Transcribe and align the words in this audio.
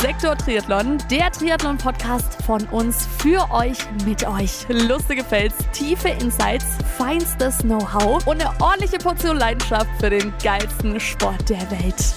Sektor 0.00 0.34
Triathlon, 0.34 0.96
der 1.10 1.30
Triathlon-Podcast 1.30 2.42
von 2.44 2.64
uns 2.68 3.06
für 3.18 3.46
euch, 3.52 3.78
mit 4.06 4.26
euch. 4.26 4.66
Lustige 4.68 5.22
Fails, 5.22 5.54
tiefe 5.72 6.08
Insights, 6.08 6.64
feinstes 6.96 7.58
Know-how 7.58 8.26
und 8.26 8.40
eine 8.40 8.50
ordentliche 8.60 8.96
Portion 8.96 9.36
Leidenschaft 9.36 9.90
für 10.00 10.08
den 10.08 10.32
geilsten 10.42 10.98
Sport 10.98 11.50
der 11.50 11.70
Welt. 11.70 12.14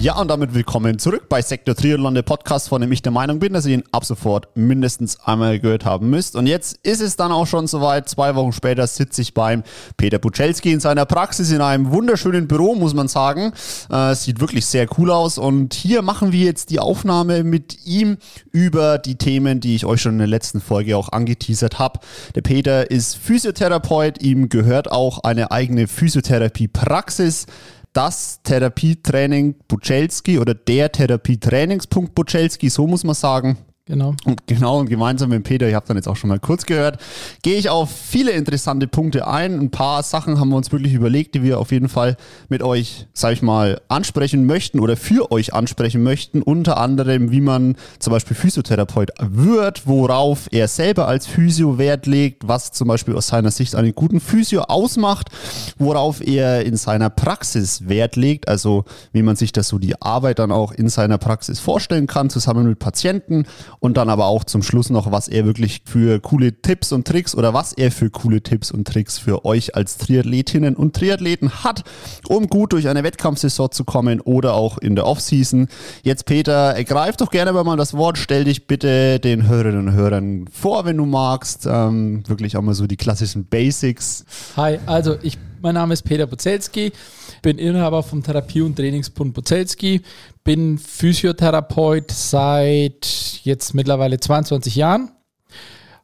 Ja, 0.00 0.18
und 0.18 0.28
damit 0.28 0.52
willkommen 0.52 0.98
zurück 0.98 1.28
bei 1.28 1.42
Sektor 1.42 1.76
Triathlon, 1.76 2.14
der 2.14 2.22
Podcast, 2.22 2.68
von 2.70 2.80
dem 2.80 2.90
ich 2.90 3.02
der 3.02 3.12
Meinung 3.12 3.38
bin, 3.38 3.52
dass 3.52 3.66
ihr 3.66 3.74
ihn 3.74 3.84
ab 3.92 4.04
sofort 4.04 4.48
mindestens 4.56 5.20
einmal 5.20 5.60
gehört 5.60 5.84
haben 5.84 6.10
müsst. 6.10 6.34
Und 6.34 6.48
jetzt 6.48 6.76
ist 6.82 7.00
es 7.00 7.14
dann 7.14 7.30
auch 7.30 7.46
schon 7.46 7.68
soweit. 7.68 8.08
Zwei 8.08 8.34
Wochen 8.34 8.52
später 8.52 8.84
sitze 8.88 9.22
ich 9.22 9.32
beim 9.32 9.62
Peter 9.96 10.18
Buczelski 10.18 10.72
in 10.72 10.80
seiner 10.80 11.06
Praxis 11.06 11.52
in 11.52 11.60
einem 11.60 11.92
wunderschönen 11.92 12.48
Büro, 12.48 12.74
muss 12.74 12.94
man 12.94 13.06
sagen. 13.06 13.52
Äh, 13.90 14.16
sieht 14.16 14.40
wirklich 14.40 14.66
sehr 14.66 14.88
cool 14.98 15.12
aus. 15.12 15.38
Und 15.38 15.72
hier 15.72 16.02
machen 16.02 16.32
wir 16.32 16.46
jetzt 16.46 16.70
die 16.70 16.80
Aufnahme 16.80 17.44
mit 17.44 17.86
ihm 17.86 18.16
über 18.50 18.98
die 18.98 19.14
Themen, 19.14 19.60
die 19.60 19.76
ich 19.76 19.86
euch 19.86 20.02
schon 20.02 20.14
in 20.14 20.18
der 20.18 20.26
letzten 20.26 20.60
Folge 20.60 20.96
auch 20.96 21.10
angeteasert 21.10 21.78
habe. 21.78 22.00
Der 22.34 22.42
Peter 22.42 22.90
ist 22.90 23.16
Physiotherapeut, 23.16 24.20
ihm 24.20 24.48
gehört 24.48 24.90
auch 24.90 25.20
eine 25.22 25.52
eigene 25.52 25.86
Physiotherapie-Praxis 25.86 27.46
das 27.92 28.40
Therapietraining 28.42 29.54
Buczelski 29.68 30.38
oder 30.38 30.54
der 30.54 30.90
Therapietrainingspunkt 30.90 32.14
Buczelski, 32.14 32.68
so 32.68 32.86
muss 32.86 33.04
man 33.04 33.14
sagen. 33.14 33.58
Genau. 33.86 34.14
Und 34.24 34.46
genau, 34.46 34.78
und 34.78 34.88
gemeinsam 34.88 35.30
mit 35.30 35.42
Peter, 35.42 35.68
ihr 35.68 35.74
habt 35.74 35.90
dann 35.90 35.96
jetzt 35.96 36.06
auch 36.06 36.14
schon 36.14 36.28
mal 36.28 36.38
kurz 36.38 36.66
gehört, 36.66 37.00
gehe 37.42 37.56
ich 37.56 37.68
auf 37.68 37.90
viele 37.90 38.30
interessante 38.30 38.86
Punkte 38.86 39.26
ein. 39.26 39.58
Ein 39.58 39.70
paar 39.72 40.04
Sachen 40.04 40.38
haben 40.38 40.50
wir 40.50 40.56
uns 40.56 40.70
wirklich 40.70 40.92
überlegt, 40.94 41.34
die 41.34 41.42
wir 41.42 41.58
auf 41.58 41.72
jeden 41.72 41.88
Fall 41.88 42.16
mit 42.48 42.62
euch, 42.62 43.08
sag 43.12 43.32
ich 43.32 43.42
mal, 43.42 43.80
ansprechen 43.88 44.46
möchten 44.46 44.78
oder 44.78 44.96
für 44.96 45.32
euch 45.32 45.52
ansprechen 45.52 46.04
möchten. 46.04 46.42
Unter 46.42 46.76
anderem, 46.76 47.32
wie 47.32 47.40
man 47.40 47.74
zum 47.98 48.12
Beispiel 48.12 48.36
Physiotherapeut 48.36 49.10
wird, 49.18 49.84
worauf 49.84 50.46
er 50.52 50.68
selber 50.68 51.08
als 51.08 51.26
Physio 51.26 51.76
Wert 51.76 52.06
legt, 52.06 52.46
was 52.46 52.70
zum 52.70 52.86
Beispiel 52.86 53.16
aus 53.16 53.26
seiner 53.26 53.50
Sicht 53.50 53.74
einen 53.74 53.96
guten 53.96 54.20
Physio 54.20 54.62
ausmacht, 54.62 55.28
worauf 55.76 56.24
er 56.24 56.64
in 56.64 56.76
seiner 56.76 57.10
Praxis 57.10 57.88
Wert 57.88 58.14
legt, 58.14 58.46
also 58.46 58.84
wie 59.12 59.22
man 59.22 59.34
sich 59.34 59.50
das 59.50 59.66
so 59.66 59.78
die 59.80 60.00
Arbeit 60.00 60.38
dann 60.38 60.52
auch 60.52 60.70
in 60.70 60.88
seiner 60.88 61.18
Praxis 61.18 61.58
vorstellen 61.58 62.06
kann, 62.06 62.30
zusammen 62.30 62.68
mit 62.68 62.78
Patienten 62.78 63.44
und 63.82 63.96
dann 63.96 64.08
aber 64.08 64.26
auch 64.26 64.44
zum 64.44 64.62
Schluss 64.62 64.90
noch, 64.90 65.10
was 65.10 65.26
er 65.26 65.44
wirklich 65.44 65.82
für 65.84 66.20
coole 66.20 66.52
Tipps 66.62 66.92
und 66.92 67.04
Tricks 67.04 67.34
oder 67.34 67.52
was 67.52 67.72
er 67.72 67.90
für 67.90 68.10
coole 68.10 68.40
Tipps 68.40 68.70
und 68.70 68.86
Tricks 68.86 69.18
für 69.18 69.44
euch 69.44 69.74
als 69.74 69.98
Triathletinnen 69.98 70.76
und 70.76 70.94
Triathleten 70.94 71.64
hat, 71.64 71.82
um 72.28 72.46
gut 72.46 72.72
durch 72.72 72.86
eine 72.86 73.02
Wettkampfsaison 73.02 73.72
zu 73.72 73.82
kommen 73.82 74.20
oder 74.20 74.54
auch 74.54 74.78
in 74.78 74.94
der 74.94 75.04
Offseason. 75.04 75.66
Jetzt 76.04 76.26
Peter, 76.26 76.76
ergreif 76.76 77.16
doch 77.16 77.32
gerne 77.32 77.52
mal 77.52 77.76
das 77.76 77.94
Wort, 77.94 78.18
stell 78.18 78.44
dich 78.44 78.68
bitte 78.68 79.18
den 79.18 79.48
Hörerinnen 79.48 79.88
und 79.88 79.94
Hörern 79.94 80.46
vor, 80.52 80.84
wenn 80.84 80.96
du 80.96 81.04
magst. 81.04 81.66
Ähm, 81.66 82.22
wirklich 82.28 82.56
auch 82.56 82.62
mal 82.62 82.74
so 82.74 82.86
die 82.86 82.96
klassischen 82.96 83.46
Basics. 83.46 84.24
Hi, 84.56 84.78
also 84.86 85.16
ich, 85.22 85.38
mein 85.62 85.74
Name 85.74 85.94
ist 85.94 86.02
Peter 86.02 86.26
Bozelski, 86.26 86.92
bin 87.40 87.58
Inhaber 87.58 88.02
vom 88.02 88.22
Therapie- 88.22 88.62
und 88.62 88.76
Trainingsbund 88.76 89.32
Bozelski, 89.32 90.02
bin 90.44 90.78
Physiotherapeut 90.78 92.10
seit 92.10 93.40
jetzt 93.44 93.74
mittlerweile 93.74 94.18
22 94.18 94.74
Jahren, 94.76 95.12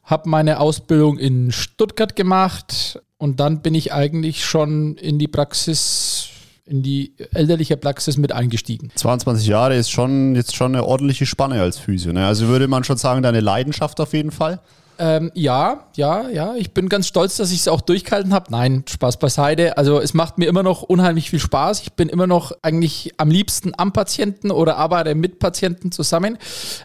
habe 0.05 0.29
meine 0.29 0.61
Ausbildung 0.61 1.19
in 1.19 1.51
Stuttgart 1.51 2.15
gemacht 2.15 3.01
und 3.19 3.41
dann 3.41 3.61
bin 3.61 3.75
ich 3.75 3.93
eigentlich 3.93 4.45
schon 4.45 4.97
in 4.97 5.19
die 5.19 5.29
Praxis 5.29 6.31
in 6.65 6.83
die 6.83 7.15
elterliche 7.33 7.79
Praxis 7.79 8.19
mit 8.19 8.31
eingestiegen. 8.31 8.91
22 8.95 9.47
Jahre 9.47 9.75
ist 9.75 9.91
schon 9.91 10.37
jetzt 10.37 10.55
schon 10.55 10.75
eine 10.75 10.85
ordentliche 10.85 11.25
Spanne 11.25 11.63
als 11.63 11.79
Physio. 11.79 12.13
Ne? 12.13 12.27
Also 12.27 12.47
würde 12.49 12.69
man 12.69 12.85
schon 12.85 12.99
sagen, 12.99 13.23
deine 13.23 13.41
Leidenschaft 13.41 13.99
auf 14.01 14.13
jeden 14.13 14.31
Fall. 14.31 14.61
Ähm, 14.99 15.31
ja, 15.35 15.85
ja, 15.97 16.29
ja. 16.29 16.55
Ich 16.57 16.75
bin 16.75 16.89
ganz 16.89 17.07
stolz, 17.07 17.37
dass 17.37 17.53
ich 17.53 17.61
es 17.61 17.69
auch 17.69 17.81
durchgehalten 17.81 18.35
habe. 18.35 18.51
Nein, 18.51 18.85
Spaß 18.89 19.19
beiseite. 19.19 19.79
Also 19.79 20.01
es 20.01 20.13
macht 20.13 20.39
mir 20.39 20.47
immer 20.47 20.63
noch 20.63 20.83
unheimlich 20.83 21.31
viel 21.31 21.39
Spaß. 21.39 21.83
Ich 21.83 21.93
bin 21.93 22.09
immer 22.09 22.27
noch 22.27 22.53
eigentlich 22.63 23.15
am 23.17 23.31
liebsten 23.31 23.73
am 23.77 23.93
Patienten 23.93 24.51
oder 24.51 24.77
arbeite 24.77 25.15
mit 25.15 25.39
Patienten 25.39 25.93
zusammen. 25.93 26.39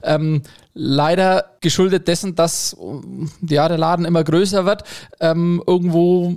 Ähm, 0.04 0.44
leider 0.74 1.46
geschuldet 1.62 2.08
dessen, 2.08 2.36
dass 2.36 2.78
ja, 3.42 3.68
der 3.68 3.78
Laden 3.78 4.06
immer 4.06 4.24
größer 4.24 4.66
wird. 4.66 4.84
Ähm, 5.20 5.64
irgendwo 5.66 6.36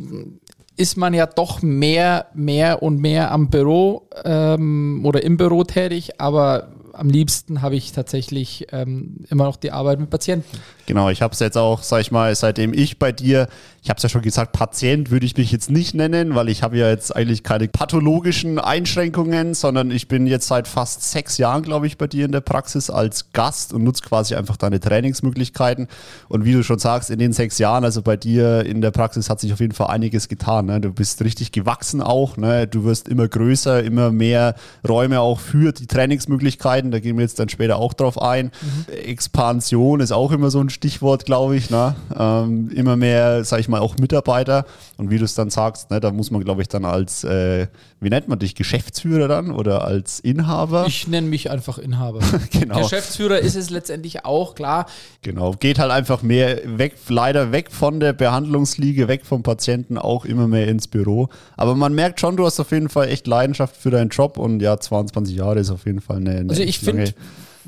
ist 0.77 0.97
man 0.97 1.15
ja 1.15 1.27
doch 1.27 1.63
mehr, 1.63 2.27
mehr 2.35 2.83
und 2.83 3.01
mehr 3.01 3.33
am 3.33 3.49
Büro 3.49 4.09
ähm, 4.25 5.03
oder 5.05 5.23
im 5.23 5.37
Büro 5.37 5.65
tätig, 5.65 6.21
aber 6.21 6.69
am 6.97 7.09
liebsten 7.09 7.63
habe 7.63 7.77
ich 7.77 7.93
tatsächlich 7.93 8.67
ähm, 8.73 9.25
immer 9.29 9.45
noch 9.45 9.57
die 9.57 9.71
Arbeit 9.71 10.01
mit 10.01 10.11
Patienten. 10.11 10.59
Genau, 10.87 11.11
ich 11.11 11.21
habe 11.21 11.33
es 11.35 11.41
jetzt 11.41 11.59
auch, 11.59 11.83
sag 11.83 12.01
ich 12.01 12.11
mal, 12.11 12.35
seitdem 12.35 12.73
ich 12.73 12.99
bei 12.99 13.13
dir, 13.13 13.49
ich 13.83 13.91
habe 13.91 13.99
es 13.99 14.03
ja 14.03 14.09
schon 14.09 14.23
gesagt, 14.23 14.53
Patient 14.53 15.11
würde 15.11 15.27
ich 15.27 15.37
mich 15.37 15.53
jetzt 15.53 15.71
nicht 15.71 15.95
nennen, 15.95 16.35
weil 16.35 16.49
ich 16.49 16.63
habe 16.63 16.77
ja 16.77 16.89
jetzt 16.89 17.15
eigentlich 17.15 17.43
keine 17.43 17.69
pathologischen 17.69 18.59
Einschränkungen, 18.59 19.55
sondern 19.55 19.91
ich 19.91 20.09
bin 20.09 20.27
jetzt 20.27 20.47
seit 20.47 20.69
fast 20.69 21.03
sechs 21.03 21.39
Jahren, 21.39 21.63
glaube 21.63 21.87
ich, 21.87 21.99
bei 21.99 22.07
dir 22.07 22.25
in 22.25 22.33
der 22.33 22.41
Praxis 22.41 22.89
als 22.89 23.33
Gast 23.33 23.73
und 23.73 23.85
nutze 23.85 24.03
quasi 24.03 24.35
einfach 24.35 24.57
deine 24.57 24.81
Trainingsmöglichkeiten. 24.81 25.89
Und 26.29 26.45
wie 26.45 26.53
du 26.53 26.63
schon 26.63 26.79
sagst, 26.79 27.11
in 27.11 27.19
den 27.19 27.33
sechs 27.33 27.59
Jahren, 27.59 27.85
also 27.85 28.03
bei 28.03 28.17
dir 28.17 28.65
in 28.65 28.81
der 28.81 28.91
Praxis 28.91 29.29
hat 29.29 29.41
sich 29.41 29.53
auf 29.53 29.61
jeden 29.61 29.75
Fall 29.75 29.89
einiges 29.89 30.29
getan. 30.29 30.67
Ne? 30.67 30.81
Du 30.81 30.93
bist 30.93 31.23
richtig 31.23 31.53
gewachsen 31.53 32.01
auch, 32.01 32.37
ne? 32.37 32.67
du 32.67 32.85
wirst 32.85 33.09
immer 33.09 33.29
größer, 33.29 33.83
immer 33.83 34.11
mehr 34.13 34.55
Räume 34.89 35.21
auch 35.21 35.41
für 35.41 35.73
die 35.73 35.87
Trainingsmöglichkeiten, 35.87 36.86
da 36.91 37.01
gehen 37.01 37.17
wir 37.17 37.23
jetzt 37.23 37.39
dann 37.39 37.49
später 37.49 37.77
auch 37.77 37.93
drauf 37.93 38.21
ein. 38.21 38.47
Mhm. 38.61 38.95
Expansion 39.05 40.01
ist 40.01 40.13
auch 40.13 40.33
immer 40.33 40.51
so 40.51 40.61
ein 40.61 40.71
Stichwort, 40.71 41.25
glaube 41.25 41.57
ich. 41.57 41.71
Ne? 41.71 41.95
Ähm, 42.19 42.71
immer 42.75 42.97
mehr, 42.97 43.45
sage 43.45 43.61
ich 43.61 43.69
mal, 43.69 43.81
auch 43.81 43.97
Mitarbeiter. 43.99 44.65
Und 44.97 45.11
wie 45.11 45.19
du 45.19 45.25
es 45.25 45.35
dann 45.35 45.51
sagst, 45.51 45.91
ne, 45.91 46.01
da 46.01 46.11
muss 46.11 46.31
man, 46.31 46.43
glaube 46.43 46.63
ich, 46.63 46.69
dann 46.69 46.85
als, 46.85 47.23
äh, 47.25 47.67
wie 48.01 48.09
nennt 48.09 48.29
man 48.29 48.39
dich, 48.39 48.55
Geschäftsführer 48.55 49.29
dann 49.29 49.51
oder 49.51 49.85
als 49.85 50.21
Inhaber? 50.21 50.87
Ich 50.87 51.07
nenne 51.07 51.27
mich 51.27 51.51
einfach 51.51 51.79
Inhaber. 51.79 52.21
genau. 52.51 52.81
Geschäftsführer 52.81 53.39
ist 53.39 53.57
es 53.57 53.71
letztendlich 53.71 54.25
auch, 54.25 54.55
klar. 54.55 54.87
Genau, 55.23 55.53
geht 55.53 55.79
halt 55.79 55.91
einfach 55.91 56.23
mehr 56.23 56.61
weg, 56.65 56.95
leider 57.09 57.53
weg 57.53 57.71
von 57.71 58.01
der 58.01 58.13
Behandlungsliege, 58.13 59.09
weg 59.09 59.27
vom 59.27 59.43
Patienten, 59.43 59.99
auch 59.99 60.25
immer 60.25 60.47
mehr 60.49 60.69
ins 60.69 60.89
Büro. 60.89 61.29
Aber 61.57 61.75
man 61.75 61.95
merkt 61.95 62.21
schon, 62.21 62.37
du 62.37 62.47
hast 62.47 62.59
auf 62.61 62.71
jeden 62.71 62.89
Fall 62.89 63.09
echt 63.09 63.27
Leidenschaft 63.27 63.77
für 63.77 63.91
deinen 63.91 64.11
Job 64.11 64.39
und 64.39 64.61
ja, 64.61 64.79
22 64.79 65.37
Jahre 65.37 65.59
ist 65.61 65.71
auf 65.71 65.85
jeden 65.85 66.01
Fall 66.01 66.17
eine, 66.17 66.31
eine 66.31 66.51
also 66.51 66.63
ich 66.63 66.76
lange 66.83 67.15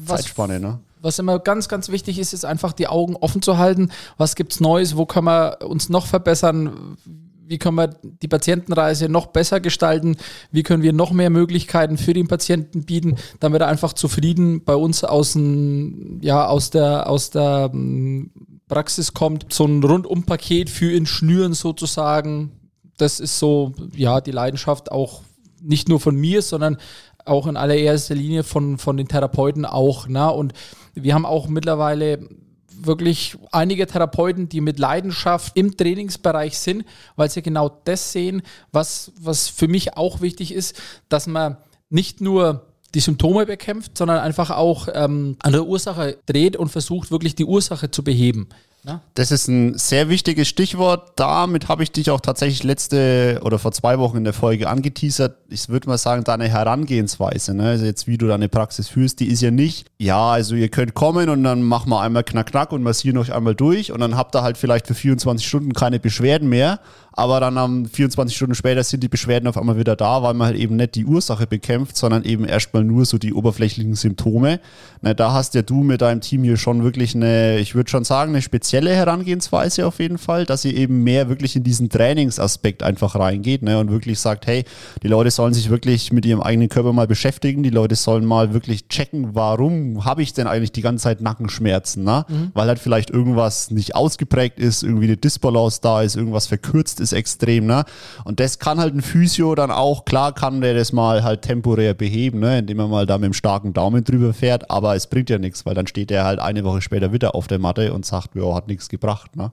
Zeitspanne, 0.06 0.60
ne? 0.60 0.78
was 1.00 1.18
immer 1.18 1.38
ganz, 1.38 1.68
ganz 1.68 1.88
wichtig 1.88 2.18
ist, 2.18 2.32
ist 2.32 2.44
einfach 2.44 2.72
die 2.72 2.88
Augen 2.88 3.16
offen 3.16 3.42
zu 3.42 3.58
halten. 3.58 3.90
Was 4.16 4.34
gibt 4.34 4.52
es 4.52 4.60
Neues? 4.60 4.96
Wo 4.96 5.06
können 5.06 5.26
wir 5.26 5.58
uns 5.62 5.88
noch 5.88 6.06
verbessern? 6.06 6.96
Wie 7.46 7.58
können 7.58 7.76
wir 7.76 7.88
die 8.02 8.28
Patientenreise 8.28 9.08
noch 9.08 9.26
besser 9.26 9.60
gestalten? 9.60 10.16
Wie 10.52 10.62
können 10.62 10.82
wir 10.82 10.92
noch 10.92 11.12
mehr 11.12 11.30
Möglichkeiten 11.30 11.96
für 11.96 12.12
den 12.12 12.28
Patienten 12.28 12.84
bieten, 12.84 13.16
damit 13.40 13.62
er 13.62 13.68
einfach 13.68 13.94
zufrieden 13.94 14.64
bei 14.64 14.74
uns 14.74 15.02
aus, 15.04 15.34
ein, 15.34 16.20
ja, 16.22 16.46
aus 16.46 16.70
der, 16.70 17.08
aus 17.08 17.30
der 17.30 17.70
hm, 17.72 18.30
Praxis 18.68 19.14
kommt? 19.14 19.52
So 19.52 19.64
ein 19.64 19.82
Rundumpaket 19.82 20.68
für 20.68 20.92
ihn 20.92 21.06
schnüren 21.06 21.54
sozusagen. 21.54 22.52
Das 22.98 23.20
ist 23.20 23.38
so, 23.38 23.72
ja, 23.94 24.20
die 24.20 24.32
Leidenschaft 24.32 24.92
auch 24.92 25.22
nicht 25.60 25.88
nur 25.88 26.00
von 26.00 26.16
mir, 26.16 26.42
sondern 26.42 26.76
auch 27.28 27.46
in 27.46 27.56
allererster 27.56 28.14
Linie 28.14 28.42
von, 28.42 28.78
von 28.78 28.96
den 28.96 29.08
Therapeuten 29.08 29.64
auch. 29.64 30.08
Ne? 30.08 30.30
Und 30.30 30.52
wir 30.94 31.14
haben 31.14 31.26
auch 31.26 31.48
mittlerweile 31.48 32.28
wirklich 32.80 33.36
einige 33.50 33.86
Therapeuten, 33.86 34.48
die 34.48 34.60
mit 34.60 34.78
Leidenschaft 34.78 35.56
im 35.56 35.76
Trainingsbereich 35.76 36.58
sind, 36.58 36.84
weil 37.16 37.30
sie 37.30 37.42
genau 37.42 37.80
das 37.84 38.12
sehen, 38.12 38.42
was, 38.72 39.12
was 39.20 39.48
für 39.48 39.68
mich 39.68 39.96
auch 39.96 40.20
wichtig 40.20 40.52
ist, 40.52 40.80
dass 41.08 41.26
man 41.26 41.56
nicht 41.90 42.20
nur 42.20 42.66
die 42.94 43.00
Symptome 43.00 43.46
bekämpft, 43.46 43.98
sondern 43.98 44.18
einfach 44.18 44.50
auch 44.50 44.88
ähm, 44.94 45.36
an 45.40 45.52
der 45.52 45.66
Ursache 45.66 46.18
dreht 46.26 46.56
und 46.56 46.68
versucht, 46.68 47.10
wirklich 47.10 47.34
die 47.34 47.44
Ursache 47.44 47.90
zu 47.90 48.02
beheben. 48.02 48.48
Ne? 48.84 49.00
Das 49.14 49.32
ist 49.32 49.48
ein 49.48 49.76
sehr 49.76 50.08
wichtiges 50.08 50.46
Stichwort. 50.46 51.12
Damit 51.16 51.68
habe 51.68 51.82
ich 51.82 51.90
dich 51.90 52.10
auch 52.10 52.20
tatsächlich 52.20 52.62
letzte 52.62 53.40
oder 53.42 53.58
vor 53.58 53.72
zwei 53.72 53.98
Wochen 53.98 54.18
in 54.18 54.24
der 54.24 54.32
Folge 54.32 54.68
angeteasert. 54.68 55.36
Ich 55.48 55.68
würde 55.68 55.88
mal 55.88 55.98
sagen, 55.98 56.22
deine 56.22 56.48
Herangehensweise, 56.48 57.54
ne? 57.54 57.70
also 57.70 57.84
jetzt 57.84 58.06
wie 58.06 58.18
du 58.18 58.28
deine 58.28 58.48
Praxis 58.48 58.88
führst, 58.88 59.18
die 59.18 59.26
ist 59.26 59.42
ja 59.42 59.50
nicht, 59.50 59.88
ja, 59.98 60.30
also 60.30 60.54
ihr 60.54 60.68
könnt 60.68 60.94
kommen 60.94 61.28
und 61.28 61.42
dann 61.42 61.62
machen 61.62 61.90
wir 61.90 62.00
einmal 62.00 62.22
knack 62.22 62.50
knack 62.50 62.72
und 62.72 62.82
massieren 62.82 63.18
euch 63.18 63.34
einmal 63.34 63.54
durch 63.54 63.90
und 63.90 64.00
dann 64.00 64.16
habt 64.16 64.36
ihr 64.36 64.42
halt 64.42 64.56
vielleicht 64.56 64.86
für 64.86 64.94
24 64.94 65.46
Stunden 65.46 65.72
keine 65.72 65.98
Beschwerden 65.98 66.48
mehr, 66.48 66.80
aber 67.12 67.40
dann 67.40 67.58
am 67.58 67.84
24 67.86 68.36
Stunden 68.36 68.54
später 68.54 68.84
sind 68.84 69.02
die 69.02 69.08
Beschwerden 69.08 69.48
auf 69.48 69.58
einmal 69.58 69.76
wieder 69.76 69.96
da, 69.96 70.22
weil 70.22 70.34
man 70.34 70.48
halt 70.48 70.56
eben 70.56 70.76
nicht 70.76 70.94
die 70.94 71.04
Ursache 71.04 71.48
bekämpft, 71.48 71.96
sondern 71.96 72.22
eben 72.22 72.44
erstmal 72.44 72.84
nur 72.84 73.04
so 73.06 73.18
die 73.18 73.34
oberflächlichen 73.34 73.96
Symptome. 73.96 74.60
Na, 75.02 75.14
da 75.14 75.32
hast 75.32 75.54
ja 75.54 75.62
du 75.62 75.82
mit 75.82 76.00
deinem 76.00 76.20
Team 76.20 76.44
hier 76.44 76.56
schon 76.56 76.84
wirklich 76.84 77.16
eine, 77.16 77.58
ich 77.58 77.74
würde 77.74 77.90
schon 77.90 78.04
sagen, 78.04 78.30
eine 78.30 78.42
spezielle 78.42 78.67
spezielle 78.68 78.94
Herangehensweise 78.94 79.86
auf 79.86 79.98
jeden 79.98 80.18
Fall, 80.18 80.44
dass 80.44 80.62
ihr 80.66 80.76
eben 80.76 81.02
mehr 81.02 81.30
wirklich 81.30 81.56
in 81.56 81.62
diesen 81.62 81.88
Trainingsaspekt 81.88 82.82
einfach 82.82 83.14
reingeht 83.14 83.62
ne, 83.62 83.78
und 83.78 83.90
wirklich 83.90 84.20
sagt, 84.20 84.46
hey, 84.46 84.64
die 85.02 85.08
Leute 85.08 85.30
sollen 85.30 85.54
sich 85.54 85.70
wirklich 85.70 86.12
mit 86.12 86.26
ihrem 86.26 86.42
eigenen 86.42 86.68
Körper 86.68 86.92
mal 86.92 87.06
beschäftigen, 87.06 87.62
die 87.62 87.70
Leute 87.70 87.94
sollen 87.94 88.26
mal 88.26 88.52
wirklich 88.52 88.86
checken, 88.88 89.34
warum 89.34 90.04
habe 90.04 90.22
ich 90.22 90.34
denn 90.34 90.46
eigentlich 90.46 90.70
die 90.70 90.82
ganze 90.82 91.04
Zeit 91.04 91.22
Nackenschmerzen, 91.22 92.04
ne? 92.04 92.26
Mhm. 92.28 92.50
weil 92.52 92.68
halt 92.68 92.78
vielleicht 92.78 93.08
irgendwas 93.08 93.70
nicht 93.70 93.94
ausgeprägt 93.94 94.58
ist, 94.58 94.82
irgendwie 94.82 95.06
eine 95.06 95.16
Disbalance 95.16 95.80
da 95.80 96.02
ist, 96.02 96.16
irgendwas 96.16 96.46
verkürzt 96.46 97.00
ist 97.00 97.14
extrem. 97.14 97.64
Ne? 97.64 97.84
Und 98.24 98.38
das 98.38 98.58
kann 98.58 98.78
halt 98.78 98.94
ein 98.94 99.00
Physio 99.00 99.54
dann 99.54 99.70
auch, 99.70 100.04
klar 100.04 100.34
kann 100.34 100.60
der 100.60 100.74
das 100.74 100.92
mal 100.92 101.24
halt 101.24 101.40
temporär 101.40 101.94
beheben, 101.94 102.40
ne? 102.40 102.58
indem 102.58 102.80
er 102.80 102.88
mal 102.88 103.06
da 103.06 103.16
mit 103.16 103.28
dem 103.28 103.32
starken 103.32 103.72
Daumen 103.72 104.04
drüber 104.04 104.34
fährt, 104.34 104.70
aber 104.70 104.94
es 104.94 105.06
bringt 105.06 105.30
ja 105.30 105.38
nichts, 105.38 105.64
weil 105.64 105.74
dann 105.74 105.86
steht 105.86 106.10
er 106.10 106.24
halt 106.24 106.38
eine 106.38 106.64
Woche 106.64 106.82
später 106.82 107.14
wieder 107.14 107.34
auf 107.34 107.46
der 107.46 107.58
Matte 107.58 107.94
und 107.94 108.04
sagt, 108.04 108.34
ja, 108.34 108.57
hat 108.58 108.68
nichts 108.68 108.88
gebracht. 108.88 109.34
Ne? 109.36 109.52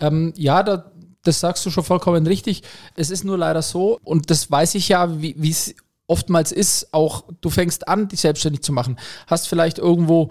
Ähm, 0.00 0.32
ja, 0.36 0.62
da, 0.62 0.90
das 1.22 1.40
sagst 1.40 1.64
du 1.66 1.70
schon 1.70 1.84
vollkommen 1.84 2.26
richtig. 2.26 2.62
Es 2.96 3.10
ist 3.10 3.24
nur 3.24 3.38
leider 3.38 3.62
so, 3.62 3.98
und 4.02 4.30
das 4.30 4.50
weiß 4.50 4.74
ich 4.76 4.88
ja, 4.88 5.20
wie 5.20 5.50
es 5.50 5.74
oftmals 6.06 6.52
ist, 6.52 6.92
auch 6.92 7.24
du 7.40 7.50
fängst 7.50 7.88
an, 7.88 8.08
dich 8.08 8.20
selbstständig 8.20 8.62
zu 8.62 8.72
machen, 8.72 8.98
hast 9.26 9.48
vielleicht 9.48 9.78
irgendwo 9.78 10.28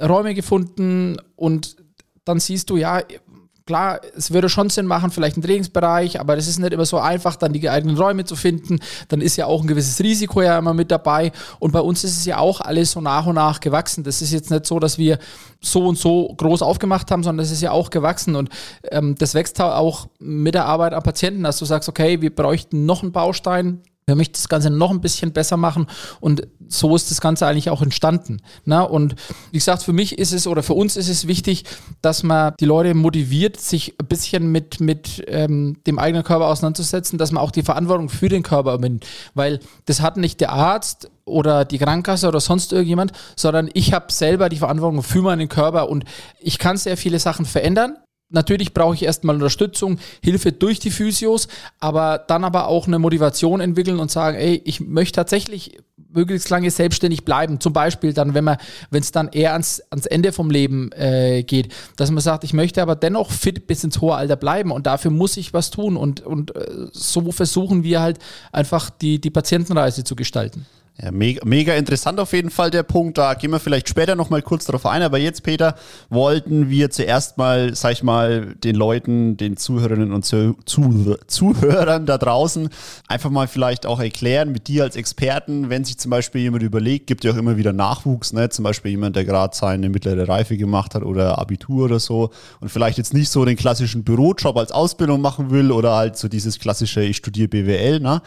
Räume 0.00 0.34
gefunden 0.34 1.16
und 1.34 1.76
dann 2.24 2.40
siehst 2.40 2.70
du, 2.70 2.76
ja, 2.76 3.02
klar, 3.68 4.00
es 4.16 4.32
würde 4.32 4.48
schon 4.48 4.70
Sinn 4.70 4.86
machen, 4.86 5.10
vielleicht 5.10 5.36
einen 5.36 5.42
Trainingsbereich, 5.42 6.18
aber 6.18 6.38
es 6.38 6.48
ist 6.48 6.58
nicht 6.58 6.72
immer 6.72 6.86
so 6.86 6.96
einfach, 6.96 7.36
dann 7.36 7.52
die 7.52 7.60
geeigneten 7.60 7.98
Räume 7.98 8.24
zu 8.24 8.34
finden. 8.34 8.80
Dann 9.08 9.20
ist 9.20 9.36
ja 9.36 9.44
auch 9.44 9.60
ein 9.60 9.66
gewisses 9.66 10.00
Risiko 10.00 10.40
ja 10.40 10.58
immer 10.58 10.72
mit 10.72 10.90
dabei. 10.90 11.32
Und 11.58 11.72
bei 11.72 11.80
uns 11.80 12.02
ist 12.02 12.16
es 12.16 12.24
ja 12.24 12.38
auch 12.38 12.62
alles 12.62 12.92
so 12.92 13.02
nach 13.02 13.26
und 13.26 13.34
nach 13.34 13.60
gewachsen. 13.60 14.04
Das 14.04 14.22
ist 14.22 14.32
jetzt 14.32 14.50
nicht 14.50 14.64
so, 14.64 14.78
dass 14.78 14.96
wir 14.96 15.18
so 15.60 15.86
und 15.86 15.98
so 15.98 16.32
groß 16.34 16.62
aufgemacht 16.62 17.10
haben, 17.10 17.22
sondern 17.22 17.44
es 17.44 17.52
ist 17.52 17.60
ja 17.60 17.70
auch 17.70 17.90
gewachsen. 17.90 18.36
Und 18.36 18.48
ähm, 18.90 19.16
das 19.18 19.34
wächst 19.34 19.60
auch 19.60 20.08
mit 20.18 20.54
der 20.54 20.64
Arbeit 20.64 20.94
am 20.94 21.02
Patienten, 21.02 21.42
dass 21.42 21.58
du 21.58 21.66
sagst, 21.66 21.90
okay, 21.90 22.22
wir 22.22 22.34
bräuchten 22.34 22.86
noch 22.86 23.02
einen 23.02 23.12
Baustein, 23.12 23.82
wir 24.08 24.16
möchten 24.16 24.34
das 24.34 24.48
Ganze 24.48 24.70
noch 24.70 24.90
ein 24.90 25.00
bisschen 25.00 25.32
besser 25.32 25.56
machen 25.56 25.86
und 26.20 26.48
so 26.68 26.94
ist 26.94 27.10
das 27.10 27.20
Ganze 27.20 27.46
eigentlich 27.46 27.70
auch 27.70 27.82
entstanden. 27.82 28.42
Na, 28.64 28.80
ne? 28.80 28.88
und 28.88 29.14
wie 29.50 29.58
gesagt, 29.58 29.82
für 29.82 29.92
mich 29.92 30.18
ist 30.18 30.32
es 30.32 30.46
oder 30.46 30.62
für 30.62 30.74
uns 30.74 30.96
ist 30.96 31.08
es 31.08 31.26
wichtig, 31.26 31.64
dass 32.02 32.22
man 32.22 32.54
die 32.60 32.66
Leute 32.66 32.94
motiviert, 32.94 33.58
sich 33.58 33.94
ein 33.98 34.06
bisschen 34.06 34.52
mit, 34.52 34.80
mit 34.80 35.24
ähm, 35.28 35.78
dem 35.86 35.98
eigenen 35.98 36.24
Körper 36.24 36.46
auseinanderzusetzen, 36.46 37.18
dass 37.18 37.32
man 37.32 37.42
auch 37.42 37.50
die 37.50 37.62
Verantwortung 37.62 38.08
für 38.08 38.28
den 38.28 38.42
Körper 38.42 38.74
übernimmt. 38.74 39.06
Weil 39.34 39.60
das 39.86 40.00
hat 40.00 40.16
nicht 40.16 40.40
der 40.40 40.52
Arzt 40.52 41.10
oder 41.24 41.64
die 41.64 41.78
Krankenkasse 41.78 42.28
oder 42.28 42.40
sonst 42.40 42.72
irgendjemand, 42.72 43.12
sondern 43.36 43.70
ich 43.72 43.92
habe 43.92 44.12
selber 44.12 44.48
die 44.48 44.56
Verantwortung 44.56 45.02
für 45.02 45.22
meinen 45.22 45.48
Körper 45.48 45.88
und 45.88 46.04
ich 46.40 46.58
kann 46.58 46.76
sehr 46.76 46.96
viele 46.96 47.18
Sachen 47.18 47.46
verändern. 47.46 47.96
Natürlich 48.30 48.74
brauche 48.74 48.94
ich 48.94 49.04
erstmal 49.04 49.36
Unterstützung, 49.36 49.98
Hilfe 50.22 50.52
durch 50.52 50.78
die 50.78 50.90
Physios, 50.90 51.48
aber 51.80 52.18
dann 52.18 52.44
aber 52.44 52.68
auch 52.68 52.86
eine 52.86 52.98
Motivation 52.98 53.60
entwickeln 53.60 53.98
und 53.98 54.10
sagen, 54.10 54.36
ey, 54.36 54.60
ich 54.64 54.80
möchte 54.80 55.16
tatsächlich 55.16 55.78
möglichst 56.10 56.50
lange 56.50 56.70
selbstständig 56.70 57.24
bleiben. 57.24 57.60
Zum 57.60 57.72
Beispiel 57.72 58.12
dann, 58.12 58.34
wenn 58.34 58.44
man, 58.44 58.58
wenn 58.90 59.00
es 59.00 59.12
dann 59.12 59.28
eher 59.28 59.52
ans, 59.52 59.82
ans 59.90 60.06
Ende 60.06 60.32
vom 60.32 60.50
Leben 60.50 60.90
äh, 60.92 61.42
geht, 61.42 61.72
dass 61.96 62.10
man 62.10 62.20
sagt, 62.20 62.44
ich 62.44 62.52
möchte 62.52 62.82
aber 62.82 62.96
dennoch 62.96 63.30
fit 63.30 63.66
bis 63.66 63.84
ins 63.84 64.00
hohe 64.00 64.14
Alter 64.14 64.36
bleiben 64.36 64.72
und 64.72 64.86
dafür 64.86 65.10
muss 65.10 65.36
ich 65.36 65.54
was 65.54 65.70
tun 65.70 65.96
und, 65.96 66.20
und 66.20 66.54
äh, 66.54 66.86
so 66.92 67.32
versuchen 67.32 67.82
wir 67.82 68.00
halt 68.00 68.18
einfach 68.52 68.90
die, 68.90 69.20
die 69.20 69.30
Patientenreise 69.30 70.04
zu 70.04 70.16
gestalten. 70.16 70.66
Ja, 71.00 71.12
mega, 71.12 71.44
mega 71.44 71.74
interessant 71.74 72.18
auf 72.18 72.32
jeden 72.32 72.50
Fall 72.50 72.72
der 72.72 72.82
Punkt. 72.82 73.18
Da 73.18 73.34
gehen 73.34 73.52
wir 73.52 73.60
vielleicht 73.60 73.88
später 73.88 74.16
nochmal 74.16 74.42
kurz 74.42 74.64
darauf 74.64 74.84
ein. 74.84 75.02
Aber 75.02 75.18
jetzt, 75.18 75.44
Peter, 75.44 75.76
wollten 76.10 76.70
wir 76.70 76.90
zuerst 76.90 77.38
mal, 77.38 77.76
sag 77.76 77.92
ich 77.92 78.02
mal, 78.02 78.56
den 78.64 78.74
Leuten, 78.74 79.36
den 79.36 79.56
Zuhörerinnen 79.56 80.12
und 80.12 80.24
Zuh 80.24 80.56
Zuhörern 81.28 82.04
da 82.04 82.18
draußen 82.18 82.68
einfach 83.06 83.30
mal 83.30 83.46
vielleicht 83.46 83.86
auch 83.86 84.00
erklären, 84.00 84.50
mit 84.50 84.66
dir 84.66 84.82
als 84.82 84.96
Experten, 84.96 85.70
wenn 85.70 85.84
sich 85.84 85.98
zum 85.98 86.10
Beispiel 86.10 86.40
jemand 86.40 86.64
überlegt, 86.64 87.06
gibt 87.06 87.22
ja 87.22 87.32
auch 87.32 87.36
immer 87.36 87.56
wieder 87.56 87.72
Nachwuchs, 87.72 88.32
ne? 88.32 88.48
zum 88.48 88.64
Beispiel 88.64 88.90
jemand, 88.90 89.14
der 89.14 89.24
gerade 89.24 89.54
seine 89.54 89.88
mittlere 89.88 90.26
Reife 90.26 90.56
gemacht 90.56 90.96
hat 90.96 91.04
oder 91.04 91.38
Abitur 91.38 91.84
oder 91.84 92.00
so 92.00 92.30
und 92.60 92.70
vielleicht 92.70 92.98
jetzt 92.98 93.14
nicht 93.14 93.30
so 93.30 93.44
den 93.44 93.56
klassischen 93.56 94.02
Bürojob 94.02 94.56
als 94.56 94.72
Ausbildung 94.72 95.20
machen 95.20 95.50
will 95.50 95.70
oder 95.70 95.94
halt 95.94 96.16
so 96.16 96.26
dieses 96.26 96.58
klassische, 96.58 97.02
ich 97.02 97.18
studiere 97.18 97.48
BWL. 97.48 98.00
Ne? 98.00 98.20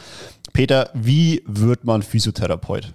Peter, 0.53 0.89
wie 0.93 1.43
wird 1.45 1.83
man 1.83 2.03
Physiotherapeut? 2.03 2.93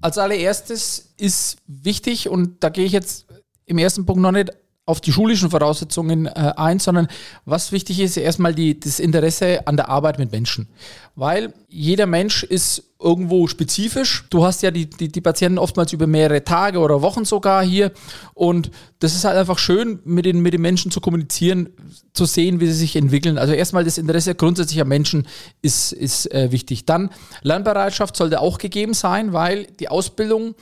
Als 0.00 0.18
allererstes 0.18 1.14
ist 1.16 1.56
wichtig, 1.66 2.28
und 2.28 2.62
da 2.62 2.68
gehe 2.68 2.84
ich 2.84 2.92
jetzt 2.92 3.26
im 3.66 3.78
ersten 3.78 4.04
Punkt 4.04 4.20
noch 4.22 4.32
nicht 4.32 4.50
auf 4.86 5.00
die 5.00 5.12
schulischen 5.12 5.50
Voraussetzungen 5.50 6.26
äh, 6.26 6.52
ein, 6.56 6.78
sondern 6.78 7.08
was 7.46 7.72
wichtig 7.72 8.00
ist, 8.00 8.18
erstmal 8.18 8.54
die, 8.54 8.78
das 8.78 9.00
Interesse 9.00 9.66
an 9.66 9.76
der 9.76 9.88
Arbeit 9.88 10.18
mit 10.18 10.30
Menschen. 10.30 10.68
Weil 11.14 11.54
jeder 11.68 12.06
Mensch 12.06 12.42
ist 12.42 12.82
irgendwo 13.00 13.46
spezifisch. 13.46 14.24
Du 14.28 14.44
hast 14.44 14.62
ja 14.62 14.70
die, 14.70 14.88
die, 14.88 15.08
die 15.08 15.20
Patienten 15.22 15.58
oftmals 15.58 15.92
über 15.94 16.06
mehrere 16.06 16.44
Tage 16.44 16.80
oder 16.80 17.00
Wochen 17.00 17.24
sogar 17.24 17.64
hier. 17.64 17.92
Und 18.34 18.70
das 18.98 19.14
ist 19.14 19.24
halt 19.24 19.38
einfach 19.38 19.58
schön, 19.58 20.00
mit 20.04 20.26
den, 20.26 20.40
mit 20.40 20.52
den 20.52 20.60
Menschen 20.60 20.90
zu 20.90 21.00
kommunizieren, 21.00 21.70
zu 22.12 22.26
sehen, 22.26 22.60
wie 22.60 22.66
sie 22.66 22.72
sich 22.72 22.96
entwickeln. 22.96 23.38
Also 23.38 23.54
erstmal 23.54 23.84
das 23.84 23.96
Interesse 23.96 24.34
grundsätzlich 24.34 24.80
am 24.82 24.88
Menschen 24.88 25.26
ist, 25.62 25.92
ist 25.92 26.30
äh, 26.32 26.52
wichtig. 26.52 26.84
Dann 26.84 27.10
Lernbereitschaft 27.42 28.16
sollte 28.16 28.40
auch 28.40 28.58
gegeben 28.58 28.92
sein, 28.92 29.32
weil 29.32 29.64
die 29.80 29.88
Ausbildung 29.88 30.54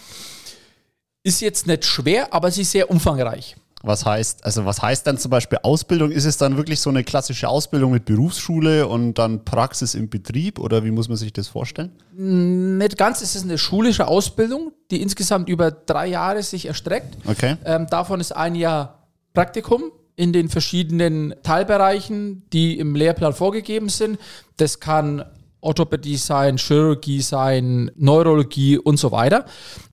ist 1.24 1.40
jetzt 1.40 1.66
nicht 1.66 1.84
schwer, 1.84 2.32
aber 2.32 2.50
sie 2.52 2.62
ist 2.62 2.72
sehr 2.72 2.90
umfangreich. 2.90 3.56
Was 3.82 4.06
heißt, 4.06 4.44
also 4.44 4.64
was 4.64 4.80
heißt 4.80 5.06
dann 5.06 5.18
zum 5.18 5.30
Beispiel 5.30 5.58
Ausbildung? 5.62 6.12
Ist 6.12 6.24
es 6.24 6.36
dann 6.36 6.56
wirklich 6.56 6.80
so 6.80 6.90
eine 6.90 7.02
klassische 7.02 7.48
Ausbildung 7.48 7.92
mit 7.92 8.04
Berufsschule 8.04 8.86
und 8.86 9.14
dann 9.14 9.44
Praxis 9.44 9.94
im 9.94 10.08
Betrieb 10.08 10.58
oder 10.60 10.84
wie 10.84 10.92
muss 10.92 11.08
man 11.08 11.16
sich 11.16 11.32
das 11.32 11.48
vorstellen? 11.48 11.90
Nicht 12.16 12.96
ganz, 12.96 13.22
es 13.22 13.34
ist 13.34 13.44
eine 13.44 13.58
schulische 13.58 14.06
Ausbildung, 14.06 14.72
die 14.90 15.02
insgesamt 15.02 15.48
über 15.48 15.72
drei 15.72 16.06
Jahre 16.06 16.42
sich 16.42 16.66
erstreckt. 16.66 17.18
Okay. 17.26 17.56
Ähm, 17.64 17.88
davon 17.90 18.20
ist 18.20 18.32
ein 18.32 18.54
Jahr 18.54 19.08
Praktikum 19.34 19.90
in 20.14 20.32
den 20.32 20.48
verschiedenen 20.48 21.34
Teilbereichen, 21.42 22.44
die 22.52 22.78
im 22.78 22.94
Lehrplan 22.94 23.32
vorgegeben 23.32 23.88
sind. 23.88 24.18
Das 24.58 24.78
kann 24.78 25.24
Orthopädie 25.60 26.16
sein, 26.16 26.58
Chirurgie 26.58 27.22
sein, 27.22 27.90
Neurologie 27.96 28.78
und 28.78 28.98
so 28.98 29.10
weiter. 29.10 29.46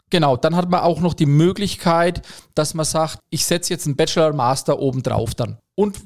Genau, 0.10 0.38
dann 0.38 0.56
hat 0.56 0.70
man 0.70 0.82
auch 0.82 1.02
noch 1.02 1.14
die 1.14 1.26
Möglichkeit, 1.26 2.22
dass 2.56 2.74
man 2.74 2.86
sagt, 2.86 3.20
ich 3.30 3.46
setze 3.46 3.74
jetzt 3.74 3.86
einen 3.86 3.96
Bachelor, 3.96 4.34
Master 4.34 4.80
oben 4.80 5.04
drauf 5.04 5.36
dann. 5.36 5.58
Und 5.76 5.98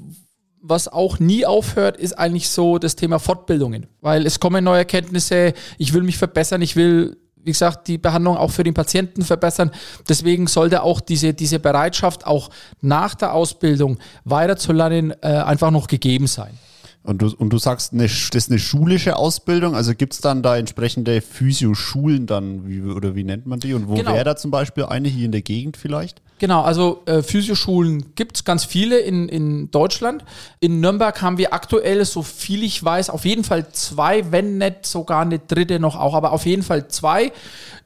was 0.61 0.88
auch 0.88 1.19
nie 1.19 1.45
aufhört, 1.45 1.97
ist 1.97 2.13
eigentlich 2.13 2.50
so 2.50 2.77
das 2.77 2.95
Thema 2.95 3.19
Fortbildungen, 3.19 3.88
weil 4.01 4.25
es 4.25 4.39
kommen 4.39 4.63
neue 4.63 4.79
Erkenntnisse, 4.79 5.53
ich 5.77 5.94
will 5.94 6.03
mich 6.03 6.17
verbessern, 6.17 6.61
ich 6.61 6.75
will, 6.75 7.17
wie 7.35 7.51
gesagt, 7.51 7.88
die 7.89 7.97
Behandlung 7.97 8.38
auch 8.38 8.51
für 8.51 8.63
den 8.63 8.73
Patienten 8.73 9.23
verbessern. 9.23 9.71
Deswegen 10.07 10.47
sollte 10.47 10.81
auch 10.83 11.01
diese, 11.01 11.33
diese 11.33 11.59
Bereitschaft, 11.59 12.25
auch 12.25 12.49
nach 12.80 13.13
der 13.13 13.33
Ausbildung 13.33 13.99
weiterzulernen, 14.23 15.13
äh, 15.21 15.28
einfach 15.28 15.69
noch 15.69 15.87
gegeben 15.87 16.28
sein. 16.28 16.57
Und 17.04 17.22
du, 17.22 17.28
und 17.38 17.50
du 17.50 17.57
sagst, 17.57 17.92
eine, 17.92 18.04
das 18.04 18.33
ist 18.33 18.50
eine 18.50 18.60
schulische 18.60 19.18
Ausbildung, 19.18 19.76
also 19.76 19.94
gibt 19.94 20.14
es 20.14 20.22
dann 20.22 20.42
da 20.42 20.56
entsprechende 20.56 21.19
Physio-Schulen 21.22 22.28
dann, 22.28 22.66
wie, 22.66 22.81
oder 22.81 23.14
wie 23.14 23.26
nennt 23.26 23.45
man 23.45 23.60
die? 23.60 23.74
Und 23.74 23.90
wo 23.90 23.95
genau. 23.95 24.14
wäre 24.14 24.24
da 24.24 24.36
zum 24.38 24.52
Beispiel 24.52 24.86
eine 24.86 25.10
hier 25.10 25.26
in 25.26 25.33
der 25.33 25.42
Gegend 25.42 25.76
vielleicht? 25.76 26.22
Genau, 26.40 26.62
also 26.62 27.02
äh, 27.06 27.22
Physioschulen 27.22 28.16
gibt 28.16 28.38
es 28.38 28.44
ganz 28.45 28.64
viele 28.66 29.00
in, 29.00 29.28
in 29.28 29.69
Deutschland. 29.72 30.24
In 30.62 30.80
Nürnberg 30.80 31.22
haben 31.22 31.38
wir 31.38 31.54
aktuell, 31.54 32.04
so 32.06 32.22
viel 32.22 32.64
ich 32.64 32.83
weiß, 32.83 33.10
auf 33.10 33.26
jeden 33.26 33.44
Fall 33.44 33.69
zwei, 33.72 34.31
wenn 34.31 34.57
nicht 34.57 34.86
sogar 34.86 35.22
eine 35.22 35.40
dritte 35.40 35.80
noch 35.80 35.98
auch, 35.98 36.14
aber 36.14 36.31
auf 36.31 36.45
jeden 36.45 36.64
Fall 36.64 36.88
zwei. 36.88 37.33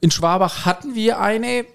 In 0.00 0.12
Schwabach 0.12 0.64
hatten 0.64 0.94
wir 0.94 1.20
eine, 1.20 1.66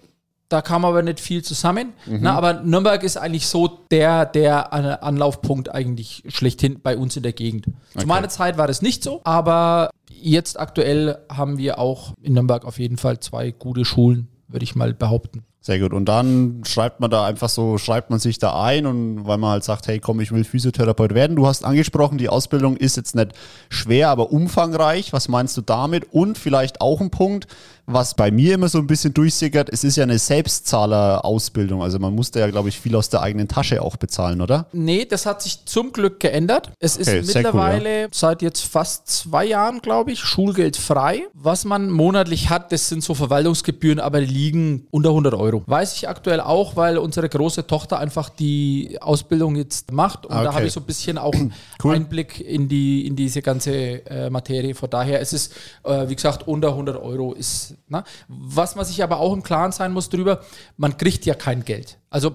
da 0.53 0.61
kam 0.61 0.85
aber 0.85 1.01
nicht 1.01 1.19
viel 1.19 1.43
zusammen. 1.43 1.93
Mhm. 2.05 2.19
Na, 2.21 2.35
aber 2.35 2.61
Nürnberg 2.61 3.01
ist 3.01 3.17
eigentlich 3.17 3.47
so 3.47 3.67
der, 3.89 4.27
der 4.27 4.71
Anlaufpunkt 4.71 5.73
eigentlich 5.73 6.23
schlechthin 6.27 6.79
bei 6.81 6.95
uns 6.95 7.17
in 7.17 7.23
der 7.23 7.33
Gegend. 7.33 7.67
Okay. 7.67 8.01
Zu 8.01 8.07
meiner 8.07 8.29
Zeit 8.29 8.57
war 8.57 8.67
das 8.67 8.83
nicht 8.83 9.03
so, 9.03 9.21
aber 9.23 9.89
jetzt 10.11 10.59
aktuell 10.59 11.17
haben 11.27 11.57
wir 11.57 11.79
auch 11.79 12.13
in 12.21 12.33
Nürnberg 12.33 12.65
auf 12.65 12.77
jeden 12.77 12.97
Fall 12.97 13.19
zwei 13.19 13.49
gute 13.49 13.83
Schulen, 13.83 14.27
würde 14.47 14.63
ich 14.63 14.75
mal 14.75 14.93
behaupten. 14.93 15.43
Sehr 15.59 15.79
gut. 15.79 15.93
Und 15.93 16.05
dann 16.05 16.61
schreibt 16.65 16.99
man 16.99 17.09
da 17.09 17.25
einfach 17.25 17.47
so, 17.47 17.77
schreibt 17.77 18.09
man 18.09 18.19
sich 18.19 18.37
da 18.37 18.61
ein 18.61 18.85
und 18.85 19.25
weil 19.25 19.37
man 19.37 19.51
halt 19.51 19.63
sagt, 19.63 19.87
hey 19.87 19.97
komm, 19.97 20.19
ich 20.19 20.33
will 20.33 20.43
Physiotherapeut 20.43 21.13
werden. 21.13 21.37
Du 21.37 21.47
hast 21.47 21.63
angesprochen, 21.63 22.17
die 22.17 22.27
Ausbildung 22.27 22.75
ist 22.75 22.97
jetzt 22.97 23.15
nicht 23.15 23.31
schwer, 23.69 24.09
aber 24.09 24.33
umfangreich. 24.33 25.13
Was 25.13 25.29
meinst 25.29 25.55
du 25.55 25.61
damit? 25.61 26.11
Und 26.11 26.37
vielleicht 26.37 26.81
auch 26.81 26.99
ein 26.99 27.11
Punkt, 27.11 27.47
was 27.85 28.13
bei 28.15 28.31
mir 28.31 28.55
immer 28.55 28.69
so 28.69 28.77
ein 28.79 28.87
bisschen 28.87 29.13
durchsickert, 29.13 29.69
es 29.69 29.83
ist 29.83 29.97
ja 29.97 30.03
eine 30.03 30.17
Selbstzahlerausbildung. 30.17 31.81
Also 31.81 31.99
man 31.99 32.13
musste 32.15 32.39
ja, 32.39 32.49
glaube 32.49 32.69
ich, 32.69 32.79
viel 32.79 32.95
aus 32.95 33.09
der 33.09 33.21
eigenen 33.21 33.47
Tasche 33.47 33.81
auch 33.81 33.97
bezahlen, 33.97 34.41
oder? 34.41 34.67
Nee, 34.71 35.05
das 35.05 35.25
hat 35.25 35.41
sich 35.41 35.65
zum 35.65 35.91
Glück 35.91 36.19
geändert. 36.19 36.71
Es 36.79 36.97
Okay, 36.99 37.19
ist 37.19 37.27
sehr 37.31 37.41
cool, 37.41 37.51
mittlerweile 37.51 38.07
seit 38.11 38.41
jetzt 38.41 38.61
fast 38.65 39.07
zwei 39.07 39.45
Jahren, 39.45 39.81
glaube 39.81 40.11
ich, 40.11 40.19
schulgeldfrei. 40.19 41.23
Was 41.33 41.65
man 41.65 41.89
monatlich 41.89 42.49
hat, 42.49 42.71
das 42.71 42.89
sind 42.89 43.03
so 43.03 43.13
Verwaltungsgebühren, 43.13 43.99
aber 43.99 44.19
die 44.21 44.27
liegen 44.27 44.87
unter 44.91 45.09
100 45.09 45.33
Euro. 45.33 45.63
Weiß 45.65 45.95
ich 45.95 46.07
aktuell 46.07 46.39
auch, 46.41 46.75
weil 46.75 46.97
unsere 46.97 47.27
große 47.29 47.67
Tochter 47.67 47.99
einfach 47.99 48.29
die 48.29 48.97
Ausbildung 49.01 49.55
jetzt 49.55 49.91
macht. 49.91 50.25
Und 50.25 50.33
Ah, 50.33 50.43
da 50.43 50.49
okay. 50.49 50.55
habe 50.57 50.67
ich 50.67 50.73
so 50.73 50.79
ein 50.79 50.85
bisschen 50.85 51.17
auch 51.17 51.33
einen 51.33 51.53
Cool. 51.83 51.95
Einblick 51.95 52.39
in, 52.39 52.67
die, 52.67 53.05
in 53.05 53.15
diese 53.15 53.41
ganze 53.41 54.05
äh, 54.05 54.29
Materie. 54.29 54.73
Von 54.73 54.89
daher 54.89 55.19
ist 55.19 55.33
es, 55.33 55.49
äh, 55.83 56.07
wie 56.07 56.15
gesagt, 56.15 56.47
unter 56.47 56.69
100 56.69 56.95
Euro 57.01 57.33
ist. 57.33 57.72
Ne? 57.87 58.03
Was 58.27 58.75
man 58.75 58.85
sich 58.85 59.03
aber 59.03 59.19
auch 59.19 59.33
im 59.33 59.43
Klaren 59.43 59.71
sein 59.71 59.93
muss 59.93 60.09
drüber, 60.09 60.41
man 60.77 60.97
kriegt 60.97 61.25
ja 61.25 61.33
kein 61.33 61.65
Geld. 61.65 61.99
Also 62.09 62.33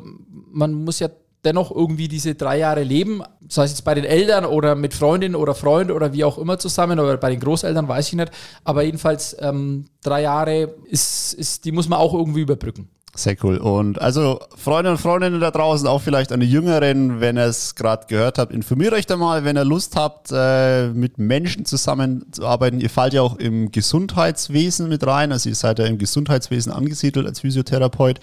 man 0.51 0.73
muss 0.73 0.99
ja 0.99 1.09
dennoch 1.45 1.71
irgendwie 1.71 2.09
diese 2.09 2.35
drei 2.35 2.59
Jahre 2.59 2.83
leben, 2.83 3.23
sei 3.49 3.65
es 3.65 3.71
jetzt 3.71 3.85
bei 3.85 3.95
den 3.95 4.05
Eltern 4.05 4.45
oder 4.45 4.75
mit 4.75 4.93
Freundin 4.95 5.35
oder 5.35 5.55
Freund 5.55 5.91
oder 5.91 6.13
wie 6.13 6.25
auch 6.25 6.39
immer 6.39 6.59
zusammen 6.59 6.99
oder 6.99 7.17
bei 7.17 7.31
den 7.31 7.41
Großeltern, 7.41 7.89
weiß 7.89 8.09
ich 8.09 8.15
nicht. 8.15 8.33
Aber 8.65 8.83
jedenfalls 8.83 9.37
ähm, 9.41 9.85
drei 10.03 10.23
Jahre 10.23 10.75
ist, 10.85 11.35
ist, 11.35 11.65
die 11.65 11.73
muss 11.73 11.89
man 11.89 11.99
auch 11.99 12.15
irgendwie 12.15 12.41
überbrücken. 12.41 12.89
Sehr 13.19 13.35
cool. 13.43 13.57
Und 13.57 14.01
also 14.01 14.39
Freunde 14.57 14.93
und 14.93 14.99
Freundinnen 14.99 15.41
da 15.41 15.51
draußen, 15.51 15.89
auch 15.89 16.01
vielleicht 16.01 16.31
an 16.31 16.39
die 16.39 16.49
Jüngeren, 16.49 17.19
wenn 17.19 17.37
ihr 17.37 17.47
es 17.47 17.75
gerade 17.75 18.07
gehört 18.07 18.39
habt, 18.39 18.53
informiert 18.53 18.93
euch 18.93 19.07
da 19.07 19.17
mal, 19.17 19.43
wenn 19.43 19.57
ihr 19.57 19.65
Lust 19.65 19.97
habt, 19.97 20.29
äh, 20.31 20.87
mit 20.91 21.19
Menschen 21.19 21.65
zusammenzuarbeiten. 21.65 22.81
Ihr 22.81 22.91
fallt 22.91 23.15
ja 23.15 23.23
auch 23.23 23.37
im 23.37 23.73
Gesundheitswesen 23.73 24.89
mit 24.89 25.05
rein, 25.05 25.33
also 25.33 25.49
ihr 25.49 25.57
seid 25.57 25.81
ja 25.81 25.87
im 25.87 25.99
Gesundheitswesen 25.99 26.71
angesiedelt 26.71 27.27
als 27.27 27.41
Physiotherapeut. 27.41 28.21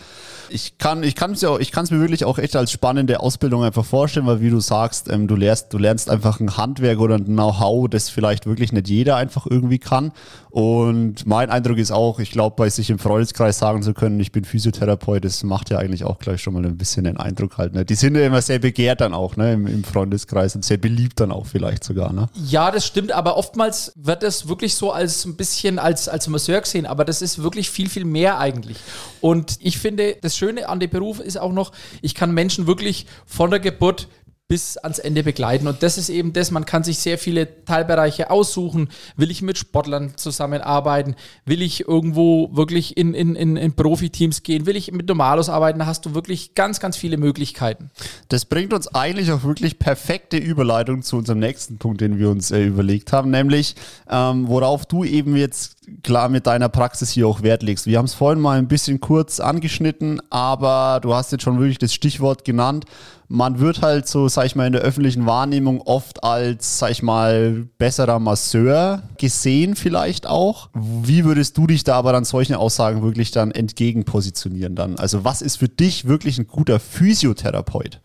Ich 0.47 0.77
kann 0.77 1.03
ich 1.03 1.15
kann 1.15 1.33
es 1.33 1.41
ja 1.41 1.57
ich 1.57 1.73
kann 1.73 1.83
es 1.83 1.91
mir 1.91 1.99
wirklich 1.99 2.23
auch 2.23 2.37
echt 2.37 2.55
als 2.55 2.71
spannende 2.71 3.19
Ausbildung 3.19 3.65
einfach 3.65 3.83
vorstellen, 3.83 4.27
weil 4.27 4.39
wie 4.39 4.49
du 4.49 4.61
sagst, 4.61 5.11
ähm, 5.11 5.27
du 5.27 5.35
lernst 5.35 5.73
du 5.73 5.77
lernst 5.77 6.09
einfach 6.09 6.39
ein 6.39 6.55
Handwerk 6.55 6.99
oder 6.99 7.15
ein 7.15 7.25
Know-how, 7.25 7.89
das 7.89 8.09
vielleicht 8.09 8.45
wirklich 8.45 8.71
nicht 8.71 8.87
jeder 8.87 9.17
einfach 9.17 9.45
irgendwie 9.45 9.79
kann. 9.79 10.13
Und 10.51 11.27
mein 11.27 11.49
Eindruck 11.49 11.79
ist 11.79 11.91
auch, 11.91 12.19
ich 12.19 12.31
glaube, 12.31 12.55
bei 12.55 12.69
sich 12.69 12.89
im 12.89 12.97
Freundeskreis 12.97 13.59
sagen 13.59 13.83
zu 13.83 13.93
können, 13.93 14.21
ich 14.21 14.31
bin 14.31 14.45
Physiotherapeut, 14.45 14.85
das 14.88 15.44
macht 15.44 15.70
ja 15.70 15.77
eigentlich 15.77 16.04
auch 16.04 16.20
gleich 16.20 16.42
schon 16.42 16.54
mal 16.54 16.65
ein 16.65 16.77
bisschen 16.77 17.04
den 17.04 17.18
Eindruck 17.18 17.58
halt. 17.58 17.74
Ne? 17.74 17.86
Die 17.86 17.96
sind 17.96 18.15
ja 18.15 18.25
immer 18.25 18.42
sehr 18.42 18.60
begehrt 18.60 19.01
dann 19.01 19.13
auch 19.13 19.36
ne? 19.36 19.54
Im, 19.54 19.68
im 19.68 19.84
Freundeskreis 19.84 20.56
und 20.56 20.63
sehr 20.63 20.77
beliebt 20.77 21.20
dann 21.20 21.32
auch 21.32 21.46
vielleicht 21.46 21.84
sogar. 21.84 22.13
Ne? 22.13 22.27
Ja, 22.48 22.72
das 22.72 22.86
stimmt, 22.86 23.12
aber 23.12 23.38
oftmals 23.38 23.94
wird 23.96 24.24
das 24.24 24.48
wirklich 24.48 24.75
so 24.75 24.92
als 24.92 25.25
ein 25.25 25.36
bisschen 25.36 25.80
als, 25.80 26.08
als 26.08 26.27
Masseur 26.27 26.62
gesehen, 26.62 26.86
aber 26.86 27.06
das 27.06 27.22
ist 27.22 27.42
wirklich 27.42 27.70
viel, 27.70 27.89
viel 27.89 28.06
mehr 28.06 28.39
eigentlich. 28.39 28.77
Und 29.22 29.58
ich 29.62 29.77
finde, 29.77 30.18
das 30.22 30.38
Schöne 30.38 30.70
an 30.70 30.80
dem 30.80 30.89
Beruf 30.89 31.20
ist 31.20 31.38
auch 31.38 31.54
noch, 31.54 31.72
ich 32.01 32.15
kann 32.15 32.34
Menschen 32.34 32.68
wirklich 32.68 33.06
von 33.25 33.50
der 33.50 33.60
Geburt 33.60 34.08
bis 34.47 34.77
ans 34.77 34.99
Ende 34.99 35.23
begleiten. 35.23 35.67
Und 35.67 35.81
das 35.81 35.97
ist 35.97 36.09
eben 36.09 36.31
das, 36.31 36.51
man 36.51 36.65
kann 36.65 36.83
sich 36.83 36.99
sehr 36.99 37.17
viele 37.17 37.65
Teilbereiche 37.65 38.29
aussuchen. 38.29 38.89
Will 39.17 39.31
ich 39.31 39.41
mit 39.41 39.57
Sportlern 39.57 40.13
zusammenarbeiten? 40.17 41.15
Will 41.45 41.63
ich 41.63 41.87
irgendwo 41.87 42.55
wirklich 42.55 42.95
in, 42.95 43.15
in, 43.15 43.35
in, 43.35 43.57
in 43.57 43.73
Profiteams 43.73 44.43
gehen? 44.43 44.67
Will 44.67 44.75
ich 44.75 44.91
mit 44.91 45.07
Normalos 45.07 45.49
arbeiten? 45.49 45.79
Da 45.79 45.87
hast 45.87 46.05
du 46.05 46.13
wirklich 46.13 46.53
ganz, 46.53 46.79
ganz 46.79 46.95
viele 46.95 47.17
Möglichkeiten. 47.17 47.89
Das 48.29 48.45
bringt 48.45 48.71
uns 48.71 48.87
eigentlich 48.87 49.31
auch 49.31 49.43
wirklich 49.43 49.79
perfekte 49.79 50.37
Überleitung 50.37 51.01
zu 51.01 51.17
unserem 51.17 51.39
nächsten 51.39 51.79
Punkt, 51.79 52.01
den 52.01 52.19
wir 52.19 52.29
uns 52.29 52.51
äh, 52.51 52.63
überlegt 52.65 53.13
haben, 53.13 53.31
nämlich 53.31 53.75
ähm, 54.11 54.47
worauf 54.47 54.85
du 54.85 55.03
eben 55.03 55.35
jetzt 55.35 55.75
klar 56.04 56.30
mit 56.30 56.48
deiner 56.48 56.70
Praxis 56.70 57.12
hier 57.12 57.27
auch 57.27 57.42
Wert 57.42 57.63
legst. 57.63 57.88
Wir 57.88 57.98
haben 57.98 58.06
es 58.06 58.13
vorhin 58.13 58.42
mal 58.42 58.58
ein 58.58 58.68
bisschen 58.68 59.00
kurz 59.00 59.39
angeschnitten, 59.39 60.22
aber 60.30 61.00
du 61.01 61.13
hast 61.13 61.32
jetzt 61.32 61.44
schon 61.44 61.60
wirklich 61.60 61.77
das 61.77 61.94
Stichwort 61.94 62.46
genannt. 62.46 62.86
Man 63.27 63.60
wird 63.60 63.82
halt 63.82 64.08
so, 64.08 64.27
sag 64.27 64.46
ich 64.46 64.56
mal, 64.56 64.68
in 64.68 64.74
der 64.74 64.82
öffentlichen 64.82 65.25
Wahrnehmung 65.25 65.82
oft 65.82 66.24
als, 66.24 66.80
sag 66.80 66.92
ich 66.92 67.01
mal, 67.01 67.68
besserer 67.77 68.20
Masseur 68.20 69.01
gesehen 69.18 69.75
vielleicht 69.75 70.27
auch. 70.27 70.70
Wie 70.74 71.25
würdest 71.25 71.58
du 71.58 71.65
dich 71.65 71.84
da 71.84 71.96
aber 71.96 72.12
dann 72.12 72.25
solchen 72.25 72.56
Aussagen 72.56 73.01
wirklich 73.01 73.32
dann 73.32 73.51
entgegenpositionieren 73.51 74.75
dann? 74.75 74.98
Also 74.98 75.24
was 75.24 75.42
ist 75.42 75.58
für 75.58 75.70
dich 75.70 76.06
wirklich 76.06 76.38
ein 76.38 76.48
guter 76.48 76.80
Physiotherapeut? 76.80 78.00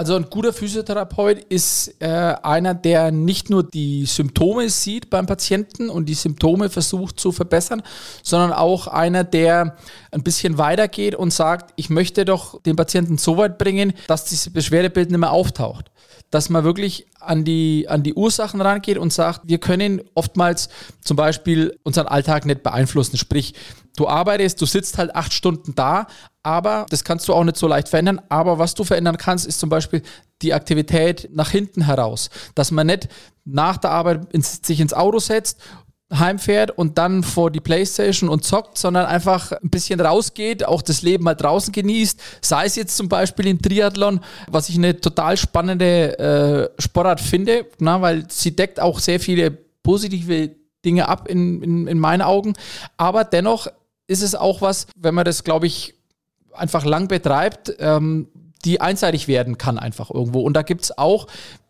Also 0.00 0.16
ein 0.16 0.30
guter 0.30 0.54
Physiotherapeut 0.54 1.44
ist 1.50 1.94
äh, 2.00 2.06
einer, 2.06 2.72
der 2.72 3.10
nicht 3.10 3.50
nur 3.50 3.62
die 3.62 4.06
Symptome 4.06 4.70
sieht 4.70 5.10
beim 5.10 5.26
Patienten 5.26 5.90
und 5.90 6.06
die 6.06 6.14
Symptome 6.14 6.70
versucht 6.70 7.20
zu 7.20 7.32
verbessern, 7.32 7.82
sondern 8.22 8.54
auch 8.54 8.86
einer, 8.86 9.24
der 9.24 9.76
ein 10.10 10.22
bisschen 10.22 10.56
weitergeht 10.56 11.14
und 11.14 11.34
sagt, 11.34 11.74
ich 11.76 11.90
möchte 11.90 12.24
doch 12.24 12.62
den 12.62 12.76
Patienten 12.76 13.18
so 13.18 13.36
weit 13.36 13.58
bringen, 13.58 13.92
dass 14.06 14.24
dieses 14.24 14.50
Beschwerdebild 14.50 15.10
nicht 15.10 15.20
mehr 15.20 15.32
auftaucht. 15.32 15.90
Dass 16.30 16.48
man 16.48 16.64
wirklich 16.64 17.06
an 17.18 17.44
die, 17.44 17.86
an 17.88 18.02
die 18.02 18.14
Ursachen 18.14 18.60
rangeht 18.60 18.98
und 18.98 19.12
sagt, 19.12 19.42
wir 19.44 19.58
können 19.58 20.00
oftmals 20.14 20.68
zum 21.00 21.16
Beispiel 21.16 21.76
unseren 21.82 22.06
Alltag 22.06 22.46
nicht 22.46 22.62
beeinflussen. 22.62 23.16
Sprich, 23.16 23.54
du 23.96 24.08
arbeitest, 24.08 24.60
du 24.60 24.66
sitzt 24.66 24.96
halt 24.96 25.14
acht 25.14 25.32
Stunden 25.32 25.74
da, 25.74 26.06
aber 26.42 26.86
das 26.88 27.04
kannst 27.04 27.28
du 27.28 27.34
auch 27.34 27.44
nicht 27.44 27.56
so 27.56 27.66
leicht 27.66 27.88
verändern. 27.88 28.20
Aber 28.28 28.58
was 28.58 28.74
du 28.74 28.84
verändern 28.84 29.16
kannst, 29.16 29.46
ist 29.46 29.60
zum 29.60 29.68
Beispiel 29.68 30.02
die 30.42 30.54
Aktivität 30.54 31.28
nach 31.32 31.50
hinten 31.50 31.82
heraus. 31.82 32.30
Dass 32.54 32.70
man 32.70 32.86
nicht 32.86 33.08
nach 33.44 33.76
der 33.76 33.90
Arbeit 33.90 34.28
sich 34.32 34.80
ins 34.80 34.94
Auto 34.94 35.18
setzt 35.18 35.60
heimfährt 36.12 36.72
und 36.72 36.98
dann 36.98 37.22
vor 37.22 37.50
die 37.50 37.60
Playstation 37.60 38.28
und 38.28 38.44
zockt, 38.44 38.76
sondern 38.76 39.06
einfach 39.06 39.52
ein 39.52 39.70
bisschen 39.70 40.00
rausgeht, 40.00 40.64
auch 40.64 40.82
das 40.82 41.02
Leben 41.02 41.24
mal 41.24 41.34
draußen 41.34 41.72
genießt, 41.72 42.20
sei 42.40 42.66
es 42.66 42.76
jetzt 42.76 42.96
zum 42.96 43.08
Beispiel 43.08 43.46
im 43.46 43.62
Triathlon, 43.62 44.20
was 44.48 44.68
ich 44.68 44.76
eine 44.76 45.00
total 45.00 45.36
spannende 45.36 46.18
äh, 46.18 46.82
Sportart 46.82 47.20
finde, 47.20 47.66
na, 47.78 48.00
weil 48.02 48.24
sie 48.28 48.56
deckt 48.56 48.80
auch 48.80 48.98
sehr 48.98 49.20
viele 49.20 49.50
positive 49.82 50.50
Dinge 50.84 51.08
ab 51.08 51.28
in, 51.28 51.62
in, 51.62 51.86
in 51.86 51.98
meinen 51.98 52.22
Augen, 52.22 52.54
aber 52.96 53.24
dennoch 53.24 53.68
ist 54.06 54.22
es 54.22 54.34
auch 54.34 54.60
was, 54.60 54.88
wenn 54.96 55.14
man 55.14 55.24
das, 55.24 55.44
glaube 55.44 55.66
ich, 55.66 55.94
einfach 56.52 56.84
lang 56.84 57.06
betreibt, 57.06 57.72
ähm, 57.78 58.28
die 58.64 58.80
einseitig 58.80 59.28
werden 59.28 59.56
kann 59.56 59.78
einfach 59.78 60.10
irgendwo. 60.10 60.40
Und 60.40 60.54
da 60.54 60.62
gibt 60.62 60.82
es 60.82 60.98
auch 60.98 61.28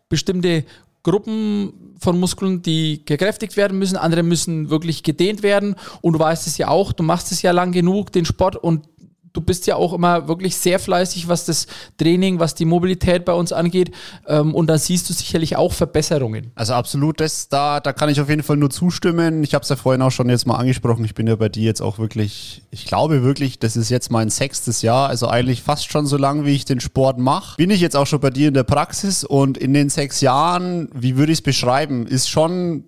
bestimmte 0.09 0.65
Gruppen 1.03 1.95
von 1.99 2.19
Muskeln, 2.19 2.61
die 2.61 3.03
gekräftigt 3.05 3.57
werden 3.57 3.77
müssen, 3.77 3.97
andere 3.97 4.23
müssen 4.23 4.69
wirklich 4.69 5.03
gedehnt 5.03 5.43
werden. 5.43 5.75
Und 6.01 6.13
du 6.13 6.19
weißt 6.19 6.47
es 6.47 6.57
ja 6.57 6.67
auch, 6.67 6.93
du 6.93 7.03
machst 7.03 7.31
es 7.31 7.41
ja 7.41 7.51
lang 7.51 7.71
genug, 7.71 8.11
den 8.11 8.25
Sport, 8.25 8.55
und 8.55 8.87
du 9.33 9.41
bist 9.41 9.67
ja 9.67 9.75
auch 9.75 9.93
immer 9.93 10.27
wirklich 10.27 10.55
sehr 10.57 10.79
fleißig, 10.79 11.27
was 11.27 11.45
das 11.45 11.67
Training, 11.97 12.39
was 12.39 12.55
die 12.55 12.65
Mobilität 12.65 13.25
bei 13.25 13.33
uns 13.33 13.53
angeht. 13.53 13.91
Ähm, 14.27 14.53
und 14.53 14.67
da 14.67 14.77
siehst 14.77 15.09
du 15.09 15.13
sicherlich 15.13 15.55
auch 15.55 15.73
Verbesserungen. 15.73 16.51
Also 16.55 16.73
absolut, 16.73 17.19
das, 17.19 17.49
da, 17.49 17.79
da 17.79 17.93
kann 17.93 18.09
ich 18.09 18.19
auf 18.19 18.29
jeden 18.29 18.43
Fall 18.43 18.57
nur 18.57 18.69
zustimmen. 18.69 19.43
Ich 19.43 19.53
habe 19.53 19.63
es 19.63 19.69
ja 19.69 19.75
vorhin 19.75 20.01
auch 20.01 20.11
schon 20.11 20.29
jetzt 20.29 20.45
mal 20.45 20.55
angesprochen. 20.55 21.05
Ich 21.05 21.15
bin 21.15 21.27
ja 21.27 21.35
bei 21.35 21.49
dir 21.49 21.63
jetzt 21.63 21.81
auch 21.81 21.99
wirklich, 21.99 22.63
ich 22.71 22.85
glaube 22.85 23.23
wirklich, 23.23 23.59
das 23.59 23.75
ist 23.75 23.89
jetzt 23.89 24.11
mein 24.11 24.29
sechstes 24.29 24.81
Jahr, 24.81 25.09
also 25.09 25.27
eigentlich 25.27 25.61
fast 25.61 25.91
schon 25.91 26.05
so 26.05 26.17
lange, 26.17 26.45
wie 26.45 26.55
ich 26.55 26.65
den 26.65 26.79
Sport 26.79 27.17
mache. 27.17 27.57
Bin 27.57 27.69
ich 27.69 27.81
jetzt 27.81 27.95
auch 27.95 28.07
schon 28.07 28.19
bei 28.19 28.29
dir 28.29 28.47
in 28.47 28.53
der 28.53 28.63
Praxis 28.63 29.23
und 29.23 29.57
in 29.57 29.73
den 29.73 29.89
sechs 29.89 30.21
Jahren, 30.21 30.89
wie 30.93 31.17
würde 31.17 31.31
ich 31.31 31.39
es 31.39 31.43
beschreiben, 31.43 32.07
ist 32.07 32.29
schon 32.29 32.85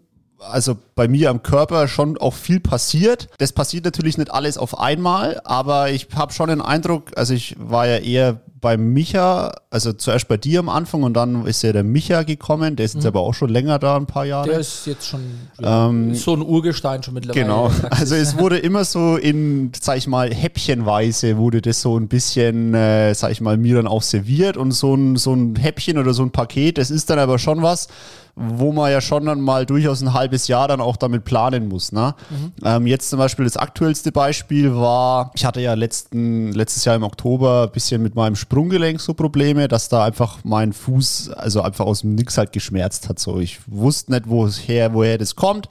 also 0.49 0.77
bei 0.95 1.07
mir 1.07 1.29
am 1.29 1.43
Körper 1.43 1.87
schon 1.87 2.17
auch 2.17 2.33
viel 2.33 2.59
passiert. 2.59 3.27
Das 3.37 3.51
passiert 3.51 3.85
natürlich 3.85 4.17
nicht 4.17 4.31
alles 4.31 4.57
auf 4.57 4.79
einmal, 4.79 5.41
aber 5.43 5.91
ich 5.91 6.07
habe 6.15 6.33
schon 6.33 6.49
den 6.49 6.61
Eindruck, 6.61 7.11
also 7.15 7.33
ich 7.33 7.55
war 7.59 7.87
ja 7.87 7.97
eher 7.97 8.41
bei 8.63 8.77
Micha, 8.77 9.53
also 9.71 9.91
zuerst 9.91 10.29
bei 10.29 10.37
dir 10.37 10.59
am 10.59 10.69
Anfang 10.69 11.03
und 11.03 11.15
dann 11.15 11.45
ist 11.45 11.63
ja 11.63 11.73
der 11.73 11.83
Micha 11.83 12.23
gekommen, 12.23 12.77
der 12.77 12.85
ist 12.85 12.95
jetzt 12.95 13.05
aber 13.05 13.19
auch 13.19 13.33
schon 13.33 13.49
länger 13.49 13.77
da, 13.77 13.97
ein 13.97 14.05
paar 14.05 14.25
Jahre. 14.25 14.47
Der 14.47 14.59
ist 14.59 14.87
jetzt 14.87 15.05
schon 15.05 15.19
ja, 15.59 15.91
so 16.13 16.33
ein 16.33 16.41
Urgestein 16.41 17.03
schon 17.03 17.13
mittlerweile. 17.13 17.43
Genau. 17.43 17.71
Also 17.89 18.15
es 18.15 18.37
wurde 18.37 18.57
immer 18.57 18.85
so 18.85 19.17
in, 19.17 19.71
sag 19.79 19.97
ich 19.97 20.07
mal, 20.07 20.33
Häppchenweise 20.33 21.37
wurde 21.37 21.61
das 21.61 21.81
so 21.81 21.97
ein 21.99 22.07
bisschen, 22.07 22.73
äh, 22.73 23.13
sag 23.13 23.31
ich 23.31 23.41
mal, 23.41 23.57
mir 23.57 23.75
dann 23.75 23.87
auch 23.87 24.01
serviert 24.01 24.55
und 24.55 24.71
so 24.71 24.95
ein, 24.95 25.17
so 25.17 25.33
ein 25.33 25.57
Häppchen 25.57 25.97
oder 25.97 26.13
so 26.13 26.23
ein 26.23 26.31
Paket, 26.31 26.77
das 26.77 26.89
ist 26.89 27.09
dann 27.09 27.19
aber 27.19 27.39
schon 27.39 27.61
was, 27.61 27.89
wo 28.35 28.71
man 28.71 28.91
ja 28.91 28.99
schon 28.99 29.25
dann 29.27 29.41
mal 29.41 29.65
durchaus 29.67 30.01
ein 30.01 30.13
halbes 30.13 30.47
Jahr 30.47 30.67
dann 30.67 30.81
auch 30.81 30.97
damit 30.97 31.23
planen 31.23 31.67
muss. 31.67 31.91
Ne? 31.91 32.15
Ähm, 32.63 32.87
jetzt 32.87 33.11
zum 33.11 33.19
Beispiel 33.19 33.45
das 33.45 33.57
aktuellste 33.57 34.11
Beispiel 34.11 34.75
war, 34.75 35.31
ich 35.35 35.45
hatte 35.45 35.61
ja 35.61 35.75
letzten, 35.75 36.51
letztes 36.51 36.83
Jahr 36.85 36.95
im 36.95 37.03
Oktober 37.03 37.65
ein 37.67 37.71
bisschen 37.71 38.01
mit 38.01 38.15
meinem 38.15 38.35
Sprunggelenk 38.35 38.99
so 39.01 39.13
Probleme, 39.13 39.67
dass 39.67 39.87
da 39.87 40.03
einfach 40.03 40.39
mein 40.43 40.73
Fuß, 40.73 41.29
also 41.29 41.61
einfach 41.61 41.85
aus 41.85 42.01
dem 42.01 42.15
Nix 42.15 42.35
halt 42.39 42.51
geschmerzt 42.53 43.07
hat. 43.07 43.19
So, 43.19 43.39
ich 43.39 43.59
wusste 43.67 44.11
nicht, 44.11 44.23
woher, 44.27 44.95
woher 44.95 45.19
das 45.19 45.35
kommt. 45.35 45.69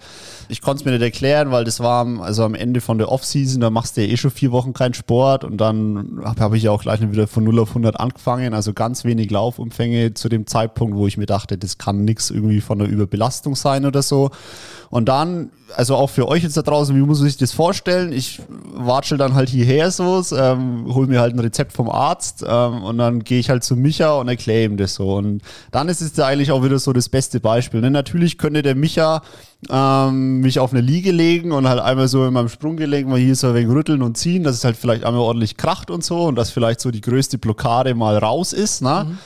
Ich 0.48 0.60
konnte 0.60 0.82
es 0.82 0.84
mir 0.84 0.92
nicht 0.92 1.02
erklären, 1.02 1.50
weil 1.50 1.64
das 1.64 1.80
war 1.80 2.02
am- 2.02 2.20
also 2.20 2.44
am 2.44 2.54
Ende 2.54 2.80
von 2.80 2.96
der 2.98 3.10
Offseason, 3.10 3.60
da 3.60 3.70
machst 3.70 3.96
du 3.96 4.02
ja 4.04 4.12
eh 4.12 4.16
schon 4.16 4.30
vier 4.30 4.52
Wochen 4.52 4.72
keinen 4.72 4.94
Sport 4.94 5.42
und 5.42 5.56
dann 5.56 6.20
habe 6.24 6.40
hab 6.40 6.54
ich 6.54 6.62
ja 6.62 6.70
auch 6.70 6.82
gleich 6.82 7.00
wieder 7.00 7.26
von 7.26 7.42
0 7.42 7.58
auf 7.58 7.70
100 7.70 7.98
angefangen, 7.98 8.54
also 8.54 8.72
ganz 8.72 9.04
wenig 9.04 9.30
Laufumfänge 9.32 10.14
zu 10.14 10.28
dem 10.28 10.46
Zeitpunkt, 10.46 10.96
wo 10.96 11.08
ich 11.08 11.16
mir 11.16 11.26
dachte, 11.26 11.58
das 11.58 11.78
kann 11.78 12.04
nichts 12.04 12.30
irgendwie 12.30 12.51
irgendwie 12.52 12.60
von 12.60 12.80
einer 12.80 12.90
Überbelastung 12.90 13.56
sein 13.56 13.86
oder 13.86 14.02
so. 14.02 14.30
Und 14.90 15.08
dann, 15.08 15.50
also 15.74 15.96
auch 15.96 16.10
für 16.10 16.28
euch 16.28 16.42
jetzt 16.42 16.56
da 16.58 16.60
draußen, 16.60 16.94
wie 16.94 17.00
muss 17.00 17.20
man 17.20 17.28
sich 17.28 17.38
das 17.38 17.52
vorstellen? 17.52 18.12
Ich 18.12 18.42
watschel 18.74 19.16
dann 19.16 19.32
halt 19.32 19.48
hierher 19.48 19.90
so, 19.90 20.22
ähm, 20.36 20.84
hol 20.92 21.06
mir 21.06 21.20
halt 21.20 21.34
ein 21.34 21.38
Rezept 21.38 21.72
vom 21.72 21.88
Arzt 21.88 22.44
ähm, 22.46 22.82
und 22.82 22.98
dann 22.98 23.24
gehe 23.24 23.38
ich 23.38 23.48
halt 23.48 23.64
zu 23.64 23.74
Micha 23.74 24.12
und 24.16 24.28
erkläre 24.28 24.64
ihm 24.64 24.76
das 24.76 24.94
so. 24.94 25.14
Und 25.16 25.40
dann 25.70 25.88
ist 25.88 26.02
es 26.02 26.14
ja 26.14 26.26
eigentlich 26.26 26.52
auch 26.52 26.62
wieder 26.62 26.78
so 26.78 26.92
das 26.92 27.08
beste 27.08 27.40
Beispiel. 27.40 27.80
Ne? 27.80 27.90
Natürlich 27.90 28.36
könnte 28.36 28.60
der 28.60 28.74
Micha 28.74 29.22
ähm, 29.70 30.40
mich 30.40 30.58
auf 30.58 30.72
eine 30.72 30.82
Liege 30.82 31.10
legen 31.10 31.52
und 31.52 31.66
halt 31.66 31.80
einmal 31.80 32.08
so 32.08 32.26
in 32.26 32.34
meinem 32.34 32.50
Sprunggelenk 32.50 33.08
mal 33.08 33.18
hier 33.18 33.34
so 33.34 33.46
ein 33.46 33.54
wenig 33.54 33.74
rütteln 33.74 34.02
und 34.02 34.18
ziehen, 34.18 34.44
dass 34.44 34.56
es 34.56 34.64
halt 34.64 34.76
vielleicht 34.76 35.04
einmal 35.04 35.22
ordentlich 35.22 35.56
kracht 35.56 35.90
und 35.90 36.04
so 36.04 36.24
und 36.24 36.34
dass 36.34 36.50
vielleicht 36.50 36.80
so 36.80 36.90
die 36.90 37.00
größte 37.00 37.38
Blockade 37.38 37.94
mal 37.94 38.18
raus 38.18 38.52
ist. 38.52 38.82
Ne? 38.82 39.06
Mhm. 39.08 39.18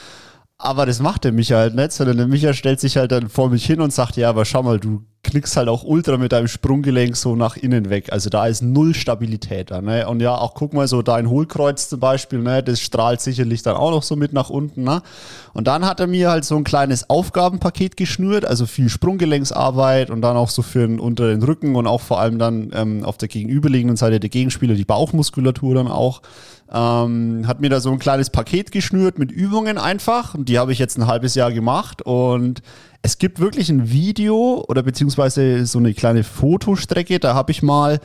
Aber 0.58 0.86
das 0.86 1.00
macht 1.00 1.24
der 1.24 1.32
Micha 1.32 1.56
halt 1.56 1.74
nicht, 1.74 1.92
sondern 1.92 2.16
der 2.16 2.28
Micha 2.28 2.54
stellt 2.54 2.80
sich 2.80 2.96
halt 2.96 3.12
dann 3.12 3.28
vor 3.28 3.50
mich 3.50 3.66
hin 3.66 3.82
und 3.82 3.92
sagt, 3.92 4.16
ja, 4.16 4.30
aber 4.30 4.46
schau 4.46 4.62
mal, 4.62 4.80
du 4.80 5.02
knickst 5.22 5.54
halt 5.56 5.68
auch 5.68 5.84
ultra 5.84 6.16
mit 6.16 6.32
deinem 6.32 6.48
Sprunggelenk 6.48 7.14
so 7.14 7.36
nach 7.36 7.58
innen 7.58 7.90
weg. 7.90 8.10
Also 8.10 8.30
da 8.30 8.46
ist 8.46 8.62
null 8.62 8.94
Stabilität 8.94 9.70
da. 9.70 9.82
Ne? 9.82 10.08
Und 10.08 10.20
ja, 10.20 10.34
auch 10.34 10.54
guck 10.54 10.72
mal 10.72 10.88
so 10.88 11.02
dein 11.02 11.28
Hohlkreuz 11.28 11.90
zum 11.90 12.00
Beispiel, 12.00 12.38
ne? 12.38 12.62
das 12.62 12.80
strahlt 12.80 13.20
sicherlich 13.20 13.62
dann 13.62 13.76
auch 13.76 13.90
noch 13.90 14.02
so 14.02 14.16
mit 14.16 14.32
nach 14.32 14.48
unten. 14.48 14.84
Ne? 14.84 15.02
Und 15.52 15.66
dann 15.66 15.84
hat 15.84 16.00
er 16.00 16.06
mir 16.06 16.30
halt 16.30 16.46
so 16.46 16.56
ein 16.56 16.64
kleines 16.64 17.10
Aufgabenpaket 17.10 17.98
geschnürt, 17.98 18.46
also 18.46 18.64
viel 18.64 18.88
Sprunggelenksarbeit 18.88 20.08
und 20.08 20.22
dann 20.22 20.38
auch 20.38 20.48
so 20.48 20.62
für 20.62 20.86
den 20.86 21.00
unteren 21.00 21.42
Rücken 21.42 21.76
und 21.76 21.86
auch 21.86 22.00
vor 22.00 22.18
allem 22.18 22.38
dann 22.38 22.70
ähm, 22.72 23.04
auf 23.04 23.18
der 23.18 23.28
gegenüberliegenden 23.28 23.98
Seite 23.98 24.20
der 24.20 24.30
Gegenspieler 24.30 24.74
die 24.74 24.86
Bauchmuskulatur 24.86 25.74
dann 25.74 25.88
auch. 25.88 26.22
Ähm, 26.72 27.44
hat 27.46 27.60
mir 27.60 27.70
da 27.70 27.80
so 27.80 27.90
ein 27.90 27.98
kleines 27.98 28.30
Paket 28.30 28.72
geschnürt 28.72 29.18
mit 29.18 29.30
Übungen 29.30 29.78
einfach. 29.78 30.34
Und 30.34 30.48
die 30.48 30.58
habe 30.58 30.72
ich 30.72 30.78
jetzt 30.78 30.98
ein 30.98 31.06
halbes 31.06 31.34
Jahr 31.34 31.52
gemacht 31.52 32.02
und 32.02 32.62
es 33.02 33.18
gibt 33.18 33.38
wirklich 33.38 33.68
ein 33.68 33.90
Video 33.90 34.64
oder 34.68 34.82
beziehungsweise 34.82 35.64
so 35.64 35.78
eine 35.78 35.94
kleine 35.94 36.24
Fotostrecke. 36.24 37.20
Da 37.20 37.34
habe 37.34 37.52
ich 37.52 37.62
mal 37.62 38.00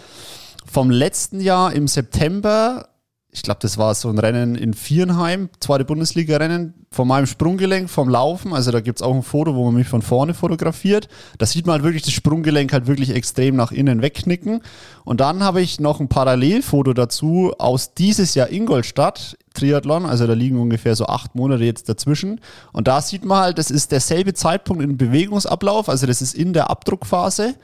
vom 0.72 0.92
letzten 0.92 1.40
Jahr 1.40 1.74
im 1.74 1.88
September 1.88 2.88
ich 3.34 3.44
glaube, 3.44 3.60
das 3.62 3.78
war 3.78 3.96
so 3.96 4.10
ein 4.10 4.20
Rennen 4.20 4.56
in 4.56 4.74
Vierenheim, 4.74 5.50
zweite 5.62 5.86
Bundesliga-Rennen, 5.86 6.74
von 6.92 7.08
meinem 7.08 7.28
Sprunggelenk, 7.28 7.90
vom 7.90 8.10
Laufen. 8.10 8.54
Also 8.54 8.72
da 8.72 8.82
gibt 8.82 9.00
es 9.00 9.02
auch 9.02 9.16
ein 9.16 9.24
Foto, 9.24 9.56
wo 9.56 9.64
man 9.66 9.76
mich 9.76 9.88
von 9.88 10.02
vorne 10.02 10.34
fotografiert. 10.34 11.08
Da 11.38 11.46
sieht 11.46 11.66
man 11.66 11.76
halt 11.76 11.84
wirklich 11.84 12.04
das 12.04 12.12
Sprunggelenk 12.12 12.74
halt 12.74 12.88
wirklich 12.88 13.12
extrem 13.12 13.56
nach 13.56 13.72
innen 13.72 14.02
wegknicken. 14.02 14.62
Und 15.06 15.22
dann 15.22 15.44
habe 15.44 15.62
ich 15.62 15.80
noch 15.80 16.02
ein 16.02 16.10
Parallelfoto 16.10 16.92
dazu 16.92 17.54
aus 17.58 17.94
dieses 17.94 18.36
Jahr 18.36 18.52
Ingolstadt, 18.52 19.38
Triathlon. 19.54 20.06
Also 20.06 20.28
da 20.28 20.34
liegen 20.34 20.60
ungefähr 20.60 20.98
so 20.98 21.06
acht 21.06 21.34
Monate 21.34 21.64
jetzt 21.64 21.88
dazwischen. 21.88 22.42
Und 22.74 22.90
da 22.90 23.02
sieht 23.02 23.24
man 23.24 23.40
halt, 23.40 23.58
das 23.58 23.72
ist 23.72 23.94
derselbe 23.94 24.34
Zeitpunkt 24.34 24.84
im 24.84 24.98
Bewegungsablauf. 24.98 25.88
Also 25.88 26.06
das 26.06 26.22
ist 26.22 26.36
in 26.36 26.52
der 26.52 26.70
Abdruckphase 26.70 27.56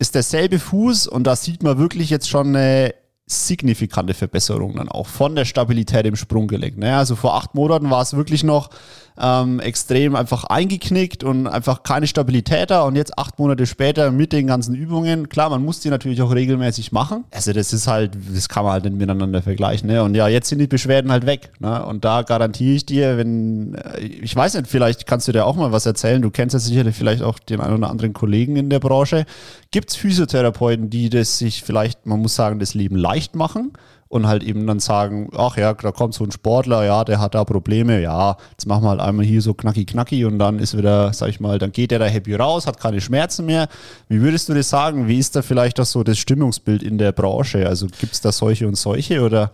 ist 0.00 0.14
derselbe 0.14 0.60
Fuß 0.60 1.08
und 1.08 1.24
da 1.24 1.34
sieht 1.34 1.64
man 1.64 1.78
wirklich 1.78 2.08
jetzt 2.08 2.28
schon 2.28 2.54
eine 2.54 2.94
signifikante 3.28 4.14
Verbesserung 4.14 4.76
dann 4.76 4.88
auch 4.88 5.06
von 5.06 5.36
der 5.36 5.44
Stabilität 5.44 6.06
im 6.06 6.16
Sprunggelenk. 6.16 6.78
Ne? 6.78 6.96
Also 6.96 7.14
vor 7.14 7.34
acht 7.34 7.54
Monaten 7.54 7.90
war 7.90 8.02
es 8.02 8.14
wirklich 8.14 8.42
noch 8.42 8.70
ähm, 9.20 9.60
extrem 9.60 10.14
einfach 10.14 10.44
eingeknickt 10.44 11.24
und 11.24 11.46
einfach 11.46 11.82
keine 11.82 12.06
Stabilität 12.06 12.70
da. 12.70 12.82
Und 12.82 12.96
jetzt 12.96 13.18
acht 13.18 13.38
Monate 13.38 13.66
später 13.66 14.10
mit 14.10 14.32
den 14.32 14.46
ganzen 14.46 14.74
Übungen, 14.74 15.28
klar, 15.28 15.50
man 15.50 15.64
muss 15.64 15.80
die 15.80 15.90
natürlich 15.90 16.22
auch 16.22 16.34
regelmäßig 16.34 16.92
machen. 16.92 17.24
Also 17.30 17.52
das 17.52 17.72
ist 17.72 17.86
halt, 17.86 18.16
das 18.32 18.48
kann 18.48 18.64
man 18.64 18.72
halt 18.74 18.84
nicht 18.84 18.96
miteinander 18.96 19.42
vergleichen. 19.42 19.88
Ne? 19.88 20.02
Und 20.02 20.14
ja, 20.14 20.28
jetzt 20.28 20.48
sind 20.48 20.58
die 20.58 20.66
Beschwerden 20.66 21.10
halt 21.10 21.26
weg. 21.26 21.50
Ne? 21.58 21.84
Und 21.84 22.04
da 22.04 22.22
garantiere 22.22 22.74
ich 22.74 22.86
dir, 22.86 23.16
wenn, 23.16 23.74
äh, 23.74 24.00
ich 24.00 24.34
weiß 24.34 24.54
nicht, 24.54 24.68
vielleicht 24.68 25.06
kannst 25.06 25.26
du 25.28 25.32
dir 25.32 25.44
auch 25.44 25.56
mal 25.56 25.72
was 25.72 25.86
erzählen. 25.86 26.22
Du 26.22 26.30
kennst 26.30 26.54
ja 26.54 26.60
sicherlich 26.60 26.94
vielleicht 26.94 27.22
auch 27.22 27.38
den 27.38 27.60
einen 27.60 27.78
oder 27.78 27.90
anderen 27.90 28.12
Kollegen 28.12 28.56
in 28.56 28.70
der 28.70 28.80
Branche. 28.80 29.24
Gibt 29.70 29.90
es 29.90 29.96
Physiotherapeuten, 29.96 30.90
die 30.90 31.10
das 31.10 31.38
sich 31.38 31.62
vielleicht, 31.62 32.06
man 32.06 32.20
muss 32.20 32.34
sagen, 32.34 32.58
das 32.58 32.74
Leben 32.74 32.96
leicht 32.96 33.34
machen? 33.34 33.72
Und 34.08 34.26
halt 34.26 34.42
eben 34.42 34.66
dann 34.66 34.80
sagen, 34.80 35.30
ach 35.36 35.56
ja, 35.56 35.74
da 35.74 35.92
kommt 35.92 36.14
so 36.14 36.24
ein 36.24 36.32
Sportler, 36.32 36.84
ja, 36.84 37.04
der 37.04 37.20
hat 37.20 37.34
da 37.34 37.44
Probleme, 37.44 38.00
ja, 38.00 38.36
jetzt 38.50 38.66
machen 38.66 38.84
wir 38.84 38.90
halt 38.90 39.00
einmal 39.00 39.24
hier 39.24 39.42
so 39.42 39.54
knacki 39.54 39.84
knacki 39.84 40.24
und 40.24 40.38
dann 40.38 40.58
ist 40.58 40.76
wieder, 40.76 41.12
sag 41.12 41.28
ich 41.28 41.40
mal, 41.40 41.58
dann 41.58 41.72
geht 41.72 41.90
der 41.90 41.98
da 41.98 42.06
happy 42.06 42.34
raus, 42.34 42.66
hat 42.66 42.80
keine 42.80 43.00
Schmerzen 43.00 43.46
mehr. 43.46 43.68
Wie 44.08 44.20
würdest 44.20 44.48
du 44.48 44.54
das 44.54 44.68
sagen? 44.68 45.08
Wie 45.08 45.18
ist 45.18 45.36
da 45.36 45.42
vielleicht 45.42 45.78
auch 45.80 45.86
so 45.86 46.02
das 46.02 46.18
Stimmungsbild 46.18 46.82
in 46.82 46.98
der 46.98 47.12
Branche? 47.12 47.68
Also 47.68 47.86
gibt 47.86 48.14
es 48.14 48.20
da 48.20 48.32
solche 48.32 48.66
und 48.66 48.76
solche 48.76 49.22
oder? 49.22 49.50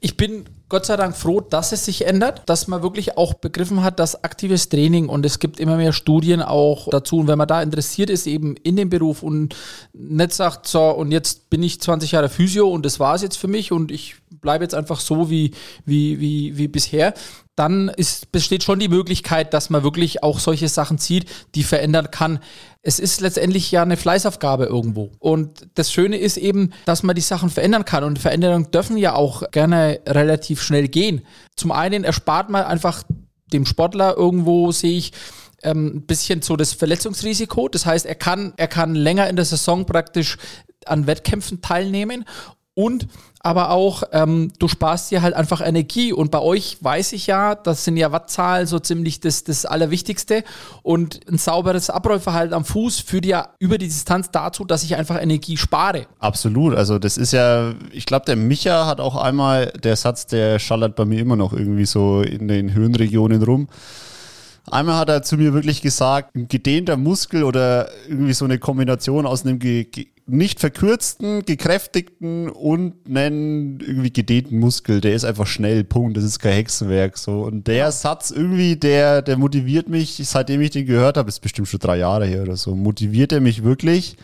Ich 0.00 0.16
bin 0.16 0.44
Gott 0.74 0.86
sei 0.86 0.96
Dank 0.96 1.16
froh, 1.16 1.40
dass 1.40 1.70
es 1.70 1.84
sich 1.84 2.04
ändert, 2.04 2.42
dass 2.46 2.66
man 2.66 2.82
wirklich 2.82 3.16
auch 3.16 3.34
begriffen 3.34 3.84
hat, 3.84 4.00
dass 4.00 4.24
aktives 4.24 4.70
Training 4.70 5.08
und 5.08 5.24
es 5.24 5.38
gibt 5.38 5.60
immer 5.60 5.76
mehr 5.76 5.92
Studien 5.92 6.42
auch 6.42 6.88
dazu. 6.88 7.18
Und 7.18 7.28
wenn 7.28 7.38
man 7.38 7.46
da 7.46 7.62
interessiert 7.62 8.10
ist, 8.10 8.26
eben 8.26 8.56
in 8.56 8.74
dem 8.74 8.90
Beruf 8.90 9.22
und 9.22 9.54
nicht 9.92 10.32
sagt, 10.32 10.66
so, 10.66 10.90
und 10.90 11.12
jetzt 11.12 11.48
bin 11.48 11.62
ich 11.62 11.80
20 11.80 12.10
Jahre 12.10 12.28
Physio 12.28 12.68
und 12.68 12.84
das 12.84 12.98
war 12.98 13.14
es 13.14 13.22
jetzt 13.22 13.36
für 13.36 13.46
mich 13.46 13.70
und 13.70 13.92
ich 13.92 14.16
bleibe 14.40 14.64
jetzt 14.64 14.74
einfach 14.74 14.98
so 14.98 15.30
wie, 15.30 15.52
wie, 15.84 16.18
wie, 16.18 16.58
wie 16.58 16.66
bisher, 16.66 17.14
dann 17.56 17.88
ist, 17.88 18.32
besteht 18.32 18.64
schon 18.64 18.78
die 18.78 18.88
Möglichkeit, 18.88 19.54
dass 19.54 19.70
man 19.70 19.84
wirklich 19.84 20.22
auch 20.22 20.40
solche 20.40 20.68
Sachen 20.68 20.98
zieht, 20.98 21.26
die 21.54 21.62
verändern 21.62 22.10
kann. 22.10 22.40
Es 22.82 22.98
ist 22.98 23.20
letztendlich 23.20 23.70
ja 23.70 23.82
eine 23.82 23.96
Fleißaufgabe 23.96 24.64
irgendwo. 24.64 25.12
Und 25.18 25.68
das 25.74 25.92
Schöne 25.92 26.16
ist 26.16 26.36
eben, 26.36 26.72
dass 26.84 27.02
man 27.02 27.14
die 27.14 27.22
Sachen 27.22 27.50
verändern 27.50 27.84
kann. 27.84 28.04
Und 28.04 28.18
Veränderungen 28.18 28.70
dürfen 28.70 28.96
ja 28.96 29.14
auch 29.14 29.50
gerne 29.52 30.00
relativ 30.06 30.62
schnell 30.62 30.88
gehen. 30.88 31.22
Zum 31.56 31.70
einen 31.70 32.04
erspart 32.04 32.50
man 32.50 32.64
einfach 32.64 33.04
dem 33.52 33.66
Sportler 33.66 34.16
irgendwo, 34.16 34.72
sehe 34.72 34.98
ich, 34.98 35.12
ähm, 35.62 35.96
ein 35.96 36.06
bisschen 36.06 36.42
so 36.42 36.56
das 36.56 36.72
Verletzungsrisiko. 36.72 37.68
Das 37.68 37.86
heißt, 37.86 38.04
er 38.04 38.16
kann, 38.16 38.52
er 38.56 38.68
kann 38.68 38.94
länger 38.94 39.28
in 39.28 39.36
der 39.36 39.44
Saison 39.44 39.86
praktisch 39.86 40.36
an 40.86 41.06
Wettkämpfen 41.06 41.62
teilnehmen 41.62 42.24
und 42.74 43.06
aber 43.40 43.70
auch, 43.70 44.04
ähm, 44.12 44.52
du 44.58 44.68
sparst 44.68 45.10
dir 45.10 45.20
halt 45.20 45.34
einfach 45.34 45.60
Energie. 45.60 46.14
Und 46.14 46.30
bei 46.30 46.40
euch 46.40 46.78
weiß 46.80 47.12
ich 47.12 47.26
ja, 47.26 47.54
das 47.54 47.84
sind 47.84 47.98
ja 47.98 48.10
Wattzahlen 48.10 48.66
so 48.66 48.78
ziemlich 48.78 49.20
das, 49.20 49.44
das 49.44 49.66
Allerwichtigste. 49.66 50.44
Und 50.82 51.20
ein 51.30 51.36
sauberes 51.36 51.90
Abrollverhalten 51.90 52.54
am 52.54 52.64
Fuß 52.64 53.00
führt 53.00 53.26
ja 53.26 53.50
über 53.58 53.76
die 53.76 53.86
Distanz 53.86 54.30
dazu, 54.30 54.64
dass 54.64 54.82
ich 54.82 54.96
einfach 54.96 55.20
Energie 55.20 55.58
spare. 55.58 56.06
Absolut. 56.20 56.74
Also 56.74 56.98
das 56.98 57.18
ist 57.18 57.32
ja, 57.32 57.74
ich 57.92 58.06
glaube, 58.06 58.24
der 58.24 58.36
Micha 58.36 58.86
hat 58.86 58.98
auch 58.98 59.16
einmal, 59.16 59.66
der 59.72 59.96
Satz, 59.96 60.26
der 60.26 60.58
schallert 60.58 60.96
bei 60.96 61.04
mir 61.04 61.20
immer 61.20 61.36
noch 61.36 61.52
irgendwie 61.52 61.86
so 61.86 62.22
in 62.22 62.48
den 62.48 62.72
Höhenregionen 62.72 63.42
rum. 63.42 63.68
Einmal 64.70 64.96
hat 64.96 65.10
er 65.10 65.22
zu 65.22 65.36
mir 65.36 65.52
wirklich 65.52 65.82
gesagt, 65.82 66.34
ein 66.34 66.48
gedehnter 66.48 66.96
Muskel 66.96 67.44
oder 67.44 67.90
irgendwie 68.08 68.32
so 68.32 68.46
eine 68.46 68.58
Kombination 68.58 69.26
aus 69.26 69.44
einem 69.44 69.58
ge 69.58 69.86
nicht 70.26 70.58
verkürzten, 70.58 71.44
gekräftigten 71.44 72.48
und 72.48 72.94
einen 73.06 73.80
irgendwie 73.80 74.12
gedehnten 74.12 74.58
Muskel. 74.58 75.00
Der 75.00 75.14
ist 75.14 75.24
einfach 75.24 75.46
schnell, 75.46 75.84
Punkt. 75.84 76.16
Das 76.16 76.24
ist 76.24 76.38
kein 76.38 76.54
Hexenwerk. 76.54 77.18
So. 77.18 77.42
Und 77.42 77.66
der. 77.66 77.92
Satz 77.92 78.30
irgendwie, 78.30 78.76
der, 78.76 79.22
der 79.22 79.36
motiviert 79.36 79.88
mich, 79.88 80.20
seitdem 80.24 80.60
ich 80.60 80.70
den 80.70 80.86
gehört 80.86 81.16
habe, 81.16 81.28
ist 81.28 81.40
bestimmt 81.40 81.68
schon 81.68 81.80
drei 81.80 81.98
Jahre 81.98 82.26
her 82.26 82.42
oder 82.42 82.56
so, 82.56 82.74
motiviert 82.74 83.32
er 83.32 83.40
mich 83.40 83.62
wirklich 83.62 84.16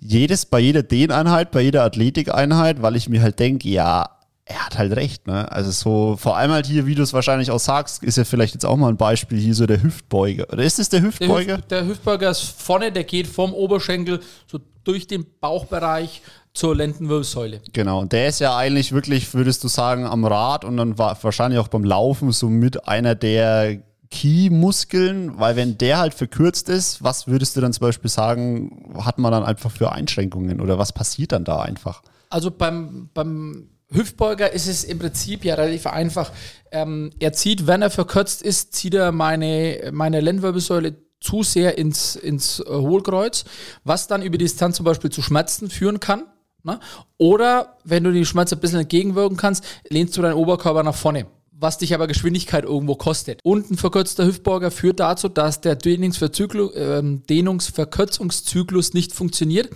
jedes, 0.00 0.46
bei 0.46 0.60
jeder 0.60 0.82
Dehneinheit, 0.82 1.50
bei 1.50 1.62
jeder 1.62 1.82
Athletikeinheit, 1.84 2.82
weil 2.82 2.96
ich 2.96 3.08
mir 3.08 3.22
halt 3.22 3.38
denke, 3.38 3.68
ja, 3.68 4.08
er 4.44 4.64
hat 4.64 4.78
halt 4.78 4.94
recht, 4.94 5.26
ne? 5.26 5.50
Also 5.50 5.72
so, 5.72 6.16
vor 6.16 6.36
allem 6.36 6.52
halt 6.52 6.66
hier, 6.66 6.86
wie 6.86 6.94
du 6.94 7.02
es 7.02 7.12
wahrscheinlich 7.12 7.50
auch 7.50 7.58
sagst, 7.58 8.04
ist 8.04 8.16
ja 8.16 8.24
vielleicht 8.24 8.54
jetzt 8.54 8.64
auch 8.64 8.76
mal 8.76 8.88
ein 8.88 8.96
Beispiel 8.96 9.38
hier 9.38 9.54
so 9.54 9.66
der 9.66 9.82
Hüftbeuger. 9.82 10.46
Oder 10.52 10.62
ist 10.62 10.78
es 10.78 10.88
der 10.88 11.02
Hüftbeuger? 11.02 11.44
Der, 11.44 11.56
Hüft, 11.56 11.70
der 11.70 11.86
Hüftbeuger 11.86 12.30
ist 12.30 12.42
vorne, 12.42 12.92
der 12.92 13.04
geht 13.04 13.26
vom 13.26 13.52
Oberschenkel 13.52 14.20
so 14.46 14.60
durch 14.86 15.06
den 15.06 15.26
Bauchbereich 15.40 16.22
zur 16.52 16.74
Lendenwirbelsäule. 16.74 17.60
Genau, 17.72 18.00
und 18.00 18.12
der 18.12 18.28
ist 18.28 18.40
ja 18.40 18.56
eigentlich 18.56 18.92
wirklich, 18.92 19.34
würdest 19.34 19.62
du 19.62 19.68
sagen, 19.68 20.06
am 20.06 20.24
Rad 20.24 20.64
und 20.64 20.76
dann 20.76 20.98
wahrscheinlich 20.98 21.60
auch 21.60 21.68
beim 21.68 21.84
Laufen 21.84 22.32
so 22.32 22.48
mit 22.48 22.88
einer 22.88 23.14
der 23.14 23.82
Key-Muskeln, 24.10 25.38
weil 25.38 25.56
wenn 25.56 25.76
der 25.78 25.98
halt 25.98 26.14
verkürzt 26.14 26.68
ist, 26.68 27.02
was 27.02 27.26
würdest 27.26 27.56
du 27.56 27.60
dann 27.60 27.72
zum 27.72 27.82
Beispiel 27.82 28.10
sagen, 28.10 28.94
hat 29.04 29.18
man 29.18 29.32
dann 29.32 29.44
einfach 29.44 29.70
für 29.70 29.92
Einschränkungen 29.92 30.60
oder 30.60 30.78
was 30.78 30.92
passiert 30.92 31.32
dann 31.32 31.44
da 31.44 31.60
einfach? 31.60 32.02
Also 32.30 32.50
beim, 32.50 33.10
beim 33.12 33.68
Hüftbeuger 33.90 34.52
ist 34.52 34.68
es 34.68 34.84
im 34.84 34.98
Prinzip 34.98 35.44
ja 35.44 35.54
relativ 35.54 35.86
einfach. 35.86 36.32
Ähm, 36.70 37.10
er 37.18 37.32
zieht, 37.32 37.66
wenn 37.66 37.82
er 37.82 37.90
verkürzt 37.90 38.42
ist, 38.42 38.74
zieht 38.74 38.94
er 38.94 39.12
meine, 39.12 39.90
meine 39.92 40.20
Lendenwirbelsäule 40.20 40.94
zu 41.20 41.42
sehr 41.42 41.78
ins, 41.78 42.16
ins 42.16 42.60
äh, 42.60 42.64
Hohlkreuz, 42.68 43.44
was 43.84 44.06
dann 44.06 44.22
über 44.22 44.38
die 44.38 44.44
Distanz 44.44 44.76
zum 44.76 44.84
Beispiel 44.84 45.10
zu 45.10 45.22
Schmerzen 45.22 45.70
führen 45.70 46.00
kann. 46.00 46.24
Ne? 46.62 46.80
Oder 47.18 47.76
wenn 47.84 48.04
du 48.04 48.12
die 48.12 48.26
Schmerzen 48.26 48.56
ein 48.56 48.60
bisschen 48.60 48.80
entgegenwirken 48.80 49.36
kannst, 49.36 49.64
lehnst 49.88 50.16
du 50.16 50.22
deinen 50.22 50.34
Oberkörper 50.34 50.82
nach 50.82 50.94
vorne 50.94 51.26
was 51.58 51.78
dich 51.78 51.94
aber 51.94 52.06
Geschwindigkeit 52.06 52.64
irgendwo 52.64 52.96
kostet. 52.96 53.40
Und 53.42 53.70
ein 53.70 53.76
verkürzter 53.76 54.26
Hüftbeuger 54.26 54.70
führt 54.70 55.00
dazu, 55.00 55.28
dass 55.28 55.60
der 55.62 55.78
ähm, 55.84 57.22
Dehnungsverkürzungszyklus 57.28 58.92
nicht 58.92 59.14
funktioniert. 59.14 59.70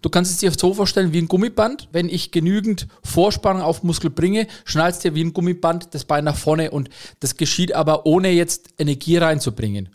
Du 0.00 0.10
kannst 0.10 0.30
es 0.30 0.38
dir 0.38 0.52
so 0.52 0.74
vorstellen 0.74 1.12
wie 1.12 1.18
ein 1.18 1.28
Gummiband. 1.28 1.88
Wenn 1.92 2.08
ich 2.08 2.30
genügend 2.30 2.86
Vorspannung 3.02 3.62
auf 3.62 3.82
Muskel 3.82 4.10
bringe, 4.10 4.46
schnallst 4.64 5.02
dir 5.02 5.14
wie 5.14 5.24
ein 5.24 5.32
Gummiband 5.32 5.88
das 5.92 6.04
Bein 6.04 6.24
nach 6.24 6.36
vorne 6.36 6.70
und 6.70 6.88
das 7.20 7.36
geschieht 7.36 7.74
aber 7.74 8.06
ohne 8.06 8.30
jetzt 8.30 8.68
Energie 8.78 9.16
reinzubringen. 9.16 9.88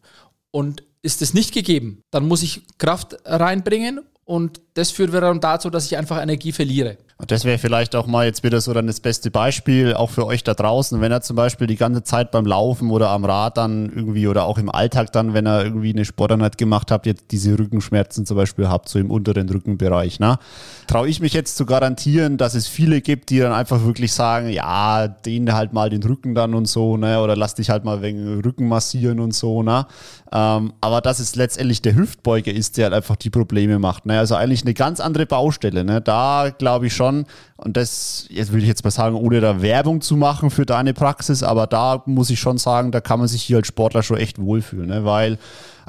Und 0.51 0.83
ist 1.01 1.21
es 1.21 1.33
nicht 1.33 1.53
gegeben, 1.53 2.03
dann 2.11 2.27
muss 2.27 2.43
ich 2.43 2.63
Kraft 2.77 3.17
reinbringen 3.25 4.01
und 4.25 4.61
das 4.79 4.91
führt 4.91 5.11
wieder 5.11 5.33
dazu, 5.35 5.69
dass 5.69 5.85
ich 5.85 5.97
einfach 5.97 6.21
Energie 6.21 6.51
verliere. 6.51 6.97
Und 7.21 7.31
das 7.31 7.43
wäre 7.43 7.57
vielleicht 7.57 7.97
auch 7.97 8.07
mal 8.07 8.25
jetzt 8.25 8.43
wieder 8.43 8.61
so 8.61 8.73
dann 8.73 8.87
das 8.87 9.01
beste 9.01 9.29
Beispiel, 9.29 9.93
auch 9.93 10.09
für 10.09 10.25
euch 10.25 10.41
da 10.45 10.53
draußen, 10.53 11.01
wenn 11.01 11.11
er 11.11 11.19
zum 11.19 11.35
Beispiel 11.35 11.67
die 11.67 11.75
ganze 11.75 12.01
Zeit 12.01 12.31
beim 12.31 12.45
Laufen 12.45 12.91
oder 12.91 13.09
am 13.09 13.25
Rad 13.25 13.57
dann 13.57 13.91
irgendwie 13.93 14.25
oder 14.29 14.45
auch 14.45 14.57
im 14.57 14.69
Alltag 14.69 15.11
dann, 15.11 15.33
wenn 15.33 15.45
er 15.45 15.65
irgendwie 15.65 15.91
eine 15.91 16.05
Sporteinheit 16.05 16.57
gemacht 16.57 16.91
habt, 16.91 17.05
jetzt 17.05 17.25
diese 17.31 17.59
Rückenschmerzen 17.59 18.25
zum 18.25 18.37
Beispiel 18.37 18.69
habt, 18.69 18.87
so 18.87 18.99
im 18.99 19.11
unteren 19.11 19.49
Rückenbereich, 19.49 20.21
ne? 20.21 20.39
Traue 20.87 21.09
ich 21.09 21.19
mich 21.19 21.33
jetzt 21.33 21.57
zu 21.57 21.65
garantieren, 21.65 22.37
dass 22.37 22.55
es 22.55 22.67
viele 22.67 23.01
gibt, 23.01 23.31
die 23.31 23.39
dann 23.39 23.51
einfach 23.51 23.83
wirklich 23.83 24.13
sagen, 24.13 24.49
ja, 24.49 25.09
dehne 25.09 25.55
halt 25.55 25.73
mal 25.73 25.89
den 25.89 26.01
Rücken 26.01 26.35
dann 26.35 26.53
und 26.53 26.69
so, 26.69 26.95
ne? 26.95 27.21
Oder 27.21 27.35
lass 27.35 27.53
dich 27.53 27.69
halt 27.69 27.83
mal 27.83 28.01
wegen 28.01 28.39
Rücken 28.39 28.69
massieren 28.69 29.19
und 29.19 29.35
so, 29.35 29.61
ne? 29.61 29.87
Ähm, 30.31 30.71
aber 30.79 31.01
dass 31.01 31.19
es 31.19 31.35
letztendlich 31.35 31.81
der 31.81 31.95
Hüftbeuger 31.95 32.53
ist, 32.53 32.77
der 32.77 32.85
halt 32.85 32.93
einfach 32.93 33.17
die 33.17 33.29
Probleme 33.29 33.77
macht, 33.77 34.05
ne? 34.05 34.19
Also 34.19 34.35
eigentlich 34.35 34.61
eine 34.61 34.68
ganz 34.73 34.99
andere 34.99 35.25
Baustelle, 35.25 35.83
ne? 35.83 36.01
Da 36.01 36.51
glaube 36.57 36.87
ich 36.87 36.95
schon. 36.95 37.25
Und 37.59 37.75
das, 37.75 38.25
jetzt 38.29 38.53
will 38.53 38.61
ich 38.61 38.67
jetzt 38.67 38.85
mal 38.85 38.91
sagen, 38.91 39.15
ohne 39.15 39.41
da 39.41 39.61
Werbung 39.61 39.99
zu 39.99 40.15
machen 40.15 40.49
für 40.49 40.65
deine 40.65 40.93
Praxis, 40.93 41.43
aber 41.43 41.67
da 41.67 42.01
muss 42.05 42.29
ich 42.29 42.39
schon 42.39 42.57
sagen, 42.57 42.91
da 42.91 43.01
kann 43.01 43.19
man 43.19 43.27
sich 43.27 43.43
hier 43.43 43.57
als 43.57 43.67
Sportler 43.67 44.01
schon 44.01 44.17
echt 44.17 44.39
wohlfühlen, 44.39 44.87
ne? 44.87 45.03
weil 45.03 45.37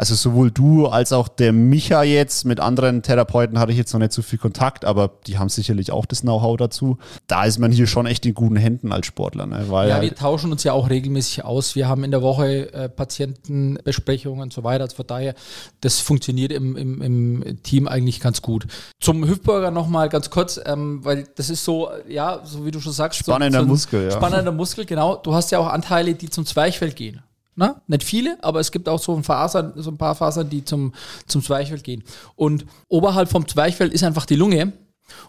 also 0.01 0.15
sowohl 0.15 0.51
du 0.51 0.87
als 0.87 1.13
auch 1.13 1.29
der 1.29 1.53
Micha 1.53 2.03
jetzt, 2.05 2.47
mit 2.47 2.59
anderen 2.59 3.03
Therapeuten 3.03 3.59
hatte 3.59 3.73
ich 3.73 3.77
jetzt 3.77 3.93
noch 3.93 4.01
nicht 4.01 4.15
so 4.15 4.23
viel 4.23 4.39
Kontakt, 4.39 4.87
aber 4.87 5.11
die 5.27 5.37
haben 5.37 5.51
sicherlich 5.51 5.93
auch 5.93 6.07
das 6.07 6.23
Know-how 6.23 6.57
dazu. 6.57 6.97
Da 7.27 7.45
ist 7.45 7.59
man 7.59 7.71
hier 7.71 7.87
schon 7.87 8.07
echt 8.07 8.25
in 8.25 8.33
guten 8.33 8.57
Händen 8.57 8.93
als 8.93 9.07
Sportler. 9.07 9.45
Ne? 9.45 9.67
Weil 9.69 9.91
ja, 9.91 10.01
wir 10.01 10.15
tauschen 10.15 10.53
uns 10.53 10.65
ja 10.65 10.73
auch 10.73 10.89
regelmäßig 10.89 11.45
aus. 11.45 11.75
Wir 11.75 11.87
haben 11.87 12.03
in 12.03 12.13
der 12.13 12.23
Woche 12.23 12.73
äh, 12.73 12.89
Patientenbesprechungen 12.89 14.41
und 14.41 14.55
so 14.55 14.65
weiter. 14.65 14.85
Also 14.85 14.97
von 14.97 15.07
daher, 15.07 15.35
das 15.83 16.01
funktioniert 16.01 16.53
im, 16.53 16.79
im, 16.79 17.03
im 17.03 17.63
Team 17.63 17.87
eigentlich 17.87 18.21
ganz 18.21 18.41
gut. 18.41 18.69
Zum 19.01 19.29
Hüftburger 19.29 19.71
nochmal 19.71 20.09
ganz 20.09 20.31
kurz, 20.31 20.59
ähm, 20.65 21.05
weil 21.05 21.27
das 21.37 21.51
ist 21.51 21.60
so, 21.65 21.91
ja, 22.09 22.41
so 22.45 22.65
wie 22.65 22.71
du 22.71 22.81
schon 22.81 22.93
sagst. 22.93 23.19
Spannender 23.19 23.61
so, 23.61 23.65
so 23.65 23.71
Muskel, 23.71 24.05
ja. 24.05 24.11
Spannender 24.11 24.53
Muskel, 24.53 24.85
genau. 24.85 25.17
Du 25.17 25.35
hast 25.35 25.51
ja 25.51 25.59
auch 25.59 25.69
Anteile, 25.69 26.15
die 26.15 26.31
zum 26.31 26.47
Zwerchfell 26.47 26.93
gehen. 26.93 27.23
Na, 27.57 27.83
nicht 27.89 28.05
viele, 28.05 28.39
aber 28.43 28.61
es 28.61 28.73
gibt 28.73 28.89
auch 28.89 28.99
so 28.99 29.15
ein, 29.15 29.25
Fasern, 29.25 29.73
so 29.77 29.91
ein 29.91 29.99
paar 29.99 30.15
Fasern, 30.15 30.49
die 30.49 30.65
zum, 30.65 30.95
zum 31.27 31.43
Zwerchfell 31.43 31.81
gehen. 31.81 32.05
Und 32.37 32.65
oberhalb 32.89 33.29
vom 33.29 33.47
Zwerchfell 33.47 33.89
ist 33.89 34.05
einfach 34.05 34.25
die 34.25 34.37
Lunge. 34.37 34.73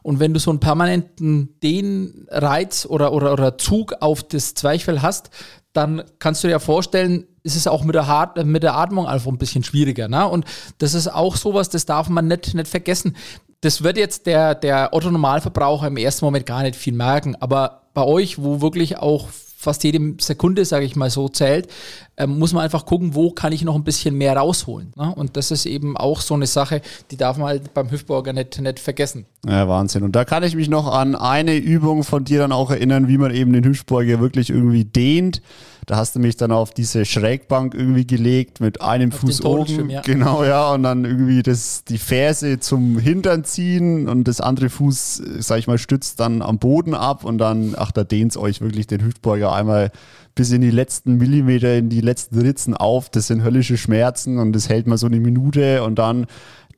Und 0.04 0.20
wenn 0.20 0.34
du 0.34 0.40
so 0.40 0.52
einen 0.52 0.60
permanenten 0.60 1.60
Dehnreiz 1.62 2.86
oder, 2.86 3.14
oder, 3.14 3.34
oder 3.34 3.58
Zug 3.58 3.96
auf 4.00 4.24
das 4.24 4.54
Zwerchfell 4.54 5.02
hast, 5.02 5.32
dann 5.74 6.04
kannst 6.20 6.44
du 6.44 6.48
dir 6.48 6.54
ja 6.54 6.60
vorstellen, 6.60 7.26
ist 7.44 7.56
es 7.56 7.68
auch 7.68 7.84
mit 7.84 7.96
der, 7.96 8.08
Hart, 8.08 8.44
mit 8.46 8.64
der 8.64 8.76
Atmung 8.76 9.08
einfach 9.08 9.32
ein 9.32 9.38
bisschen 9.38 9.64
schwieriger. 9.64 10.08
Ne? 10.08 10.28
Und 10.28 10.46
das 10.78 10.94
ist 10.94 11.08
auch 11.08 11.36
sowas, 11.36 11.70
das 11.70 11.86
darf 11.86 12.10
man 12.10 12.28
nicht, 12.28 12.54
nicht 12.54 12.68
vergessen. 12.68 13.16
Das 13.62 13.84
wird 13.84 13.98
jetzt 13.98 14.26
der, 14.26 14.56
der 14.56 14.94
Otto-Normalverbraucher 14.94 15.88
im 15.88 15.98
ersten 15.98 16.26
Moment 16.26 16.46
gar 16.46 16.64
nicht 16.64 16.76
viel 16.76 16.94
merken. 16.94 17.36
Aber 17.40 17.84
bei 17.94 18.04
euch, 18.04 18.42
wo 18.42 18.62
wirklich 18.62 18.98
auch 18.98 19.28
fast 19.62 19.84
jede 19.84 20.16
Sekunde, 20.20 20.66
sage 20.66 20.86
ich 20.86 20.96
mal 20.96 21.12
so, 21.12 21.30
zählt, 21.30 21.70
ähm, 22.18 22.40
muss 22.40 22.52
man 22.54 22.64
einfach 22.64 22.86
gucken, 22.86 23.14
wo 23.14 23.30
kann 23.30 23.54
ich 23.54 23.64
noch 23.64 23.76
ein 23.76 23.84
bisschen 23.84 24.16
mehr 24.16 24.36
rausholen. 24.36 24.92
Ne? 24.96 25.14
Und 25.14 25.38
das 25.38 25.52
ist 25.52 25.68
eben 25.68 25.96
auch 25.96 26.22
so 26.22 26.34
eine 26.34 26.48
Sache, 26.48 26.82
die 27.12 27.18
darf 27.18 27.38
man 27.38 27.48
halt 27.48 27.74
beim 27.74 27.92
Hüftburger 27.92 28.34
nicht, 28.34 28.60
nicht 28.60 28.80
vergessen. 28.80 29.28
Ja, 29.46 29.68
Wahnsinn. 29.68 30.02
Und 30.02 30.16
da 30.16 30.26
kann 30.26 30.42
ich 30.42 30.56
mich 30.56 30.68
noch 30.68 30.88
an 30.88 31.16
eine 31.16 31.56
Übung 31.56 32.04
von 32.04 32.24
dir 32.24 32.40
dann 32.40 32.52
auch 32.52 32.72
erinnern, 32.72 33.08
wie 33.08 33.20
man 33.20 33.34
eben 33.34 33.54
den 33.54 33.64
Hüftburger 33.64 34.20
wirklich 34.20 34.50
irgendwie 34.50 34.86
dehnt. 34.86 35.44
Da 35.86 35.98
hast 35.98 36.16
du 36.16 36.20
mich 36.20 36.38
dann 36.38 36.52
auf 36.52 36.72
diese 36.72 37.06
Schrägbank 37.06 37.74
irgendwie 37.74 38.06
gelegt 38.06 38.60
mit 38.60 38.82
einem 38.82 39.12
auf 39.12 39.20
Fuß 39.20 39.44
oben. 39.44 39.90
Ja. 39.90 40.02
Genau, 40.02 40.44
ja. 40.44 40.72
Und 40.72 40.84
dann 40.84 41.06
irgendwie 41.06 41.44
das, 41.44 41.84
die 41.84 41.98
Ferse 41.98 42.60
zum 42.60 43.00
Hintern 43.00 43.44
ziehen 43.44 44.08
und 44.08 44.28
das 44.28 44.42
andere 44.42 44.70
Fuß, 44.70 45.22
sag 45.40 45.60
ich 45.60 45.68
mal, 45.68 45.78
stützt 45.78 46.20
dann 46.20 46.42
am 46.42 46.60
Boden 46.60 46.94
ab 46.94 47.24
und 47.24 47.40
dann, 47.40 47.76
ach, 47.78 47.92
da 47.92 48.04
dehnt 48.04 48.38
euch 48.38 48.62
wirklich 48.62 48.88
den 48.88 49.04
Hüftbeuger 49.04 49.52
einmal 49.52 49.92
bis 50.36 50.52
in 50.52 50.62
die 50.62 50.72
letzten 50.72 51.18
Millimeter, 51.18 51.76
in 51.76 51.90
die 51.90 52.02
letzten 52.02 52.40
Ritzen 52.40 52.76
auf. 52.76 53.10
Das 53.10 53.28
sind 53.28 53.44
höllische 53.44 53.78
Schmerzen 53.78 54.38
und 54.38 54.54
das 54.54 54.70
hält 54.70 54.88
mal 54.88 54.98
so 54.98 55.08
eine 55.08 55.20
Minute 55.20 55.84
und 55.84 56.00
dann 56.00 56.28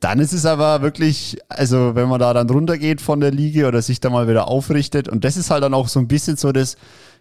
dann 0.00 0.18
ist 0.18 0.34
es 0.34 0.44
aber 0.44 0.82
wirklich, 0.82 1.38
also 1.48 1.94
wenn 1.94 2.08
man 2.08 2.20
da 2.20 2.34
dann 2.34 2.50
runtergeht 2.50 3.00
von 3.00 3.20
der 3.20 3.30
Liege 3.30 3.66
oder 3.66 3.80
sich 3.80 4.00
da 4.00 4.10
mal 4.10 4.28
wieder 4.28 4.48
aufrichtet 4.48 5.08
und 5.08 5.24
das 5.24 5.38
ist 5.38 5.50
halt 5.50 5.62
dann 5.62 5.72
auch 5.72 5.88
so 5.88 5.98
ein 5.98 6.08
bisschen 6.08 6.36
so 6.36 6.52
das, 6.52 6.76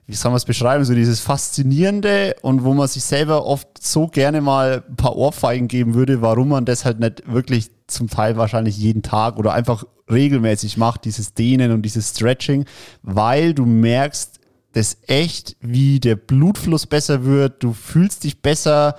wie 0.06 0.16
soll 0.16 0.32
man 0.32 0.38
es 0.38 0.46
beschreiben, 0.46 0.84
so 0.84 0.94
dieses 0.94 1.20
Faszinierende 1.22 2.36
und 2.42 2.64
wo 2.64 2.74
man 2.74 2.88
sich 2.88 3.04
selber 3.04 3.46
oft 3.46 3.68
so 3.82 4.08
gerne 4.08 4.42
mal 4.42 4.84
ein 4.88 4.96
paar 4.96 5.16
Ohrfeigen 5.16 5.68
geben 5.68 5.94
würde, 5.94 6.22
warum 6.22 6.50
man 6.50 6.66
das 6.66 6.84
halt 6.84 7.00
nicht 7.00 7.24
wirklich 7.32 7.72
zum 7.88 8.10
Teil 8.10 8.36
wahrscheinlich 8.36 8.78
jeden 8.78 9.02
Tag 9.02 9.38
oder 9.38 9.54
einfach 9.54 9.86
regelmäßig 10.12 10.78
macht, 10.78 11.06
dieses 11.06 11.34
Dehnen 11.34 11.72
und 11.72 11.84
dieses 11.84 12.10
Stretching, 12.10 12.66
weil 13.02 13.54
du 13.54 13.66
merkst, 13.66 14.40
das 14.74 14.98
echt, 15.08 15.56
wie 15.62 16.00
der 16.00 16.16
Blutfluss 16.16 16.88
besser 16.88 17.24
wird, 17.26 17.64
du 17.64 17.74
fühlst 17.74 18.24
dich 18.24 18.42
besser. 18.42 18.96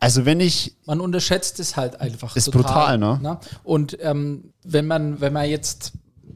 Also 0.00 0.26
wenn 0.26 0.40
ich. 0.40 0.76
Man 0.86 1.00
unterschätzt 1.00 1.60
es 1.60 1.76
halt 1.76 2.00
einfach. 2.00 2.36
Ist 2.36 2.46
total, 2.46 2.62
brutal, 2.62 2.98
ne? 2.98 3.18
ne? 3.22 3.38
Und 3.62 3.96
ähm, 4.00 4.52
wenn 4.64 4.86
man, 4.86 5.20
wenn 5.20 5.32
man 5.32 5.48
jetzt 5.48 5.92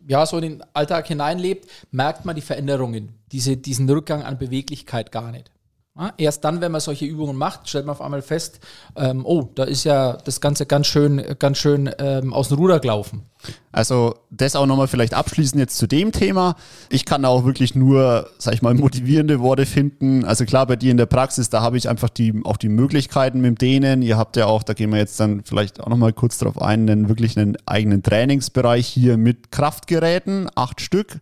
ja, 0.09 0.25
so 0.25 0.39
in 0.39 0.43
den 0.43 0.65
Alltag 0.73 1.07
hineinlebt, 1.07 1.69
merkt 1.91 2.25
man 2.25 2.35
die 2.35 2.43
Veränderungen, 2.43 3.15
diese, 3.31 3.57
diesen 3.57 3.89
Rückgang 3.89 4.23
an 4.23 4.39
Beweglichkeit 4.39 5.13
gar 5.13 5.31
nicht. 5.31 5.51
Ja, 5.97 6.15
erst 6.17 6.45
dann, 6.45 6.61
wenn 6.61 6.73
man 6.73 6.81
solche 6.81 7.05
Übungen 7.05 7.37
macht, 7.37 7.69
stellt 7.69 7.85
man 7.85 7.95
auf 7.95 8.01
einmal 8.01 8.23
fest, 8.23 8.61
ähm, 8.97 9.27
oh, 9.27 9.51
da 9.55 9.65
ist 9.65 9.85
ja 9.85 10.15
das 10.17 10.41
Ganze 10.41 10.65
ganz 10.65 10.87
schön, 10.87 11.23
ganz 11.39 11.59
schön 11.59 11.91
ähm, 11.99 12.33
aus 12.33 12.49
dem 12.49 12.57
Ruder 12.57 12.81
gelaufen. 12.81 13.27
Also 13.71 14.17
das 14.31 14.57
auch 14.57 14.67
nochmal 14.67 14.89
vielleicht 14.89 15.15
abschließend 15.15 15.61
jetzt 15.61 15.77
zu 15.77 15.87
dem 15.87 16.11
Thema. 16.11 16.57
Ich 16.91 17.05
kann 17.05 17.23
da 17.23 17.29
auch 17.29 17.45
wirklich 17.45 17.75
nur, 17.75 18.29
sag 18.39 18.55
ich 18.55 18.63
mal, 18.63 18.75
motivierende 18.75 19.41
Worte 19.41 19.67
finden. 19.67 20.25
Also 20.25 20.45
klar, 20.47 20.67
bei 20.67 20.77
dir 20.77 20.91
in 20.91 20.97
der 20.97 21.07
Praxis, 21.07 21.51
da 21.51 21.61
habe 21.61 21.77
ich 21.77 21.89
einfach 21.89 22.09
die, 22.09 22.41
auch 22.45 22.57
die 22.57 22.71
Möglichkeiten 22.71 23.41
mit 23.41 23.61
denen. 23.61 24.03
Ihr 24.03 24.17
habt 24.17 24.37
ja 24.37 24.47
auch, 24.47 24.63
da 24.63 24.73
gehen 24.73 24.91
wir 24.91 24.99
jetzt 24.99 25.21
dann 25.21 25.43
vielleicht 25.45 25.81
auch 25.81 25.89
nochmal 25.89 26.13
kurz 26.13 26.39
drauf 26.39 26.61
ein, 26.61 26.89
einen 26.89 27.09
wirklich 27.09 27.39
einen 27.39 27.57
eigenen 27.67 28.03
Trainingsbereich 28.03 28.87
hier 28.87 29.17
mit 29.17 29.53
Kraftgeräten, 29.53 30.49
acht 30.55 30.81
Stück, 30.81 31.19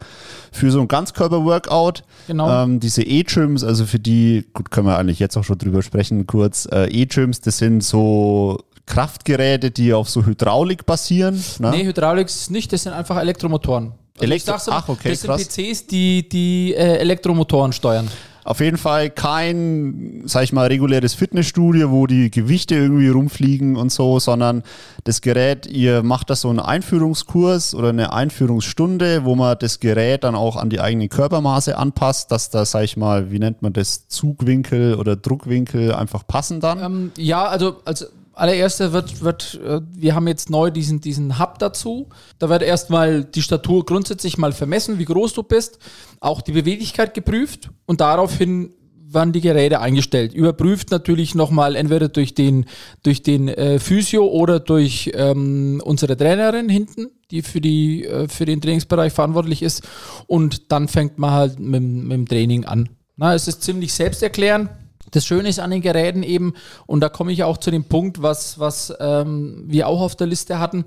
für 0.52 0.70
so 0.70 0.80
ein 0.80 0.88
Ganzkörper-Workout. 0.88 2.04
Genau. 2.28 2.64
Ähm, 2.64 2.80
diese 2.80 3.02
E-Gyms, 3.02 3.64
also 3.64 3.84
für 3.84 3.98
die, 3.98 4.46
gut, 4.54 4.70
können 4.70 4.86
wir 4.86 4.98
eigentlich 4.98 5.18
jetzt 5.18 5.36
auch 5.36 5.44
schon 5.44 5.58
drüber 5.58 5.82
sprechen, 5.82 6.26
kurz. 6.26 6.66
Äh, 6.72 6.86
E-Gyms, 6.86 7.40
das 7.40 7.58
sind 7.58 7.82
so 7.82 8.60
Kraftgeräte, 8.86 9.70
die 9.70 9.92
auf 9.92 10.08
so 10.08 10.24
Hydraulik 10.24 10.86
basieren? 10.86 11.42
Ne? 11.58 11.70
Nee, 11.70 11.84
Hydraulik 11.84 12.28
ist 12.28 12.50
nicht, 12.50 12.72
das 12.72 12.84
sind 12.84 12.92
einfach 12.92 13.18
Elektromotoren. 13.18 13.92
Also 14.18 14.24
Elektro 14.24 14.52
mal, 14.52 14.60
Ach, 14.68 14.88
okay, 14.88 15.10
das 15.10 15.22
krass. 15.22 15.42
sind 15.42 15.66
PCs, 15.72 15.86
die 15.88 16.28
die 16.28 16.74
äh, 16.74 16.98
Elektromotoren 16.98 17.72
steuern. 17.72 18.08
Auf 18.44 18.60
jeden 18.60 18.78
Fall 18.78 19.10
kein, 19.10 20.22
sag 20.26 20.44
ich 20.44 20.52
mal, 20.52 20.68
reguläres 20.68 21.14
Fitnessstudio, 21.14 21.90
wo 21.90 22.06
die 22.06 22.30
Gewichte 22.30 22.76
irgendwie 22.76 23.08
rumfliegen 23.08 23.74
und 23.74 23.90
so, 23.90 24.20
sondern 24.20 24.62
das 25.02 25.20
Gerät, 25.20 25.66
ihr 25.66 26.04
macht 26.04 26.30
das 26.30 26.42
so 26.42 26.50
einen 26.50 26.60
Einführungskurs 26.60 27.74
oder 27.74 27.88
eine 27.88 28.12
Einführungsstunde, 28.12 29.24
wo 29.24 29.34
man 29.34 29.58
das 29.58 29.80
Gerät 29.80 30.22
dann 30.22 30.36
auch 30.36 30.54
an 30.54 30.70
die 30.70 30.80
eigene 30.80 31.08
Körpermaße 31.08 31.76
anpasst, 31.76 32.30
dass 32.30 32.48
da, 32.48 32.64
sag 32.64 32.84
ich 32.84 32.96
mal, 32.96 33.32
wie 33.32 33.40
nennt 33.40 33.62
man 33.62 33.72
das, 33.72 34.06
Zugwinkel 34.06 34.94
oder 34.94 35.16
Druckwinkel 35.16 35.92
einfach 35.92 36.24
passen 36.24 36.60
dann? 36.60 36.78
Ähm, 36.84 37.12
ja, 37.16 37.46
also, 37.46 37.80
also 37.84 38.06
allererster 38.36 38.92
wird, 38.92 39.22
wird, 39.22 39.58
äh, 39.66 39.80
wir 39.92 40.14
haben 40.14 40.28
jetzt 40.28 40.50
neu 40.50 40.70
diesen, 40.70 41.00
diesen 41.00 41.38
Hub 41.38 41.58
dazu. 41.58 42.10
Da 42.38 42.48
wird 42.48 42.62
erstmal 42.62 43.24
die 43.24 43.42
Statur 43.42 43.84
grundsätzlich 43.84 44.38
mal 44.38 44.52
vermessen, 44.52 44.98
wie 44.98 45.06
groß 45.06 45.32
du 45.32 45.42
bist, 45.42 45.78
auch 46.20 46.42
die 46.42 46.52
Beweglichkeit 46.52 47.14
geprüft 47.14 47.70
und 47.86 48.00
daraufhin 48.00 48.74
werden 49.08 49.32
die 49.32 49.40
Geräte 49.40 49.80
eingestellt. 49.80 50.34
Überprüft 50.34 50.90
natürlich 50.90 51.34
nochmal 51.34 51.76
entweder 51.76 52.08
durch 52.08 52.34
den, 52.34 52.66
durch 53.02 53.22
den 53.22 53.48
äh, 53.48 53.78
Physio 53.78 54.26
oder 54.26 54.60
durch 54.60 55.12
ähm, 55.14 55.80
unsere 55.82 56.16
Trainerin 56.16 56.68
hinten, 56.68 57.06
die 57.30 57.42
für, 57.42 57.60
die 57.60 58.04
äh, 58.04 58.28
für 58.28 58.44
den 58.44 58.60
Trainingsbereich 58.60 59.12
verantwortlich 59.12 59.62
ist. 59.62 59.82
Und 60.26 60.72
dann 60.72 60.88
fängt 60.88 61.18
man 61.18 61.30
halt 61.30 61.58
mit, 61.58 61.82
mit 61.82 62.12
dem 62.12 62.28
Training 62.28 62.64
an. 62.66 62.88
Na, 63.16 63.34
es 63.34 63.48
ist 63.48 63.62
ziemlich 63.62 63.94
selbsterklärend 63.94 64.68
das 65.10 65.26
Schöne 65.26 65.48
ist 65.48 65.58
an 65.58 65.70
den 65.70 65.82
Geräten 65.82 66.22
eben, 66.22 66.54
und 66.86 67.00
da 67.00 67.08
komme 67.08 67.32
ich 67.32 67.44
auch 67.44 67.58
zu 67.58 67.70
dem 67.70 67.84
Punkt, 67.84 68.22
was, 68.22 68.58
was 68.58 68.92
ähm, 69.00 69.64
wir 69.66 69.88
auch 69.88 70.00
auf 70.00 70.16
der 70.16 70.26
Liste 70.26 70.58
hatten, 70.58 70.84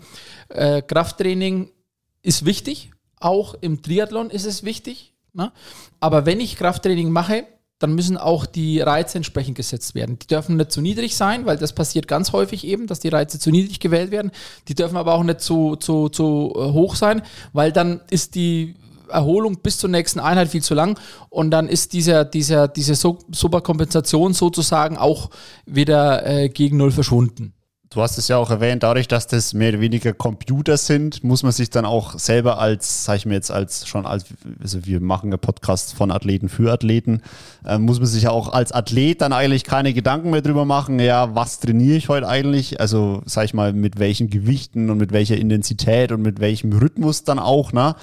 äh, 0.49 0.81
Krafttraining 0.81 1.71
ist 2.21 2.45
wichtig, 2.45 2.91
auch 3.19 3.55
im 3.61 3.81
Triathlon 3.81 4.29
ist 4.29 4.45
es 4.45 4.63
wichtig. 4.63 5.13
Ne? 5.33 5.51
Aber 5.99 6.25
wenn 6.25 6.39
ich 6.39 6.57
Krafttraining 6.57 7.11
mache, 7.11 7.45
dann 7.79 7.95
müssen 7.95 8.17
auch 8.17 8.45
die 8.45 8.81
Reize 8.81 9.17
entsprechend 9.17 9.55
gesetzt 9.55 9.95
werden. 9.95 10.19
Die 10.19 10.27
dürfen 10.27 10.57
nicht 10.57 10.71
zu 10.71 10.81
niedrig 10.81 11.15
sein, 11.15 11.45
weil 11.45 11.57
das 11.57 11.73
passiert 11.73 12.09
ganz 12.09 12.33
häufig 12.33 12.67
eben, 12.67 12.87
dass 12.87 12.99
die 12.99 13.07
Reize 13.07 13.39
zu 13.39 13.51
niedrig 13.51 13.79
gewählt 13.79 14.11
werden. 14.11 14.31
Die 14.67 14.75
dürfen 14.75 14.97
aber 14.97 15.13
auch 15.13 15.23
nicht 15.23 15.39
zu, 15.39 15.77
zu, 15.77 16.09
zu 16.09 16.53
äh, 16.55 16.59
hoch 16.59 16.95
sein, 16.95 17.21
weil 17.53 17.71
dann 17.71 18.01
ist 18.09 18.35
die 18.35 18.75
Erholung 19.09 19.59
bis 19.61 19.77
zur 19.77 19.89
nächsten 19.89 20.19
Einheit 20.19 20.49
viel 20.49 20.63
zu 20.63 20.73
lang 20.73 20.99
und 21.29 21.51
dann 21.51 21.67
ist 21.67 21.93
dieser, 21.93 22.25
dieser, 22.25 22.67
diese 22.67 22.95
Superkompensation 22.95 24.33
sozusagen 24.33 24.97
auch 24.97 25.29
wieder 25.65 26.25
äh, 26.25 26.49
gegen 26.49 26.77
Null 26.77 26.91
verschwunden. 26.91 27.53
Du 27.91 28.03
hast 28.03 28.19
es 28.19 28.27
ja 28.27 28.37
auch 28.37 28.51
erwähnt, 28.51 28.83
dadurch, 28.83 29.07
dass 29.07 29.25
das 29.25 29.55
mehr 29.55 29.69
oder 29.69 29.79
weniger 29.79 30.13
Computer 30.13 30.77
sind, 30.77 31.23
muss 31.23 31.41
man 31.41 31.51
sich 31.51 31.71
dann 31.71 31.85
auch 31.85 32.19
selber 32.19 32.59
als, 32.59 33.05
sag 33.05 33.15
ich 33.15 33.25
mir 33.25 33.33
jetzt, 33.33 33.49
als 33.49 33.87
schon 33.87 34.05
als, 34.05 34.25
also 34.61 34.85
wir 34.85 34.99
machen 35.01 35.31
ja 35.31 35.37
Podcast 35.37 35.95
von 35.95 36.11
Athleten 36.11 36.49
für 36.49 36.71
Athleten, 36.71 37.23
äh, 37.65 37.79
muss 37.79 37.97
man 37.97 38.05
sich 38.05 38.23
ja 38.23 38.29
auch 38.29 38.53
als 38.53 38.71
Athlet 38.71 39.21
dann 39.21 39.33
eigentlich 39.33 39.63
keine 39.63 39.91
Gedanken 39.91 40.29
mehr 40.29 40.43
drüber 40.43 40.65
machen, 40.65 40.99
ja, 40.99 41.33
was 41.33 41.61
trainiere 41.61 41.97
ich 41.97 42.09
heute 42.09 42.27
eigentlich? 42.27 42.79
Also, 42.79 43.23
sag 43.25 43.45
ich 43.45 43.55
mal, 43.55 43.73
mit 43.73 43.97
welchen 43.97 44.29
Gewichten 44.29 44.91
und 44.91 44.99
mit 44.99 45.11
welcher 45.11 45.37
Intensität 45.37 46.11
und 46.11 46.21
mit 46.21 46.39
welchem 46.39 46.71
Rhythmus 46.73 47.23
dann 47.23 47.39
auch, 47.39 47.73
ne? 47.73 47.95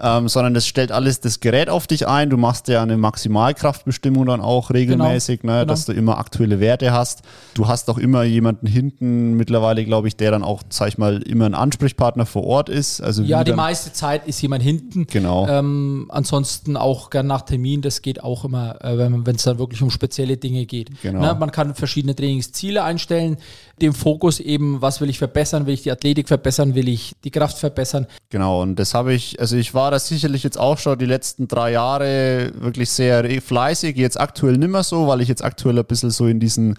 ähm, 0.00 0.28
sondern 0.28 0.54
das 0.54 0.66
stellt 0.66 0.90
alles 0.92 1.20
das 1.20 1.40
Gerät 1.40 1.68
auf 1.68 1.86
dich 1.86 2.08
ein. 2.08 2.30
Du 2.30 2.36
machst 2.36 2.68
ja 2.68 2.82
eine 2.82 2.96
Maximalkraftbestimmung 2.96 4.26
dann 4.26 4.40
auch 4.40 4.70
regelmäßig, 4.70 5.42
genau, 5.42 5.52
ne, 5.52 5.58
genau. 5.60 5.70
dass 5.70 5.84
du 5.84 5.92
immer 5.92 6.18
aktuelle 6.18 6.60
Werte 6.60 6.92
hast. 6.92 7.22
Du 7.54 7.68
hast 7.68 7.88
auch 7.90 7.98
immer 7.98 8.24
jemanden 8.24 8.66
hinten 8.66 9.33
mittlerweile, 9.36 9.84
glaube 9.84 10.08
ich, 10.08 10.16
der 10.16 10.30
dann 10.30 10.42
auch, 10.42 10.62
sag 10.68 10.88
ich 10.88 10.98
mal, 10.98 11.22
immer 11.22 11.46
ein 11.46 11.54
Ansprechpartner 11.54 12.26
vor 12.26 12.44
Ort 12.44 12.68
ist. 12.68 13.00
Also 13.00 13.22
ja, 13.22 13.44
die 13.44 13.52
meiste 13.52 13.92
Zeit 13.92 14.26
ist 14.26 14.40
jemand 14.42 14.62
hinten. 14.62 15.06
Genau. 15.06 15.46
Ähm, 15.48 16.06
ansonsten 16.10 16.76
auch 16.76 17.10
gern 17.10 17.26
nach 17.26 17.42
Termin, 17.42 17.82
das 17.82 18.02
geht 18.02 18.22
auch 18.22 18.44
immer, 18.44 18.82
äh, 18.84 18.98
wenn 18.98 19.36
es 19.36 19.42
dann 19.42 19.58
wirklich 19.58 19.82
um 19.82 19.90
spezielle 19.90 20.36
Dinge 20.36 20.66
geht. 20.66 20.90
Genau. 21.02 21.20
Ne, 21.20 21.36
man 21.38 21.50
kann 21.50 21.74
verschiedene 21.74 22.14
Trainingsziele 22.14 22.82
einstellen, 22.82 23.36
dem 23.80 23.92
Fokus 23.92 24.40
eben, 24.40 24.80
was 24.80 25.00
will 25.00 25.10
ich 25.10 25.18
verbessern, 25.18 25.66
will 25.66 25.74
ich 25.74 25.82
die 25.82 25.90
Athletik 25.90 26.28
verbessern, 26.28 26.74
will 26.74 26.88
ich 26.88 27.12
die 27.24 27.30
Kraft 27.30 27.58
verbessern. 27.58 28.06
Genau, 28.30 28.62
und 28.62 28.76
das 28.76 28.94
habe 28.94 29.12
ich, 29.12 29.40
also 29.40 29.56
ich 29.56 29.74
war 29.74 29.90
da 29.90 29.98
sicherlich 29.98 30.42
jetzt 30.42 30.58
auch 30.58 30.78
schon 30.78 30.98
die 30.98 31.06
letzten 31.06 31.48
drei 31.48 31.72
Jahre 31.72 32.52
wirklich 32.58 32.90
sehr 32.90 33.24
fleißig, 33.40 33.96
jetzt 33.96 34.18
aktuell 34.18 34.56
nicht 34.56 34.70
mehr 34.70 34.82
so, 34.82 35.06
weil 35.06 35.20
ich 35.20 35.28
jetzt 35.28 35.44
aktuell 35.44 35.78
ein 35.78 35.84
bisschen 35.84 36.10
so 36.10 36.26
in 36.26 36.40
diesen 36.40 36.76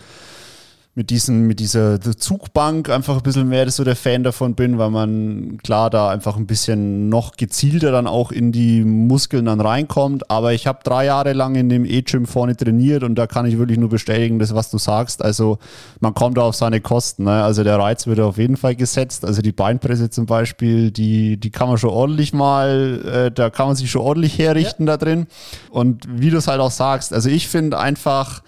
mit, 0.98 1.10
diesen, 1.10 1.42
mit 1.42 1.60
dieser 1.60 2.00
Zugbank 2.00 2.90
einfach 2.90 3.18
ein 3.18 3.24
bisschen 3.24 3.50
mehr 3.50 3.70
so 3.70 3.84
der 3.84 3.98
Fan 3.98 4.24
davon 4.24 4.56
bin, 4.56 4.78
weil 4.78 4.90
man 4.90 5.58
klar 5.62 5.90
da 5.90 6.10
einfach 6.10 6.38
ein 6.38 6.48
bisschen 6.48 7.10
noch 7.10 7.36
gezielter 7.36 7.92
dann 7.92 8.08
auch 8.08 8.32
in 8.32 8.54
die 8.54 8.82
Muskeln 8.86 9.46
dann 9.46 9.60
reinkommt. 9.60 10.32
Aber 10.32 10.54
ich 10.54 10.68
habe 10.68 10.80
drei 10.86 11.06
Jahre 11.06 11.34
lang 11.34 11.56
in 11.56 11.68
dem 11.68 11.84
E-Gym 11.84 12.26
vorne 12.26 12.56
trainiert 12.56 13.04
und 13.04 13.16
da 13.16 13.28
kann 13.28 13.46
ich 13.46 13.58
wirklich 13.58 13.78
nur 13.78 13.90
bestätigen, 13.90 14.40
das, 14.40 14.56
was 14.56 14.72
du 14.72 14.78
sagst. 14.78 15.22
Also 15.22 15.60
man 16.00 16.14
kommt 16.14 16.38
da 16.38 16.44
auf 16.44 16.56
seine 16.56 16.80
Kosten. 16.80 17.26
Ne? 17.26 17.44
Also 17.44 17.66
der 17.66 17.78
Reiz 17.78 18.08
wird 18.08 18.22
auf 18.22 18.38
jeden 18.38 18.56
Fall 18.56 18.78
gesetzt. 18.78 19.26
Also 19.26 19.42
die 19.42 19.52
Beinpresse 19.52 20.10
zum 20.10 20.26
Beispiel, 20.26 20.92
die, 20.92 21.36
die 21.38 21.52
kann 21.52 21.68
man 21.68 21.78
schon 21.78 21.90
ordentlich 21.90 22.32
mal, 22.32 23.02
äh, 23.06 23.32
da 23.32 23.50
kann 23.50 23.68
man 23.68 23.76
sich 23.76 23.92
schon 23.92 24.02
ordentlich 24.02 24.40
herrichten 24.40 24.88
ja. 24.88 24.96
da 24.96 25.06
drin. 25.06 25.28
Und 25.72 26.06
wie 26.08 26.30
du 26.30 26.38
es 26.38 26.48
halt 26.48 26.62
auch 26.62 26.72
sagst, 26.72 27.12
also 27.12 27.28
ich 27.28 27.50
finde 27.50 27.80
einfach, 27.80 28.44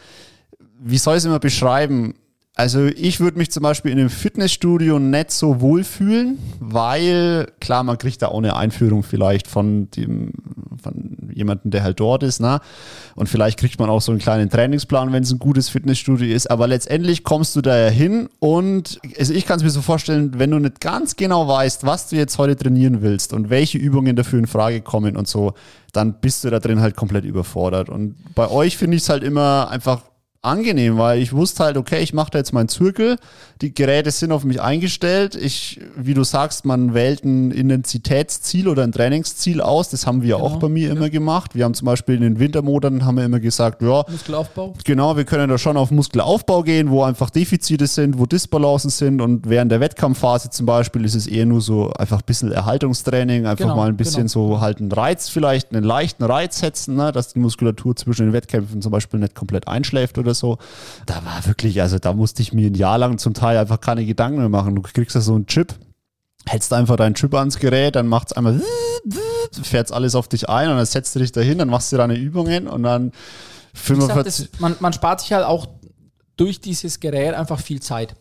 wie 0.80 0.98
soll 0.98 1.16
ich 1.16 1.20
es 1.20 1.26
immer 1.26 1.40
beschreiben? 1.40 2.14
Also 2.58 2.88
ich 2.88 3.20
würde 3.20 3.38
mich 3.38 3.52
zum 3.52 3.62
Beispiel 3.62 3.92
in 3.92 4.00
einem 4.00 4.10
Fitnessstudio 4.10 4.98
nicht 4.98 5.30
so 5.30 5.62
wohlfühlen, 5.62 6.40
weil 6.60 7.52
klar, 7.60 7.84
man 7.84 8.00
kriegt 8.00 8.24
da 8.24 8.30
auch 8.30 8.40
eine 8.40 8.56
Einführung 8.56 9.04
vielleicht 9.04 9.46
von 9.46 9.92
dem, 9.92 10.32
von 10.82 11.30
jemandem, 11.32 11.70
der 11.70 11.84
halt 11.84 12.00
dort 12.00 12.24
ist, 12.24 12.40
ne? 12.40 12.60
Und 13.14 13.30
vielleicht 13.30 13.60
kriegt 13.60 13.80
man 13.80 13.92
auch 13.92 14.02
so 14.02 14.12
einen 14.12 14.18
kleinen 14.18 14.50
Trainingsplan, 14.50 15.14
wenn 15.14 15.22
es 15.22 15.32
ein 15.32 15.38
gutes 15.38 15.70
Fitnessstudio 15.70 16.34
ist. 16.34 16.50
Aber 16.50 16.66
letztendlich 16.66 17.24
kommst 17.24 17.56
du 17.56 17.62
da 17.62 17.78
ja 17.78 17.90
hin 17.90 18.28
und 18.40 19.00
also 19.20 19.36
ich 19.36 19.46
kann 19.46 19.58
es 19.58 19.64
mir 19.64 19.70
so 19.70 19.84
vorstellen, 19.84 20.32
wenn 20.40 20.50
du 20.50 20.58
nicht 20.58 20.82
ganz 20.82 21.16
genau 21.16 21.48
weißt, 21.48 21.86
was 21.86 22.10
du 22.10 22.16
jetzt 22.16 22.40
heute 22.40 22.56
trainieren 22.56 23.04
willst 23.04 23.34
und 23.34 23.52
welche 23.52 23.78
Übungen 23.78 24.16
dafür 24.16 24.40
in 24.40 24.48
Frage 24.48 24.82
kommen 24.82 25.16
und 25.16 25.28
so, 25.28 25.54
dann 25.94 26.16
bist 26.22 26.44
du 26.44 26.50
da 26.50 26.60
drin 26.60 26.82
halt 26.82 26.96
komplett 26.96 27.24
überfordert. 27.24 27.88
Und 27.90 28.16
bei 28.34 28.50
euch 28.50 28.78
finde 28.78 28.98
ich 28.98 29.04
es 29.04 29.10
halt 29.10 29.22
immer 29.22 29.70
einfach 29.70 30.02
angenehm, 30.48 30.98
weil 30.98 31.22
ich 31.22 31.34
wusste 31.34 31.64
halt, 31.64 31.78
okay, 31.78 32.02
ich 32.02 32.14
mache 32.14 32.32
da 32.32 32.40
jetzt 32.40 32.54
meinen 32.54 32.70
Zirkel, 32.70 33.18
die 33.62 33.74
Geräte 33.74 34.12
sind 34.12 34.32
auf 34.32 34.44
mich 34.44 34.62
eingestellt. 34.62 35.36
Ich, 35.36 35.80
wie 35.96 36.14
du 36.14 36.24
sagst, 36.24 36.66
man 36.66 36.94
wählt 36.94 37.26
ein 37.26 37.52
Intensitätsziel 37.52 38.68
oder 38.68 38.84
ein 38.84 38.92
Trainingsziel 38.92 39.62
aus. 39.62 39.90
Das 39.90 40.06
haben 40.06 40.22
wir 40.22 40.36
genau. 40.36 40.48
auch 40.48 40.58
bei 40.58 40.70
mir 40.70 40.90
ja. 40.90 40.94
immer 40.94 41.10
gemacht. 41.10 41.56
Wir 41.56 41.66
haben 41.66 41.74
zum 41.74 41.86
Beispiel 41.86 42.16
in 42.16 42.22
den 42.22 42.40
Wintermonaten 42.40 43.06
haben 43.06 43.18
wir 43.18 43.26
immer 43.26 43.40
gesagt, 43.40 43.82
ja, 43.82 44.04
Muskelaufbau. 44.10 44.74
Genau, 44.84 45.18
wir 45.18 45.26
können 45.26 45.50
da 45.50 45.58
schon 45.58 45.76
auf 45.76 45.90
Muskelaufbau 45.92 46.64
gehen, 46.64 46.90
wo 46.92 47.04
einfach 47.04 47.30
Defizite 47.30 47.88
sind, 47.88 48.20
wo 48.20 48.26
Disbalancen 48.26 48.90
sind 48.90 49.22
und 49.22 49.50
während 49.50 49.72
der 49.72 49.80
Wettkampfphase 49.80 50.50
zum 50.52 50.66
Beispiel 50.66 51.04
ist 51.06 51.16
es 51.16 51.26
eher 51.26 51.46
nur 51.46 51.62
so 51.62 51.92
einfach 51.98 52.20
ein 52.20 52.26
bisschen 52.26 52.52
Erhaltungstraining, 52.52 53.46
einfach 53.48 53.66
genau, 53.66 53.76
mal 53.76 53.90
ein 53.90 53.98
bisschen 53.98 54.28
genau. 54.28 54.56
so 54.56 54.62
halt 54.62 54.80
einen 54.80 54.92
Reiz 54.92 55.30
vielleicht, 55.30 55.74
einen 55.74 55.84
leichten 55.84 56.24
Reiz 56.24 56.60
setzen, 56.60 56.96
ne, 56.96 57.12
dass 57.12 57.34
die 57.34 57.40
Muskulatur 57.40 57.96
zwischen 57.96 58.28
den 58.28 58.34
Wettkämpfen 58.34 58.82
zum 58.82 58.92
Beispiel 58.92 59.20
nicht 59.20 59.36
komplett 59.36 59.68
einschläft 59.68 60.18
oder 60.18 60.34
so. 60.38 60.58
Da 61.06 61.26
war 61.26 61.46
wirklich, 61.46 61.82
also 61.82 62.00
da 62.00 62.14
musste 62.14 62.42
ich 62.42 62.54
mir 62.54 62.70
ein 62.70 62.76
Jahr 62.76 62.98
lang 62.98 63.18
zum 63.18 63.34
Teil 63.34 63.58
einfach 63.58 63.80
keine 63.82 64.06
Gedanken 64.06 64.40
mehr 64.40 64.50
machen. 64.50 64.76
Du 64.76 64.82
kriegst 64.82 65.16
da 65.16 65.22
so 65.22 65.36
einen 65.36 65.48
Chip, 65.48 65.74
hältst 66.46 66.74
einfach 66.74 66.96
deinen 66.96 67.16
Chip 67.16 67.34
ans 67.34 67.60
Gerät, 67.60 67.96
dann 67.96 68.08
macht 68.08 68.28
es 68.28 68.34
einmal, 68.34 68.62
fährt 69.64 69.92
alles 69.92 70.16
auf 70.16 70.28
dich 70.28 70.50
ein 70.50 70.70
und 70.70 70.78
dann 70.78 70.86
setzt 70.86 71.16
du 71.16 71.20
dich 71.20 71.32
dahin, 71.32 71.58
dann 71.58 71.70
machst 71.70 71.92
du 71.92 71.98
deine 71.98 72.16
Übungen 72.16 72.68
und 72.68 72.84
dann 72.84 73.12
45. 73.74 74.16
Sag, 74.16 74.24
das, 74.26 74.60
man, 74.60 74.76
man 74.80 74.94
spart 74.94 75.22
sich 75.22 75.34
halt 75.34 75.46
auch 75.46 75.68
durch 76.36 76.62
dieses 76.62 77.00
Gerät 77.00 77.34
einfach 77.34 77.60
viel 77.60 77.82
Zeit. 77.82 78.16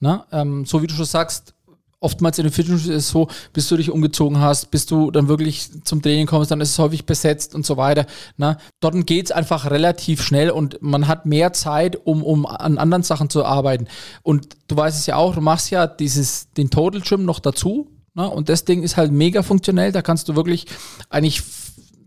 Ne? 0.00 0.24
Ähm, 0.32 0.64
so 0.64 0.82
wie 0.82 0.86
du 0.86 0.94
schon 0.94 1.04
sagst, 1.04 1.54
oftmals 2.00 2.38
in 2.38 2.44
den 2.44 2.52
Fitnessstudios 2.52 2.96
ist 2.96 3.04
es 3.06 3.10
so, 3.10 3.28
bis 3.52 3.68
du 3.68 3.76
dich 3.76 3.90
umgezogen 3.90 4.40
hast, 4.40 4.70
bis 4.70 4.86
du 4.86 5.10
dann 5.10 5.28
wirklich 5.28 5.70
zum 5.84 6.02
Training 6.02 6.26
kommst, 6.26 6.50
dann 6.50 6.60
ist 6.60 6.70
es 6.70 6.78
häufig 6.78 7.06
besetzt 7.06 7.54
und 7.54 7.64
so 7.64 7.76
weiter. 7.76 8.06
Ne? 8.36 8.58
Dort 8.80 9.06
geht 9.06 9.26
es 9.26 9.32
einfach 9.32 9.70
relativ 9.70 10.22
schnell 10.22 10.50
und 10.50 10.80
man 10.82 11.08
hat 11.08 11.26
mehr 11.26 11.52
Zeit, 11.52 11.96
um, 12.06 12.22
um 12.22 12.46
an 12.46 12.78
anderen 12.78 13.02
Sachen 13.02 13.30
zu 13.30 13.44
arbeiten. 13.44 13.86
Und 14.22 14.56
du 14.68 14.76
weißt 14.76 14.98
es 14.98 15.06
ja 15.06 15.16
auch, 15.16 15.34
du 15.34 15.40
machst 15.40 15.70
ja 15.70 15.86
dieses, 15.86 16.50
den 16.52 16.70
Total 16.70 17.00
Gym 17.00 17.24
noch 17.24 17.40
dazu. 17.40 17.90
Ne? 18.14 18.28
Und 18.28 18.48
das 18.48 18.64
Ding 18.64 18.82
ist 18.82 18.96
halt 18.96 19.12
mega 19.12 19.42
funktionell. 19.42 19.92
Da 19.92 20.02
kannst 20.02 20.28
du 20.28 20.36
wirklich 20.36 20.66
eigentlich 21.08 21.42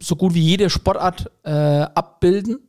so 0.02 0.15
gut 0.15 0.34
wie 0.34 0.41
jede 0.41 0.69
Sportart 0.69 1.32
äh, 1.43 1.52
abbilden. 1.52 2.60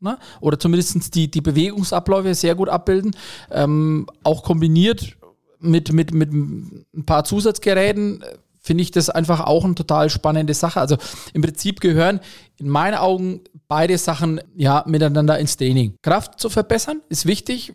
Ne? 0.00 0.18
Oder 0.40 0.58
zumindest 0.58 1.14
die, 1.14 1.30
die 1.30 1.42
Bewegungsabläufe 1.42 2.34
sehr 2.34 2.54
gut 2.54 2.68
abbilden. 2.68 3.14
Ähm, 3.50 4.06
auch 4.22 4.42
kombiniert 4.42 5.16
mit, 5.60 5.92
mit, 5.92 6.12
mit 6.12 6.32
ein 6.32 7.04
paar 7.06 7.24
Zusatzgeräten 7.24 8.22
äh, 8.22 8.38
finde 8.62 8.82
ich 8.82 8.90
das 8.90 9.08
einfach 9.08 9.40
auch 9.40 9.64
eine 9.64 9.74
total 9.74 10.10
spannende 10.10 10.54
Sache. 10.54 10.80
Also 10.80 10.96
im 11.32 11.42
Prinzip 11.42 11.80
gehören 11.80 12.20
in 12.58 12.68
meinen 12.68 12.94
Augen 12.94 13.40
beide 13.68 13.96
Sachen 13.96 14.40
ja 14.54 14.84
miteinander 14.86 15.38
ins 15.38 15.56
Training. 15.56 15.94
Kraft 16.02 16.38
zu 16.38 16.50
verbessern 16.50 17.00
ist 17.08 17.26
wichtig. 17.26 17.72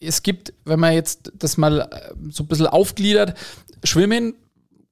Es 0.00 0.22
gibt, 0.22 0.52
wenn 0.64 0.78
man 0.78 0.92
jetzt 0.92 1.32
das 1.34 1.56
mal 1.56 1.80
äh, 1.80 2.14
so 2.30 2.44
ein 2.44 2.46
bisschen 2.46 2.66
aufgliedert, 2.66 3.36
Schwimmen, 3.84 4.34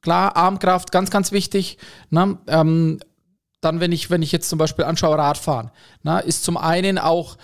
klar, 0.01 0.37
Armkraft, 0.37 0.91
ganz, 0.91 1.11
ganz 1.11 1.33
wichtig. 1.33 1.79
Ne? 2.11 2.39
Ähm, 2.47 3.01
dann, 3.61 3.81
wenn 3.81 3.93
ich, 3.93 4.11
wenn 4.11 4.23
ich 4.23 4.33
jetzt 4.33 4.49
zum 4.49 4.59
Beispiel 4.59 4.85
anschaue, 4.85 5.19
Radfahren, 5.19 5.71
ne? 6.03 6.21
ist 6.21 6.45
zum 6.45 6.57
einen 6.57 6.99
auch 6.99 7.37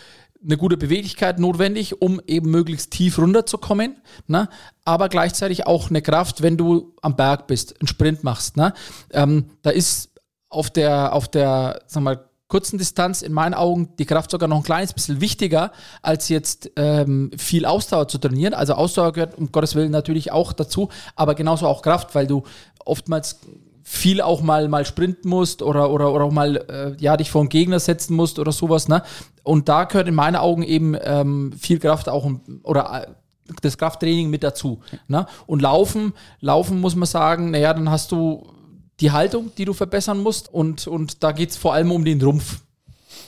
eine 0.44 0.56
gute 0.56 0.76
Beweglichkeit 0.76 1.38
notwendig, 1.38 2.00
um 2.02 2.20
eben 2.26 2.50
möglichst 2.50 2.90
tief 2.90 3.18
runterzukommen, 3.18 3.96
ne? 4.26 4.48
aber 4.84 5.08
gleichzeitig 5.08 5.66
auch 5.66 5.90
eine 5.90 6.02
Kraft, 6.02 6.42
wenn 6.42 6.56
du 6.56 6.94
am 7.02 7.16
Berg 7.16 7.46
bist, 7.46 7.80
einen 7.80 7.88
Sprint 7.88 8.24
machst. 8.24 8.56
Ne? 8.56 8.72
Ähm, 9.12 9.50
da 9.62 9.70
ist 9.70 10.10
auf 10.48 10.70
der, 10.70 11.14
auf 11.14 11.28
der 11.28 11.82
sag 11.86 12.02
mal, 12.02 12.28
kurzen 12.48 12.76
Distanz 12.76 13.22
in 13.22 13.32
meinen 13.32 13.54
Augen 13.54 13.96
die 13.98 14.04
Kraft 14.04 14.30
sogar 14.30 14.46
noch 14.46 14.58
ein 14.58 14.62
kleines 14.62 14.92
bisschen 14.92 15.22
wichtiger, 15.22 15.72
als 16.02 16.28
jetzt 16.28 16.70
ähm, 16.76 17.30
viel 17.38 17.64
Ausdauer 17.64 18.08
zu 18.08 18.18
trainieren. 18.18 18.52
Also 18.52 18.74
Ausdauer 18.74 19.14
gehört 19.14 19.38
um 19.38 19.50
Gottes 19.52 19.74
Willen 19.74 19.90
natürlich 19.90 20.32
auch 20.32 20.52
dazu, 20.52 20.90
aber 21.16 21.34
genauso 21.34 21.66
auch 21.66 21.80
Kraft, 21.80 22.14
weil 22.14 22.26
du 22.26 22.42
oftmals 22.84 23.38
viel 23.82 24.20
auch 24.20 24.42
mal, 24.42 24.68
mal 24.68 24.84
sprinten 24.84 25.28
musst 25.28 25.62
oder, 25.62 25.90
oder, 25.90 26.12
oder 26.12 26.24
auch 26.24 26.32
mal 26.32 26.56
äh, 26.56 27.02
ja, 27.02 27.16
dich 27.16 27.30
vor 27.30 27.42
einen 27.42 27.48
Gegner 27.48 27.80
setzen 27.80 28.14
musst 28.14 28.38
oder 28.38 28.52
sowas. 28.52 28.88
Ne? 28.88 29.02
Und 29.42 29.68
da 29.68 29.84
gehört 29.84 30.08
in 30.08 30.14
meinen 30.14 30.36
Augen 30.36 30.62
eben 30.62 30.96
ähm, 31.02 31.52
viel 31.58 31.78
Kraft 31.78 32.08
auch 32.08 32.30
oder 32.62 33.06
äh, 33.08 33.12
das 33.60 33.76
Krafttraining 33.76 34.30
mit 34.30 34.42
dazu. 34.42 34.80
Ne? 35.08 35.26
Und 35.46 35.62
Laufen, 35.62 36.12
Laufen 36.40 36.80
muss 36.80 36.94
man 36.94 37.06
sagen, 37.06 37.50
naja, 37.50 37.74
dann 37.74 37.90
hast 37.90 38.12
du 38.12 38.46
die 39.00 39.10
Haltung, 39.10 39.50
die 39.58 39.64
du 39.64 39.72
verbessern 39.72 40.20
musst 40.20 40.52
und, 40.52 40.86
und 40.86 41.22
da 41.24 41.32
geht 41.32 41.50
es 41.50 41.56
vor 41.56 41.74
allem 41.74 41.90
um 41.90 42.04
den 42.04 42.22
Rumpf. 42.22 42.60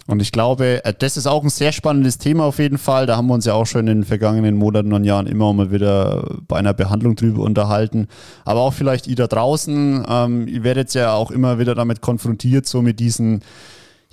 Und 0.07 0.20
ich 0.20 0.33
glaube, 0.33 0.85
äh, 0.85 0.92
das 0.97 1.16
ist 1.16 1.27
auch 1.27 1.42
ein 1.42 1.51
sehr 1.51 1.73
spannendes 1.73 2.18
Thema 2.18 2.44
auf 2.44 2.59
jeden 2.59 2.79
Fall. 2.79 3.07
Da 3.07 3.16
haben 3.16 3.27
wir 3.27 3.35
uns 3.35 3.47
ja 3.47 3.55
auch 3.55 3.66
schon 3.66 3.81
in 3.83 3.87
den 3.87 4.05
vergangenen 4.05 4.57
Monaten 4.57 4.92
und 4.92 5.05
Jahren 5.05 5.27
immer 5.27 5.53
mal 5.53 5.70
wieder 5.70 6.25
bei 6.47 6.57
einer 6.57 6.75
Behandlung 6.75 7.16
drüber 7.16 7.42
unterhalten. 7.42 8.09
Aber 8.44 8.61
auch 8.61 8.75
vielleicht 8.75 9.07
ihr 9.07 9.16
da 9.16 9.27
draußen, 9.27 10.05
ähm, 10.09 10.49
ihr 10.49 10.62
werdet 10.64 10.92
ja 10.94 11.14
auch 11.14 11.31
immer 11.31 11.59
wieder 11.59 11.75
damit 11.75 12.01
konfrontiert, 12.01 12.66
so 12.66 12.83
mit 12.83 13.01
diesen 13.01 13.42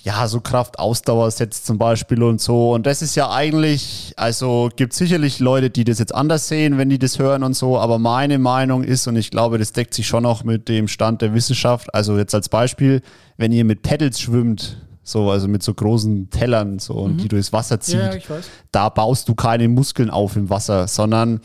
ja, 0.03 0.27
so 0.27 0.39
Kraftausdauersets 0.39 1.63
zum 1.63 1.77
Beispiel 1.77 2.23
und 2.23 2.41
so. 2.41 2.73
Und 2.73 2.86
das 2.88 3.01
ist 3.01 3.15
ja 3.15 3.29
eigentlich, 3.29 4.13
also 4.17 4.69
gibt 4.75 4.93
sicherlich 4.93 5.39
Leute, 5.39 5.69
die 5.69 5.84
das 5.84 5.99
jetzt 5.99 6.15
anders 6.15 6.47
sehen, 6.47 6.77
wenn 6.77 6.89
die 6.89 6.97
das 6.97 7.19
hören 7.19 7.43
und 7.43 7.53
so. 7.53 7.77
Aber 7.77 7.99
meine 7.99 8.39
Meinung 8.39 8.84
ist, 8.84 9.07
und 9.07 9.15
ich 9.15 9.29
glaube, 9.29 9.60
das 9.60 9.73
deckt 9.73 9.93
sich 9.93 10.07
schon 10.07 10.25
auch 10.25 10.43
mit 10.43 10.69
dem 10.69 10.88
Stand 10.88 11.21
der 11.21 11.34
Wissenschaft. 11.36 11.93
Also 11.93 12.17
jetzt 12.17 12.34
als 12.34 12.49
Beispiel, 12.49 13.01
wenn 13.38 13.51
ihr 13.51 13.63
mit 13.63 13.84
Pedals 13.84 14.19
schwimmt, 14.19 14.77
so, 15.03 15.31
also 15.31 15.47
mit 15.47 15.63
so 15.63 15.73
großen 15.73 16.29
Tellern, 16.29 16.79
so, 16.79 16.93
und 16.93 17.13
mhm. 17.13 17.17
die 17.17 17.27
durchs 17.27 17.51
Wasser 17.53 17.79
zieht. 17.79 17.95
Ja, 18.29 18.37
da 18.71 18.89
baust 18.89 19.27
du 19.29 19.35
keine 19.35 19.67
Muskeln 19.67 20.09
auf 20.09 20.35
im 20.35 20.49
Wasser, 20.49 20.87
sondern 20.87 21.41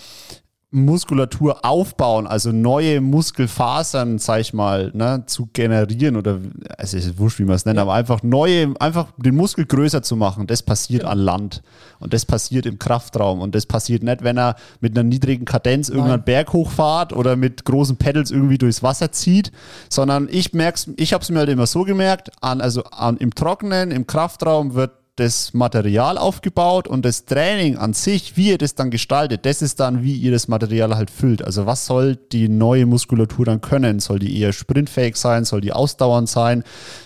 Muskulatur 0.72 1.64
aufbauen, 1.64 2.26
also 2.26 2.50
neue 2.50 3.00
Muskelfasern, 3.00 4.18
sag 4.18 4.40
ich 4.40 4.52
mal, 4.52 4.90
ne, 4.94 5.22
zu 5.26 5.48
generieren 5.52 6.16
oder 6.16 6.40
es 6.76 6.92
ist 6.92 7.18
wurscht, 7.18 7.38
wie 7.38 7.44
man 7.44 7.54
es 7.54 7.64
nennt, 7.64 7.76
ja. 7.76 7.82
aber 7.82 7.94
einfach 7.94 8.24
neue, 8.24 8.74
einfach 8.80 9.12
den 9.16 9.36
Muskel 9.36 9.64
größer 9.64 10.02
zu 10.02 10.16
machen, 10.16 10.48
das 10.48 10.64
passiert 10.64 11.04
ja. 11.04 11.10
an 11.10 11.18
Land. 11.18 11.62
Und 11.98 12.12
das 12.12 12.26
passiert 12.26 12.66
im 12.66 12.78
Kraftraum. 12.78 13.40
Und 13.40 13.54
das 13.54 13.64
passiert 13.64 14.02
nicht, 14.02 14.22
wenn 14.22 14.36
er 14.36 14.56
mit 14.80 14.98
einer 14.98 15.08
niedrigen 15.08 15.44
Kadenz 15.44 15.88
irgendeinen 15.88 16.24
Berg 16.24 16.52
hochfahrt 16.52 17.12
oder 17.12 17.36
mit 17.36 17.64
großen 17.64 17.96
Pedals 17.96 18.30
irgendwie 18.30 18.58
durchs 18.58 18.82
Wasser 18.82 19.12
zieht, 19.12 19.52
sondern 19.88 20.28
ich 20.30 20.52
merk's, 20.52 20.90
ich 20.96 21.12
habe 21.12 21.22
es 21.22 21.30
mir 21.30 21.38
halt 21.38 21.48
immer 21.48 21.66
so 21.66 21.84
gemerkt, 21.84 22.30
an, 22.40 22.60
also 22.60 22.82
an, 22.84 23.16
im 23.16 23.34
Trockenen, 23.34 23.92
im 23.92 24.06
Kraftraum 24.06 24.74
wird 24.74 24.92
das 25.16 25.54
Material 25.54 26.18
aufgebaut 26.18 26.86
und 26.86 27.04
das 27.04 27.24
Training 27.24 27.76
an 27.76 27.94
sich, 27.94 28.36
wie 28.36 28.50
ihr 28.50 28.58
das 28.58 28.74
dann 28.74 28.90
gestaltet, 28.90 29.46
das 29.46 29.62
ist 29.62 29.80
dann, 29.80 30.02
wie 30.02 30.14
ihr 30.14 30.30
das 30.30 30.46
Material 30.46 30.94
halt 30.94 31.10
füllt. 31.10 31.42
Also 31.42 31.66
was 31.66 31.86
soll 31.86 32.16
die 32.16 32.48
neue 32.48 32.86
Muskulatur 32.86 33.46
dann 33.46 33.60
können? 33.60 33.98
Soll 33.98 34.18
die 34.18 34.38
eher 34.38 34.52
sprintfähig 34.52 35.16
sein? 35.16 35.44
Soll 35.44 35.62
die 35.62 35.72
ausdauernd 35.72 36.28
sein? 36.28 36.64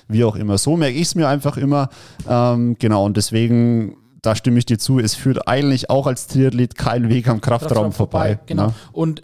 Wie 0.08 0.24
auch 0.24 0.36
immer. 0.36 0.58
So 0.58 0.76
merke 0.76 0.96
ich 0.96 1.08
es 1.08 1.14
mir 1.14 1.28
einfach 1.28 1.56
immer. 1.56 1.88
Ähm, 2.28 2.76
genau, 2.78 3.04
und 3.04 3.16
deswegen 3.16 3.96
da 4.22 4.36
stimme 4.36 4.58
ich 4.58 4.66
dir 4.66 4.78
zu, 4.78 4.98
es 4.98 5.14
führt 5.14 5.48
eigentlich 5.48 5.88
auch 5.88 6.06
als 6.06 6.26
Triathlet 6.26 6.76
kein 6.76 7.08
Weg 7.08 7.28
am 7.28 7.40
Kraftraum, 7.40 7.68
Kraftraum 7.68 7.92
vorbei. 7.92 8.28
vorbei. 8.34 8.44
Genau. 8.46 8.66
Ne? 8.66 8.74
Und 8.92 9.22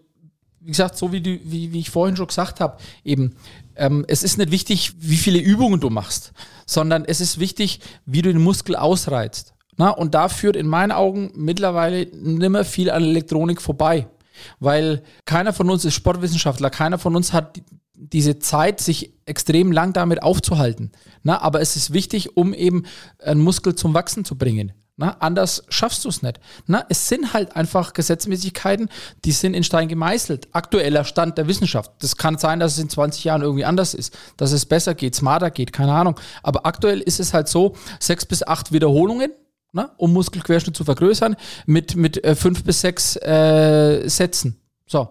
wie 0.61 0.71
gesagt, 0.71 0.97
so 0.97 1.13
wie, 1.13 1.21
du, 1.21 1.39
wie, 1.45 1.73
wie 1.73 1.79
ich 1.79 1.91
vorhin 1.91 2.17
schon 2.17 2.27
gesagt 2.27 2.61
habe, 2.61 2.79
eben, 3.05 3.37
ähm, 3.77 4.05
es 4.09 4.23
ist 4.23 4.39
nicht 4.39 4.51
wichtig, 4.51 4.93
wie 4.99 5.17
viele 5.17 5.39
Übungen 5.39 5.81
du 5.81 5.91
machst, 5.91 6.33
sondern 6.67 7.05
es 7.05 7.21
ist 7.21 7.39
wichtig, 7.39 7.81
wie 8.05 8.23
du 8.23 8.33
den 8.33 8.43
Muskel 8.43 8.77
ausreizt. 8.77 9.55
Na, 9.77 9.91
und 9.91 10.15
da 10.15 10.29
führt 10.29 10.57
in 10.57 10.67
meinen 10.67 10.93
Augen 10.93 11.33
mittlerweile 11.35 12.07
nimmer 12.13 12.65
viel 12.65 12.91
an 12.91 13.03
Elektronik 13.03 13.61
vorbei. 13.61 14.09
Weil 14.59 15.03
keiner 15.25 15.53
von 15.53 15.71
uns 15.71 15.85
ist 15.85 15.95
Sportwissenschaftler, 15.95 16.71
keiner 16.71 16.99
von 16.99 17.17
uns 17.17 17.33
hat 17.33 17.61
diese 17.95 18.39
Zeit, 18.39 18.81
sich 18.81 19.15
extrem 19.25 19.73
lang 19.73 19.93
damit 19.93 20.23
aufzuhalten. 20.23 20.93
Na, 21.23 21.41
aber 21.41 21.61
es 21.61 21.77
ist 21.77 21.93
wichtig, 21.93 22.37
um 22.37 22.53
eben 22.53 22.85
einen 23.19 23.41
Muskel 23.41 23.75
zum 23.75 23.95
Wachsen 23.95 24.25
zu 24.25 24.37
bringen. 24.37 24.73
Na, 24.99 25.11
anders 25.21 25.65
schaffst 25.69 26.07
du 26.07 26.09
es 26.09 26.23
nicht. 26.23 26.41
Na, 26.67 26.87
es 26.89 27.09
sind 27.09 27.35
halt 27.35 27.55
einfach 27.55 27.93
Gesetzmäßigkeiten, 27.93 28.89
die 29.27 29.33
sind 29.33 29.53
in 29.53 29.63
Stein 29.63 29.89
gemeißelt. 29.89 30.49
Aktueller 30.53 31.05
Stand 31.05 31.37
der 31.37 31.49
Wissenschaft. 31.49 31.93
Das 31.99 32.17
kann 32.17 32.39
sein, 32.39 32.61
dass 32.61 32.73
es 32.73 32.79
in 32.79 32.89
20 32.89 33.23
Jahren 33.25 33.43
irgendwie 33.43 33.67
anders 33.67 33.93
ist, 33.93 34.17
dass 34.39 34.53
es 34.53 34.65
besser 34.65 34.95
geht, 34.95 35.15
smarter 35.15 35.51
geht, 35.51 35.75
keine 35.75 35.93
Ahnung. 35.93 36.19
Aber 36.43 36.65
aktuell 36.65 37.01
ist 37.01 37.21
es 37.21 37.35
halt 37.35 37.49
so, 37.49 37.77
sechs 38.01 38.25
bis 38.25 38.43
acht 38.43 38.73
Wiederholungen, 38.73 39.33
na, 39.73 39.93
um 39.99 40.15
Muskelquerschnitt 40.15 40.75
zu 40.75 40.85
vergrößern, 40.85 41.37
mit, 41.67 41.95
mit 41.95 42.25
äh, 42.25 42.35
fünf 42.35 42.65
bis 42.65 42.81
sechs 42.81 43.17
äh, 43.17 44.09
Sätzen. 44.09 44.63
So. 44.87 45.11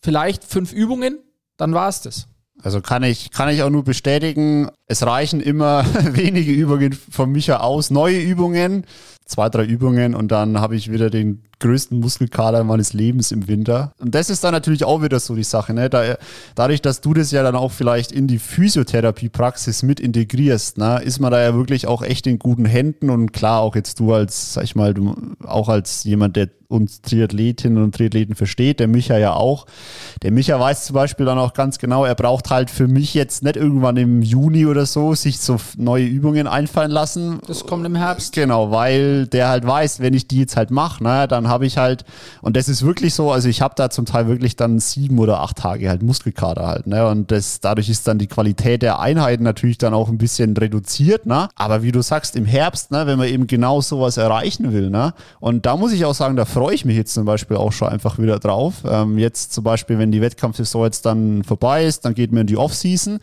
Vielleicht 0.00 0.42
fünf 0.42 0.72
Übungen, 0.72 1.18
dann 1.58 1.74
war 1.74 1.90
es 1.90 2.00
das. 2.00 2.28
Also 2.62 2.80
kann 2.80 3.02
ich, 3.02 3.30
kann 3.30 3.48
ich 3.48 3.62
auch 3.62 3.70
nur 3.70 3.84
bestätigen, 3.84 4.68
es 4.86 5.04
reichen 5.04 5.40
immer 5.40 5.84
wenige 6.14 6.52
Übungen 6.52 6.92
von 6.92 7.30
Micha 7.30 7.58
aus, 7.58 7.90
neue 7.90 8.20
Übungen, 8.20 8.84
zwei, 9.24 9.48
drei 9.48 9.64
Übungen 9.64 10.14
und 10.14 10.28
dann 10.28 10.60
habe 10.60 10.76
ich 10.76 10.90
wieder 10.90 11.10
den 11.10 11.42
größten 11.62 11.98
Muskelkater 11.98 12.64
meines 12.64 12.92
Lebens 12.92 13.32
im 13.32 13.48
Winter. 13.48 13.92
Und 13.98 14.14
das 14.14 14.28
ist 14.28 14.44
dann 14.44 14.52
natürlich 14.52 14.84
auch 14.84 15.02
wieder 15.02 15.18
so 15.20 15.34
die 15.34 15.44
Sache. 15.44 15.72
Ne? 15.72 15.88
Da, 15.88 16.16
dadurch, 16.54 16.82
dass 16.82 17.00
du 17.00 17.14
das 17.14 17.30
ja 17.30 17.42
dann 17.42 17.54
auch 17.54 17.72
vielleicht 17.72 18.12
in 18.12 18.26
die 18.26 18.38
Physiotherapie-Praxis 18.38 19.82
mit 19.82 20.00
integrierst, 20.00 20.78
ne, 20.78 21.00
ist 21.02 21.20
man 21.20 21.32
da 21.32 21.40
ja 21.40 21.54
wirklich 21.54 21.86
auch 21.86 22.02
echt 22.02 22.26
in 22.26 22.38
guten 22.38 22.66
Händen. 22.66 23.08
Und 23.08 23.32
klar, 23.32 23.60
auch 23.60 23.74
jetzt 23.74 24.00
du 24.00 24.12
als, 24.12 24.54
sag 24.54 24.64
ich 24.64 24.76
mal, 24.76 24.92
du 24.92 25.16
auch 25.44 25.68
als 25.68 26.04
jemand, 26.04 26.36
der 26.36 26.48
uns 26.72 27.02
Triathletinnen 27.02 27.82
und 27.82 27.94
Triathleten 27.94 28.34
versteht, 28.34 28.80
der 28.80 28.88
Micha 28.88 29.18
ja 29.18 29.34
auch. 29.34 29.66
Der 30.22 30.32
Micha 30.32 30.58
weiß 30.58 30.86
zum 30.86 30.94
Beispiel 30.94 31.26
dann 31.26 31.38
auch 31.38 31.52
ganz 31.52 31.78
genau, 31.78 32.04
er 32.04 32.14
braucht 32.14 32.50
halt 32.50 32.70
für 32.70 32.88
mich 32.88 33.14
jetzt 33.14 33.42
nicht 33.42 33.56
irgendwann 33.56 33.96
im 33.98 34.22
Juni 34.22 34.66
oder 34.66 34.86
so 34.86 35.14
sich 35.14 35.38
so 35.38 35.58
neue 35.76 36.06
Übungen 36.06 36.46
einfallen 36.46 36.90
lassen. 36.90 37.40
Das 37.46 37.66
kommt 37.66 37.84
im 37.84 37.94
Herbst. 37.94 38.32
Genau, 38.32 38.70
weil 38.70 39.26
der 39.26 39.48
halt 39.48 39.66
weiß, 39.66 40.00
wenn 40.00 40.14
ich 40.14 40.26
die 40.26 40.40
jetzt 40.40 40.56
halt 40.56 40.70
mache, 40.70 41.04
ne, 41.04 41.28
dann 41.28 41.48
habe 41.52 41.66
ich 41.66 41.78
halt, 41.78 42.04
und 42.40 42.56
das 42.56 42.68
ist 42.68 42.84
wirklich 42.84 43.14
so, 43.14 43.30
also 43.30 43.48
ich 43.48 43.62
habe 43.62 43.74
da 43.76 43.90
zum 43.90 44.06
Teil 44.06 44.26
wirklich 44.26 44.56
dann 44.56 44.80
sieben 44.80 45.18
oder 45.18 45.40
acht 45.40 45.58
Tage 45.58 45.88
halt 45.88 46.02
Muskelkater 46.02 46.66
halt, 46.66 46.86
ne, 46.86 47.06
und 47.06 47.30
das, 47.30 47.60
dadurch 47.60 47.88
ist 47.88 48.08
dann 48.08 48.18
die 48.18 48.26
Qualität 48.26 48.82
der 48.82 48.98
Einheiten 48.98 49.44
natürlich 49.44 49.78
dann 49.78 49.94
auch 49.94 50.08
ein 50.08 50.18
bisschen 50.18 50.56
reduziert, 50.56 51.26
ne, 51.26 51.48
aber 51.54 51.82
wie 51.82 51.92
du 51.92 52.02
sagst, 52.02 52.34
im 52.34 52.46
Herbst, 52.46 52.90
ne, 52.90 53.06
wenn 53.06 53.18
man 53.18 53.28
eben 53.28 53.46
genau 53.46 53.80
sowas 53.80 54.16
erreichen 54.16 54.72
will, 54.72 54.90
ne, 54.90 55.14
und 55.38 55.66
da 55.66 55.76
muss 55.76 55.92
ich 55.92 56.04
auch 56.04 56.14
sagen, 56.14 56.34
da 56.34 56.44
freue 56.44 56.74
ich 56.74 56.84
mich 56.84 56.96
jetzt 56.96 57.14
zum 57.14 57.24
Beispiel 57.24 57.56
auch 57.56 57.72
schon 57.72 57.88
einfach 57.88 58.18
wieder 58.18 58.38
drauf. 58.38 58.74
Ähm, 58.88 59.18
jetzt 59.18 59.52
zum 59.52 59.64
Beispiel, 59.64 59.98
wenn 59.98 60.10
die 60.10 60.20
Wettkampfsaison 60.20 60.84
jetzt 60.84 61.04
dann 61.04 61.44
vorbei 61.44 61.84
ist, 61.84 62.04
dann 62.04 62.14
geht 62.14 62.32
man 62.32 62.42
in 62.42 62.46
die 62.46 62.56
Offseason. 62.56 63.18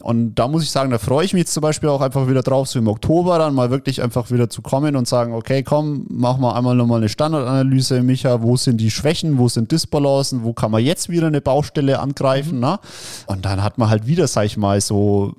Und 0.00 0.36
da 0.36 0.46
muss 0.46 0.62
ich 0.62 0.70
sagen, 0.70 0.90
da 0.90 0.98
freue 0.98 1.24
ich 1.24 1.32
mich 1.32 1.40
jetzt 1.40 1.54
zum 1.54 1.60
Beispiel 1.60 1.88
auch 1.88 2.00
einfach 2.00 2.28
wieder 2.28 2.42
drauf, 2.42 2.68
so 2.68 2.78
im 2.78 2.86
Oktober 2.86 3.38
dann 3.38 3.52
mal 3.52 3.70
wirklich 3.70 4.00
einfach 4.00 4.30
wieder 4.30 4.48
zu 4.48 4.62
kommen 4.62 4.94
und 4.94 5.08
sagen, 5.08 5.34
okay, 5.34 5.64
komm, 5.64 6.06
mach 6.08 6.38
mal 6.38 6.54
einmal 6.54 6.76
nochmal 6.76 6.98
eine 6.98 7.08
Standardanalyse, 7.08 8.02
Micha, 8.02 8.42
wo 8.42 8.56
sind 8.56 8.80
die 8.80 8.92
Schwächen, 8.92 9.38
wo 9.38 9.48
sind 9.48 9.72
Disbalancen, 9.72 10.44
wo 10.44 10.52
kann 10.52 10.70
man 10.70 10.84
jetzt 10.84 11.08
wieder 11.08 11.26
eine 11.26 11.40
Baustelle 11.40 11.98
angreifen, 11.98 12.56
mhm. 12.56 12.60
ne? 12.60 12.80
Und 13.26 13.44
dann 13.44 13.62
hat 13.62 13.78
man 13.78 13.90
halt 13.90 14.06
wieder, 14.06 14.28
sag 14.28 14.44
ich 14.44 14.56
mal, 14.56 14.80
so 14.80 15.34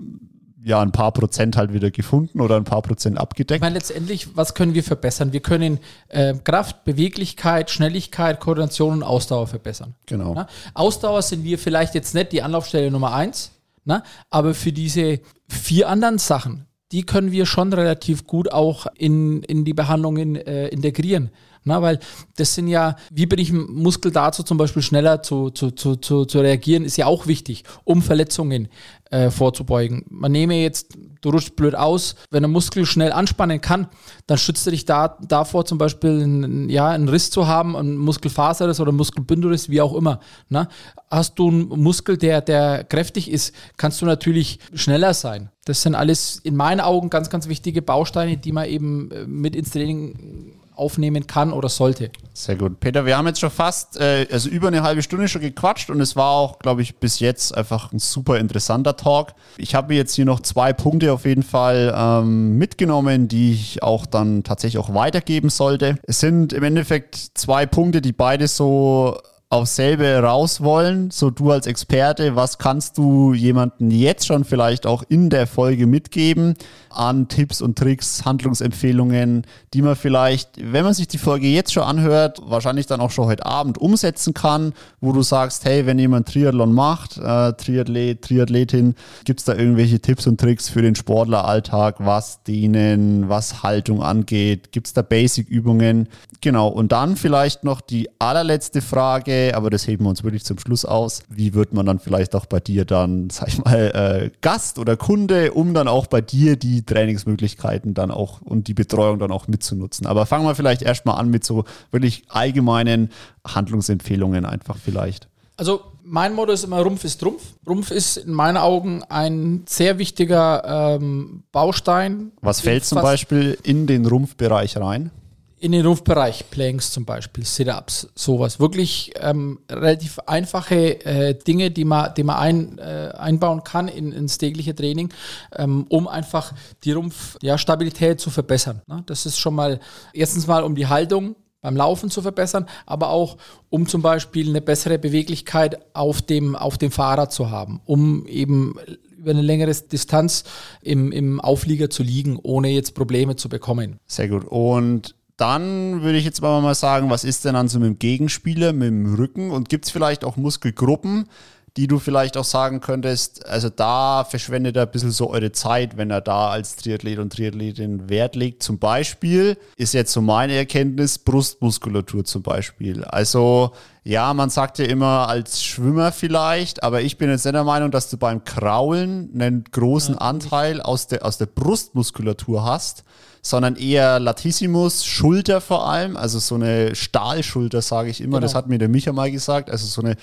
ja, 0.63 0.82
ein 0.82 0.91
paar 0.91 1.13
Prozent 1.13 1.56
halt 1.56 1.74
wieder 1.74 1.89
gefunden 1.89 2.41
oder 2.41 2.58
ein 2.58 2.65
paar 2.65 2.82
Prozent 2.82 3.17
abgedeckt. 3.17 3.60
Ich 3.60 3.62
meine, 3.62 3.76
letztendlich, 3.76 4.36
was 4.36 4.54
können 4.54 4.74
wir 4.74 4.84
verbessern? 4.84 5.32
Wir 5.32 5.39
können 5.39 5.80
äh, 6.10 6.34
Kraft, 6.34 6.84
Beweglichkeit, 6.84 7.72
Schnelligkeit, 7.72 8.39
Koordination 8.39 8.95
und 8.95 9.04
Ausdauer 9.04 9.48
verbessern. 9.48 9.95
Genau. 10.06 10.34
Na? 10.34 10.48
Ausdauer 10.74 11.22
sind 11.22 11.43
wir 11.43 11.58
vielleicht 11.58 11.95
jetzt 11.95 12.13
nicht 12.13 12.34
die 12.34 12.41
Anlaufstelle 12.41 12.91
Nummer 12.91 13.13
eins, 13.13 13.52
na? 13.89 14.04
Aber 14.30 14.54
für 14.54 14.71
diese 14.71 15.19
vier 15.49 15.89
anderen 15.89 16.19
Sachen, 16.19 16.67
die 16.91 17.06
können 17.06 17.32
wir 17.32 17.45
schon 17.45 17.73
relativ 17.73 18.25
gut 18.25 18.52
auch 18.52 18.88
in, 18.95 19.43
in 19.43 19.65
die 19.65 19.73
Behandlungen 19.73 20.36
äh, 20.36 20.67
integrieren. 20.69 21.32
Na, 21.63 21.82
weil 21.82 22.00
das 22.38 22.56
sind 22.56 22.67
ja, 22.67 22.95
wie 23.12 23.26
bin 23.26 23.39
ich 23.39 23.52
Muskel 23.52 24.12
dazu 24.12 24.43
zum 24.43 24.58
Beispiel 24.58 24.82
schneller 24.82 25.22
zu, 25.22 25.50
zu, 25.50 25.72
zu, 25.72 25.98
zu, 25.98 26.26
zu 26.26 26.39
reagieren, 26.39 26.86
ist 26.86 26.98
ja 26.98 27.06
auch 27.06 27.28
wichtig, 27.28 27.63
um 27.84 28.02
Verletzungen 28.02 28.69
äh, 29.12 29.30
vorzubeugen. 29.30 30.06
Man 30.10 30.32
nehme 30.32 30.56
jetzt, 30.56 30.98
du 31.22 31.30
rutschst 31.30 31.56
blöd 31.56 31.76
aus, 31.76 32.15
wenn 32.32 32.43
ein 32.43 32.52
Muskel 32.52 32.86
schnell 32.86 33.12
anspannen 33.12 33.60
kann, 33.60 33.88
dann 34.28 34.38
schützt 34.38 34.67
er 34.67 34.72
dich 34.72 34.86
da, 34.86 35.17
davor 35.22 35.65
zum 35.65 35.78
Beispiel 35.78 36.22
einen, 36.22 36.69
ja, 36.69 36.89
einen 36.89 37.10
Riss 37.10 37.30
zu 37.30 37.48
haben, 37.48 37.76
ein 37.76 37.98
Muskelfaserriss 37.98 38.80
oder 38.80 38.91
Muskelbündelriss, 38.91 39.69
wie 39.69 39.82
auch 39.82 39.95
immer. 39.95 40.19
Na? 40.48 40.69
Hast 41.10 41.39
du 41.39 41.50
einen 41.50 41.67
Muskel, 41.67 42.17
der, 42.17 42.41
der 42.41 42.84
kräftig 42.84 43.30
ist, 43.30 43.54
kannst 43.78 44.02
du 44.02 44.06
natürlich 44.06 44.60
schneller 44.74 45.13
sein. 45.13 45.50
Das 45.65 45.82
sind 45.82 45.95
alles 45.95 46.39
in 46.43 46.56
meinen 46.56 46.80
Augen 46.80 47.10
ganz, 47.10 47.30
ganz 47.30 47.48
wichtige 47.48 47.82
Bausteine, 47.82 48.38
die 48.38 48.52
man 48.52 48.67
eben 48.67 49.12
äh, 49.12 49.26
mit 49.26 49.56
ins 49.56 49.72
Training 49.72 50.59
aufnehmen 50.79 51.27
kann 51.27 51.53
oder 51.53 51.69
sollte. 51.69 52.11
Sehr 52.33 52.55
gut. 52.55 52.79
Peter, 52.79 53.05
wir 53.05 53.17
haben 53.17 53.27
jetzt 53.27 53.39
schon 53.39 53.51
fast, 53.51 53.97
äh, 53.99 54.27
also 54.31 54.49
über 54.49 54.69
eine 54.69 54.81
halbe 54.81 55.03
Stunde 55.03 55.27
schon 55.27 55.41
gequatscht 55.41 55.89
und 55.89 55.99
es 55.99 56.15
war 56.15 56.31
auch, 56.31 56.59
glaube 56.59 56.81
ich, 56.81 56.97
bis 56.97 57.19
jetzt 57.19 57.55
einfach 57.55 57.91
ein 57.91 57.99
super 57.99 58.37
interessanter 58.37 58.95
Talk. 58.95 59.33
Ich 59.57 59.75
habe 59.75 59.93
jetzt 59.93 60.15
hier 60.15 60.25
noch 60.25 60.39
zwei 60.39 60.73
Punkte 60.73 61.11
auf 61.11 61.25
jeden 61.25 61.43
Fall 61.43 61.93
ähm, 61.95 62.57
mitgenommen, 62.57 63.27
die 63.27 63.51
ich 63.53 63.83
auch 63.83 64.05
dann 64.05 64.43
tatsächlich 64.43 64.77
auch 64.79 64.93
weitergeben 64.93 65.49
sollte. 65.49 65.99
Es 66.03 66.19
sind 66.19 66.53
im 66.53 66.63
Endeffekt 66.63 67.15
zwei 67.33 67.65
Punkte, 67.65 68.01
die 68.01 68.13
beide 68.13 68.47
so 68.47 69.17
aufs 69.51 69.77
selbe 69.77 70.19
raus 70.21 70.62
wollen. 70.62 71.09
So 71.09 71.31
du 71.31 71.49
als 71.49 71.65
Experte, 71.65 72.35
was 72.35 72.59
kannst 72.59 72.99
du 72.99 73.33
jemanden 73.33 73.89
jetzt 73.89 74.27
schon 74.27 74.43
vielleicht 74.43 74.85
auch 74.85 75.03
in 75.09 75.31
der 75.31 75.47
Folge 75.47 75.88
mitgeben 75.88 76.53
an 76.91 77.27
Tipps 77.27 77.59
und 77.59 77.77
Tricks, 77.77 78.25
Handlungsempfehlungen, 78.25 79.45
die 79.73 79.81
man 79.81 79.95
vielleicht, 79.95 80.51
wenn 80.59 80.83
man 80.83 80.93
sich 80.93 81.07
die 81.07 81.17
Folge 81.17 81.47
jetzt 81.47 81.73
schon 81.73 81.83
anhört, 81.83 82.41
wahrscheinlich 82.45 82.85
dann 82.85 83.01
auch 83.01 83.09
schon 83.09 83.25
heute 83.25 83.45
Abend 83.45 83.79
umsetzen 83.79 84.35
kann, 84.35 84.73
wo 85.01 85.13
du 85.13 85.23
sagst, 85.23 85.65
hey, 85.65 85.88
wenn 85.88 85.97
jemand 85.97 86.27
Triathlon 86.27 86.73
macht, 86.73 87.17
äh, 87.17 87.53
Triathlet, 87.53 88.21
Triathletin, 88.21 88.95
gibt 89.25 89.39
es 89.39 89.45
da 89.45 89.55
irgendwelche 89.55 89.99
Tipps 89.99 90.27
und 90.27 90.39
Tricks 90.39 90.69
für 90.69 90.83
den 90.83 90.93
Sportleralltag, 90.93 91.95
was 91.99 92.43
denen, 92.43 93.29
was 93.29 93.63
Haltung 93.63 94.03
angeht? 94.03 94.71
Gibt 94.71 94.88
es 94.88 94.93
da 94.93 95.01
Basic-Übungen? 95.01 96.07
Genau, 96.41 96.67
und 96.67 96.91
dann 96.91 97.17
vielleicht 97.17 97.63
noch 97.63 97.81
die 97.81 98.09
allerletzte 98.19 98.81
Frage, 98.81 99.38
aber 99.54 99.69
das 99.69 99.88
heben 99.88 100.06
wir 100.06 100.10
uns 100.10 100.23
wirklich 100.23 100.43
zum 100.43 100.60
Schluss 100.60 100.86
aus. 100.86 101.23
Wie 101.30 101.54
wird 101.54 101.73
man 101.73 101.86
dann 101.86 101.99
vielleicht 101.99 102.36
auch 102.36 102.45
bei 102.45 102.60
dir 102.60 102.86
dann, 102.86 103.30
sag 103.30 103.47
ich 103.47 103.63
mal, 103.63 104.30
äh, 104.32 104.32
Gast 104.41 104.80
oder 104.80 104.97
Kunde, 104.97 105.52
um 105.52 105.73
dann 105.73 105.88
auch 105.88 106.08
bei 106.08 106.21
dir 106.21 106.56
die 106.56 106.86
Trainingsmöglichkeiten 106.86 107.93
dann 107.93 108.12
auch 108.12 108.41
und 108.41 108.67
die 108.67 108.73
Betreuung 108.73 109.19
dann 109.19 109.32
auch 109.32 109.47
mitzunutzen? 109.47 110.08
Aber 110.08 110.25
fangen 110.25 110.45
wir 110.45 110.56
vielleicht 110.56 110.82
erstmal 110.82 111.19
an 111.19 111.30
mit 111.30 111.43
so 111.43 111.65
wirklich 111.91 112.23
allgemeinen 112.30 113.10
Handlungsempfehlungen 113.45 114.45
einfach 114.45 114.78
vielleicht. 114.78 115.28
Also 115.57 115.82
mein 116.03 116.34
Motto 116.34 116.53
ist 116.53 116.63
immer 116.63 116.82
Rumpf 116.82 117.03
ist 117.03 117.20
Trumpf. 117.20 117.43
Rumpf 117.68 117.91
ist 117.91 118.18
in 118.18 118.34
meinen 118.34 118.57
Augen 118.57 119.03
ein 119.09 119.63
sehr 119.68 119.97
wichtiger 119.97 120.95
ähm, 120.95 121.43
Baustein. 121.51 122.32
Was 122.41 122.61
fällt 122.61 122.86
zum 122.86 123.01
Beispiel 123.01 123.57
in 123.63 123.86
den 123.86 124.05
Rumpfbereich 124.05 124.78
rein? 124.78 125.11
In 125.60 125.72
den 125.72 125.86
Rumpfbereich, 125.86 126.49
Planks 126.49 126.91
zum 126.91 127.05
Beispiel, 127.05 127.45
Sit-Ups, 127.45 128.07
sowas. 128.16 128.60
Wirklich 128.60 129.12
ähm, 129.20 129.60
relativ 129.70 130.20
einfache 130.20 131.05
äh, 131.05 131.36
Dinge, 131.36 131.72
die 131.72 131.86
man, 131.86 132.14
die 132.16 132.24
man 132.24 132.38
ein, 132.38 132.78
äh, 132.78 133.12
einbauen 133.18 133.64
kann 133.64 133.88
in, 133.88 134.12
ins 134.12 134.38
tägliche 134.38 134.74
Training, 134.74 135.10
ähm, 135.55 135.86
um 135.89 136.07
einfach 136.07 136.53
die 136.84 136.93
Rumpfstabilität 136.93 138.10
ja, 138.10 138.18
zu 138.18 138.30
verbessern. 138.30 138.82
Ne? 138.88 139.03
Das 139.05 139.26
ist 139.26 139.38
schon 139.38 139.55
mal 139.55 139.80
erstens 140.14 140.47
mal 140.47 140.64
um 140.64 140.76
die 140.76 140.88
Haltung 140.88 141.36
beim 141.62 141.76
Laufen 141.76 142.10
zu 142.10 142.22
verbessern, 142.22 142.68
aber 142.86 143.10
auch 143.10 143.38
um 143.70 143.86
zum 143.86 144.01
Beispiel 144.01 144.47
eine 144.47 144.62
bessere 144.62 144.97
Beweglichkeit 144.97 145.80
auf 145.93 146.22
dem, 146.22 146.55
auf 146.55 146.78
dem 146.78 146.91
Fahrrad 146.91 147.34
zu 147.34 147.49
haben, 147.49 147.82
um 147.86 148.26
eben 148.28 148.76
über 149.18 149.32
eine 149.32 149.41
längere 149.41 149.74
Distanz 149.74 150.45
im, 150.82 151.12
im 151.12 151.41
Auflieger 151.41 151.89
zu 151.89 152.03
liegen, 152.03 152.39
ohne 152.41 152.70
jetzt 152.70 152.95
Probleme 152.95 153.36
zu 153.36 153.49
bekommen. 153.49 153.99
Sehr 154.07 154.30
gut. 154.30 154.45
Und 154.45 155.16
dann 155.39 156.01
würde 156.01 156.17
ich 156.17 156.25
jetzt 156.25 156.41
mal 156.41 156.75
sagen, 156.75 157.09
was 157.09 157.23
ist 157.23 157.45
denn 157.45 157.53
dann 157.53 157.67
so 157.67 157.79
mit 157.79 157.87
dem 157.87 157.99
Gegenspieler, 157.99 158.73
mit 158.73 158.89
dem 158.89 159.15
Rücken 159.15 159.51
und 159.51 159.69
gibt 159.69 159.85
es 159.85 159.91
vielleicht 159.91 160.23
auch 160.25 160.35
Muskelgruppen, 160.35 161.29
die 161.77 161.87
du 161.87 161.99
vielleicht 161.99 162.35
auch 162.35 162.43
sagen 162.43 162.81
könntest, 162.81 163.45
also 163.45 163.69
da 163.69 164.25
verschwendet 164.25 164.75
er 164.75 164.83
ein 164.83 164.91
bisschen 164.91 165.11
so 165.11 165.29
eure 165.29 165.51
Zeit, 165.51 165.97
wenn 165.97 166.11
er 166.11 166.19
da 166.19 166.49
als 166.49 166.75
Triathlet 166.75 167.19
und 167.19 167.31
Triathletin 167.31 168.09
Wert 168.09 168.35
legt. 168.35 168.63
Zum 168.63 168.79
Beispiel 168.79 169.57
ist 169.77 169.93
jetzt 169.93 170.11
so 170.11 170.21
meine 170.21 170.53
Erkenntnis 170.53 171.19
Brustmuskulatur 171.19 172.25
zum 172.25 172.43
Beispiel. 172.43 173.05
Also 173.05 173.71
ja, 174.03 174.33
man 174.33 174.49
sagt 174.49 174.79
ja 174.79 174.85
immer 174.85 175.29
als 175.29 175.63
Schwimmer 175.63 176.11
vielleicht, 176.11 176.83
aber 176.83 177.01
ich 177.01 177.17
bin 177.17 177.29
jetzt 177.29 177.45
nicht 177.45 177.53
der 177.53 177.63
Meinung, 177.63 177.91
dass 177.91 178.09
du 178.09 178.17
beim 178.17 178.43
Kraulen 178.43 179.29
einen 179.33 179.63
großen 179.63 180.17
Anteil 180.17 180.81
aus 180.81 181.07
der, 181.07 181.25
aus 181.25 181.37
der 181.37 181.45
Brustmuskulatur 181.45 182.65
hast 182.65 183.05
sondern 183.41 183.75
eher 183.75 184.19
Latissimus, 184.19 185.05
Schulter 185.05 185.61
vor 185.61 185.87
allem, 185.87 186.17
also 186.17 186.39
so 186.39 186.55
eine 186.55 186.95
Stahlschulter, 186.95 187.81
sage 187.81 188.09
ich 188.09 188.21
immer. 188.21 188.37
Genau. 188.37 188.41
Das 188.41 188.55
hat 188.55 188.67
mir 188.67 188.77
der 188.77 188.89
Micha 188.89 189.11
mal 189.13 189.31
gesagt. 189.31 189.69
Also 189.69 189.87
so 189.87 190.01
eine, 190.01 190.15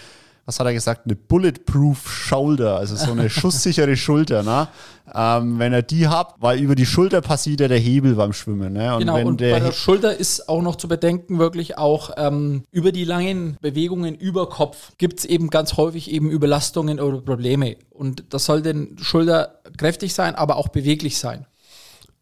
was 0.44 0.60
hat 0.60 0.66
er 0.66 0.74
gesagt, 0.74 1.06
eine 1.06 1.16
Bulletproof 1.16 2.08
Shoulder, 2.08 2.76
also 2.76 2.94
so 2.94 3.12
eine 3.12 3.30
schusssichere 3.30 3.96
Schulter. 3.96 4.42
Ne? 4.42 4.68
Ähm, 5.14 5.58
wenn 5.58 5.72
er 5.72 5.82
die 5.82 6.08
hat, 6.08 6.34
weil 6.38 6.60
über 6.60 6.74
die 6.74 6.86
Schulter 6.86 7.20
passiert 7.20 7.60
ja 7.60 7.68
der 7.68 7.78
Hebel 7.78 8.14
beim 8.14 8.32
Schwimmen. 8.32 8.74
Ne? 8.74 8.94
Und 8.94 9.00
genau, 9.00 9.20
und 9.24 9.40
der 9.40 9.54
bei 9.54 9.60
der 9.60 9.72
Schulter 9.72 10.16
ist 10.16 10.48
auch 10.48 10.62
noch 10.62 10.76
zu 10.76 10.86
bedenken, 10.86 11.38
wirklich 11.38 11.78
auch 11.78 12.10
ähm, 12.16 12.64
über 12.70 12.92
die 12.92 13.04
langen 13.04 13.56
Bewegungen 13.60 14.14
über 14.14 14.48
Kopf 14.48 14.92
gibt 14.98 15.20
es 15.20 15.24
eben 15.24 15.48
ganz 15.48 15.76
häufig 15.76 16.10
eben 16.10 16.30
Überlastungen 16.30 17.00
oder 17.00 17.20
Probleme. 17.22 17.76
Und 17.90 18.24
das 18.30 18.44
soll 18.44 18.62
den 18.62 18.98
Schulter 18.98 19.60
kräftig 19.78 20.12
sein, 20.12 20.34
aber 20.34 20.56
auch 20.56 20.68
beweglich 20.68 21.18
sein. 21.18 21.46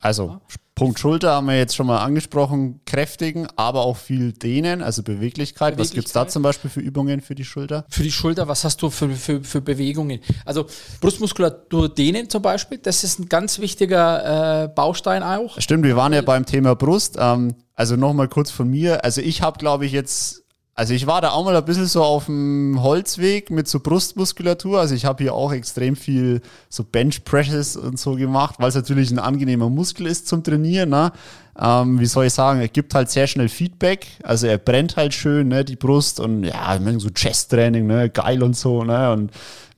Also 0.05 0.39
Punkt 0.75 0.99
Schulter 0.99 1.33
haben 1.33 1.47
wir 1.47 1.57
jetzt 1.57 1.75
schon 1.75 1.87
mal 1.87 2.05
angesprochen, 2.05 2.81
kräftigen, 2.85 3.47
aber 3.57 3.81
auch 3.83 3.97
viel 3.97 4.33
dehnen, 4.33 4.83
also 4.83 5.03
Beweglichkeit. 5.03 5.77
Beweglichkeit. 5.77 5.79
Was 5.79 5.93
gibt 5.93 6.07
es 6.09 6.13
da 6.13 6.29
zum 6.29 6.43
Beispiel 6.43 6.69
für 6.69 6.81
Übungen 6.81 7.23
für 7.23 7.35
die 7.35 7.45
Schulter? 7.45 7.87
Für 7.89 8.03
die 8.03 8.13
Schulter, 8.13 8.47
was 8.47 8.65
hast 8.65 8.83
du 8.83 8.91
für, 8.91 9.09
für, 9.09 9.43
für 9.43 9.63
Bewegungen? 9.63 10.21
Also 10.45 10.67
Brustmuskulatur 11.01 11.89
dehnen 11.89 12.29
zum 12.29 12.43
Beispiel, 12.43 12.77
das 12.77 13.03
ist 13.03 13.19
ein 13.19 13.31
ganz 13.31 13.61
wichtiger 13.61 14.65
äh, 14.65 14.69
Baustein 14.69 15.23
auch. 15.23 15.59
Stimmt, 15.59 15.85
wir 15.85 15.97
waren 15.97 16.13
ja 16.13 16.21
beim 16.21 16.45
Thema 16.45 16.75
Brust. 16.75 17.17
Ähm, 17.19 17.55
also 17.75 17.97
nochmal 17.97 18.29
kurz 18.29 18.51
von 18.51 18.69
mir. 18.69 19.05
Also 19.05 19.23
ich 19.23 19.41
habe, 19.41 19.59
glaube 19.59 19.87
ich, 19.87 19.93
jetzt 19.93 20.44
also 20.77 20.93
ich 20.93 21.07
war 21.07 21.21
da 21.21 21.31
auch 21.31 21.45
mal 21.45 21.55
ein 21.55 21.65
bisschen 21.65 21.87
so 21.87 22.03
auf 22.03 22.27
dem 22.27 22.83
Holzweg 22.83 23.51
mit 23.51 23.69
so 23.69 23.79
Brustmuskulatur. 23.79 24.81
Also 24.81 24.97
ich 24.97 25.05
habe 25.05 25.23
hier 25.23 25.33
auch 25.33 25.53
extrem 25.53 25.95
viel 25.95 26.41
so 26.69 26.83
Bench 26.83 27.25
Presses 27.25 27.77
und 27.77 27.99
so 27.99 28.17
gemacht, 28.17 28.57
weil 28.59 28.71
es 28.71 28.75
natürlich 28.75 29.13
ein 29.13 29.21
angenehmer 29.21 29.71
Muskel 29.71 30.09
ist 30.09 30.27
zum 30.27 30.43
Trainieren. 30.43 30.91
Ne? 30.91 31.13
Ähm, 31.57 32.01
wie 32.01 32.07
soll 32.07 32.27
ich 32.27 32.33
sagen, 32.33 32.61
er 32.61 32.67
gibt 32.67 32.93
halt 32.93 33.09
sehr 33.09 33.29
schnell 33.29 33.49
Feedback. 33.49 34.09
Also 34.25 34.49
er 34.49 34.59
brennt 34.59 34.97
halt 34.97 35.15
schön, 35.15 35.47
ne, 35.49 35.65
die 35.65 35.77
Brust 35.77 36.19
und 36.19 36.43
ja, 36.43 36.77
so 36.99 37.11
Chest-Training, 37.11 37.87
ne, 37.87 38.11
geil 38.11 38.43
und 38.43 38.57
so, 38.57 38.83
ne, 38.83 39.13
und 39.13 39.31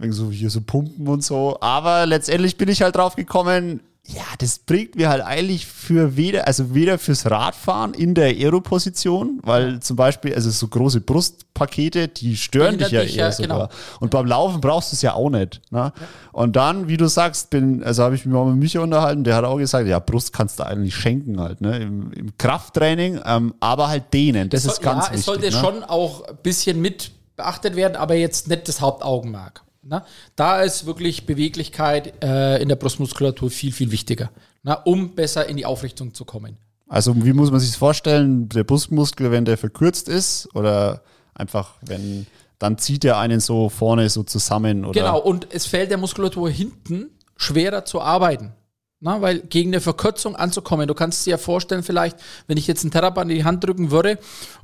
so 0.08 0.30
hier 0.30 0.48
so 0.48 0.62
Pumpen 0.62 1.06
und 1.08 1.22
so. 1.22 1.58
Aber 1.60 2.06
letztendlich 2.06 2.56
bin 2.56 2.70
ich 2.70 2.80
halt 2.80 2.96
drauf 2.96 3.16
gekommen, 3.16 3.80
ja, 4.08 4.24
das 4.38 4.60
bringt 4.60 4.94
mir 4.94 5.08
halt 5.08 5.22
eigentlich 5.22 5.66
für 5.66 6.16
weder, 6.16 6.46
also 6.46 6.74
weder 6.74 6.98
fürs 6.98 7.28
Radfahren 7.28 7.92
in 7.92 8.14
der 8.14 8.26
Aero-Position, 8.26 9.40
weil 9.42 9.80
zum 9.80 9.96
Beispiel, 9.96 10.32
also 10.34 10.48
so 10.50 10.68
große 10.68 11.00
Brustpakete, 11.00 12.06
die 12.06 12.36
stören 12.36 12.78
dich 12.78 12.90
ja 12.90 13.02
dich, 13.02 13.16
eher 13.16 13.26
ja, 13.26 13.32
sogar. 13.32 13.68
Genau. 13.68 13.70
Und 13.98 14.10
beim 14.10 14.26
Laufen 14.26 14.60
brauchst 14.60 14.92
du 14.92 14.94
es 14.94 15.02
ja 15.02 15.14
auch 15.14 15.30
nicht. 15.30 15.60
Ne? 15.70 15.78
Ja. 15.78 15.92
Und 16.32 16.54
dann, 16.54 16.86
wie 16.86 16.96
du 16.96 17.08
sagst, 17.08 17.50
bin, 17.50 17.82
also 17.82 18.04
habe 18.04 18.14
ich 18.14 18.24
mich 18.24 18.32
mal 18.32 18.44
mit 18.44 18.56
Micha 18.56 18.80
unterhalten, 18.80 19.24
der 19.24 19.34
hat 19.34 19.44
auch 19.44 19.58
gesagt, 19.58 19.88
ja, 19.88 19.98
Brust 19.98 20.32
kannst 20.32 20.60
du 20.60 20.66
eigentlich 20.66 20.94
schenken 20.94 21.40
halt, 21.40 21.60
ne? 21.60 21.78
Im, 21.78 22.12
im 22.12 22.38
Krafttraining, 22.38 23.20
ähm, 23.24 23.54
aber 23.58 23.88
halt 23.88 24.14
dehnen. 24.14 24.48
Das 24.50 24.64
es 24.64 24.74
ist 24.74 24.82
ganz 24.82 25.06
ja, 25.06 25.12
wichtig. 25.12 25.20
Es 25.20 25.26
sollte 25.26 25.46
ne? 25.46 25.52
schon 25.52 25.82
auch 25.82 26.28
ein 26.28 26.36
bisschen 26.42 26.80
mit 26.80 27.10
beachtet 27.34 27.74
werden, 27.74 27.96
aber 27.96 28.14
jetzt 28.14 28.48
nicht 28.48 28.68
das 28.68 28.80
Hauptaugenmerk. 28.80 29.62
Na, 29.88 30.04
da 30.34 30.62
ist 30.62 30.84
wirklich 30.84 31.26
Beweglichkeit 31.26 32.22
äh, 32.22 32.60
in 32.60 32.68
der 32.68 32.74
Brustmuskulatur 32.74 33.50
viel, 33.50 33.70
viel 33.70 33.92
wichtiger, 33.92 34.30
na, 34.64 34.74
um 34.74 35.14
besser 35.14 35.48
in 35.48 35.56
die 35.56 35.64
Aufrichtung 35.64 36.12
zu 36.12 36.24
kommen. 36.24 36.56
Also 36.88 37.14
wie 37.24 37.32
muss 37.32 37.52
man 37.52 37.60
sich 37.60 37.70
das 37.70 37.78
vorstellen? 37.78 38.48
Der 38.48 38.64
Brustmuskel, 38.64 39.30
wenn 39.30 39.44
der 39.44 39.56
verkürzt 39.56 40.08
ist 40.08 40.48
oder 40.54 41.02
einfach, 41.34 41.74
wenn, 41.82 42.26
dann 42.58 42.78
zieht 42.78 43.04
er 43.04 43.18
einen 43.18 43.38
so 43.38 43.68
vorne 43.68 44.08
so 44.08 44.24
zusammen. 44.24 44.84
Oder? 44.84 45.00
Genau, 45.00 45.20
und 45.20 45.46
es 45.52 45.66
fällt 45.66 45.90
der 45.90 45.98
Muskulatur 45.98 46.50
hinten 46.50 47.10
schwerer 47.36 47.84
zu 47.84 48.00
arbeiten. 48.00 48.54
Na, 48.98 49.20
weil 49.20 49.40
gegen 49.40 49.70
eine 49.70 49.80
Verkürzung 49.80 50.34
anzukommen, 50.34 50.88
du 50.88 50.94
kannst 50.94 51.26
dir 51.26 51.32
ja 51.32 51.38
vorstellen, 51.38 51.82
vielleicht, 51.82 52.16
wenn 52.48 52.56
ich 52.56 52.66
jetzt 52.66 52.82
ein 52.82 52.90
Terraband 52.90 53.30
in 53.30 53.36
die 53.36 53.44
Hand 53.44 53.62
drücken 53.62 53.90
würde 53.92 54.18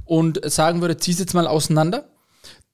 und 0.05 0.41
sagen 0.51 0.81
würde, 0.81 0.97
zieh 0.97 1.13
es 1.13 1.19
jetzt 1.19 1.35
mal 1.35 1.47
auseinander, 1.47 2.09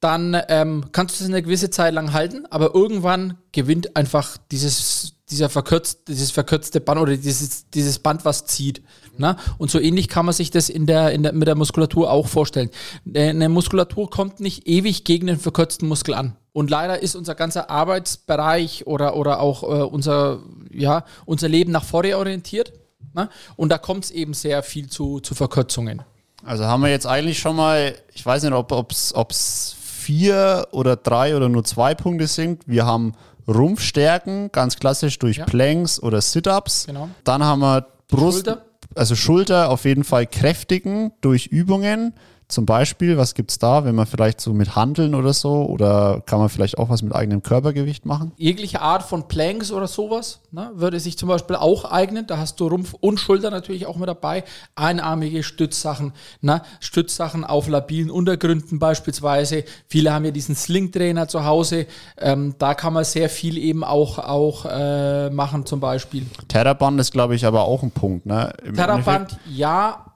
dann 0.00 0.40
ähm, 0.48 0.86
kannst 0.92 1.18
du 1.18 1.24
es 1.24 1.30
eine 1.30 1.42
gewisse 1.42 1.70
Zeit 1.70 1.92
lang 1.94 2.12
halten, 2.12 2.46
aber 2.50 2.74
irgendwann 2.74 3.38
gewinnt 3.52 3.96
einfach 3.96 4.36
dieses, 4.50 5.14
dieser 5.30 5.48
verkürzt, 5.48 6.08
dieses 6.08 6.30
verkürzte 6.30 6.80
Band 6.80 7.00
oder 7.00 7.16
dieses, 7.16 7.68
dieses 7.70 7.98
Band, 7.98 8.24
was 8.24 8.46
zieht. 8.46 8.82
Ne? 9.16 9.36
Und 9.58 9.70
so 9.70 9.80
ähnlich 9.80 10.08
kann 10.08 10.24
man 10.24 10.32
sich 10.32 10.50
das 10.50 10.68
in 10.68 10.86
der, 10.86 11.10
in 11.12 11.24
der, 11.24 11.32
mit 11.32 11.48
der 11.48 11.56
Muskulatur 11.56 12.10
auch 12.10 12.28
vorstellen. 12.28 12.70
Eine 13.12 13.48
Muskulatur 13.48 14.08
kommt 14.08 14.38
nicht 14.38 14.68
ewig 14.68 15.04
gegen 15.04 15.26
den 15.26 15.38
verkürzten 15.38 15.88
Muskel 15.88 16.14
an. 16.14 16.36
Und 16.52 16.70
leider 16.70 17.02
ist 17.02 17.16
unser 17.16 17.34
ganzer 17.34 17.68
Arbeitsbereich 17.68 18.86
oder, 18.86 19.16
oder 19.16 19.40
auch 19.40 19.62
äh, 19.64 19.82
unser, 19.82 20.40
ja, 20.72 21.04
unser 21.26 21.48
Leben 21.48 21.72
nach 21.72 21.84
vorne 21.84 22.16
orientiert. 22.16 22.72
Ne? 23.14 23.28
Und 23.56 23.70
da 23.70 23.78
kommt 23.78 24.04
es 24.04 24.10
eben 24.12 24.34
sehr 24.34 24.62
viel 24.62 24.88
zu, 24.88 25.20
zu 25.20 25.34
Verkürzungen. 25.34 26.02
Also 26.44 26.64
haben 26.64 26.82
wir 26.82 26.90
jetzt 26.90 27.06
eigentlich 27.06 27.40
schon 27.40 27.56
mal, 27.56 27.94
ich 28.14 28.24
weiß 28.24 28.44
nicht, 28.44 28.52
ob 28.52 29.30
es 29.30 29.76
vier 30.08 30.68
oder 30.70 30.96
drei 30.96 31.36
oder 31.36 31.50
nur 31.50 31.64
zwei 31.64 31.94
Punkte 31.94 32.28
sind. 32.28 32.62
Wir 32.66 32.86
haben 32.86 33.12
Rumpfstärken, 33.46 34.50
ganz 34.52 34.78
klassisch 34.78 35.18
durch 35.18 35.36
ja. 35.36 35.44
Planks 35.44 36.02
oder 36.02 36.22
Sit-Ups. 36.22 36.86
Genau. 36.86 37.10
Dann 37.24 37.44
haben 37.44 37.60
wir 37.60 37.86
Brust, 38.08 38.46
Schulter. 38.46 38.64
also 38.94 39.14
Schulter 39.14 39.68
auf 39.68 39.84
jeden 39.84 40.04
Fall 40.04 40.26
kräftigen 40.26 41.12
durch 41.20 41.48
Übungen. 41.48 42.14
Zum 42.48 42.64
Beispiel, 42.64 43.18
was 43.18 43.34
gibt 43.34 43.50
es 43.50 43.58
da, 43.58 43.84
wenn 43.84 43.94
man 43.94 44.06
vielleicht 44.06 44.40
so 44.40 44.54
mit 44.54 44.74
Handeln 44.74 45.14
oder 45.14 45.34
so 45.34 45.66
oder 45.66 46.22
kann 46.24 46.38
man 46.38 46.48
vielleicht 46.48 46.78
auch 46.78 46.88
was 46.88 47.02
mit 47.02 47.14
eigenem 47.14 47.42
Körpergewicht 47.42 48.06
machen? 48.06 48.32
Jegliche 48.38 48.80
Art 48.80 49.02
von 49.02 49.28
Planks 49.28 49.70
oder 49.70 49.86
sowas 49.86 50.40
ne, 50.50 50.70
würde 50.74 50.98
sich 50.98 51.18
zum 51.18 51.28
Beispiel 51.28 51.56
auch 51.56 51.84
eignen. 51.84 52.26
Da 52.26 52.38
hast 52.38 52.58
du 52.58 52.68
Rumpf 52.68 52.94
und 52.94 53.20
Schulter 53.20 53.50
natürlich 53.50 53.84
auch 53.84 53.96
mit 53.96 54.08
dabei. 54.08 54.44
Einarmige 54.76 55.42
Stützsachen, 55.42 56.14
ne, 56.40 56.62
Stützsachen 56.80 57.44
auf 57.44 57.68
labilen 57.68 58.10
Untergründen 58.10 58.78
beispielsweise. 58.78 59.64
Viele 59.86 60.14
haben 60.14 60.24
ja 60.24 60.30
diesen 60.30 60.54
Sling-Trainer 60.54 61.28
zu 61.28 61.44
Hause. 61.44 61.86
Ähm, 62.16 62.54
da 62.58 62.72
kann 62.72 62.94
man 62.94 63.04
sehr 63.04 63.28
viel 63.28 63.58
eben 63.58 63.84
auch, 63.84 64.18
auch 64.18 64.64
äh, 64.64 65.28
machen 65.28 65.66
zum 65.66 65.80
Beispiel. 65.80 66.24
Terraband 66.48 66.98
ist, 66.98 67.12
glaube 67.12 67.34
ich, 67.34 67.44
aber 67.44 67.64
auch 67.64 67.82
ein 67.82 67.90
Punkt. 67.90 68.24
Ne? 68.24 68.54
Terraband, 68.74 69.36
ja, 69.50 70.06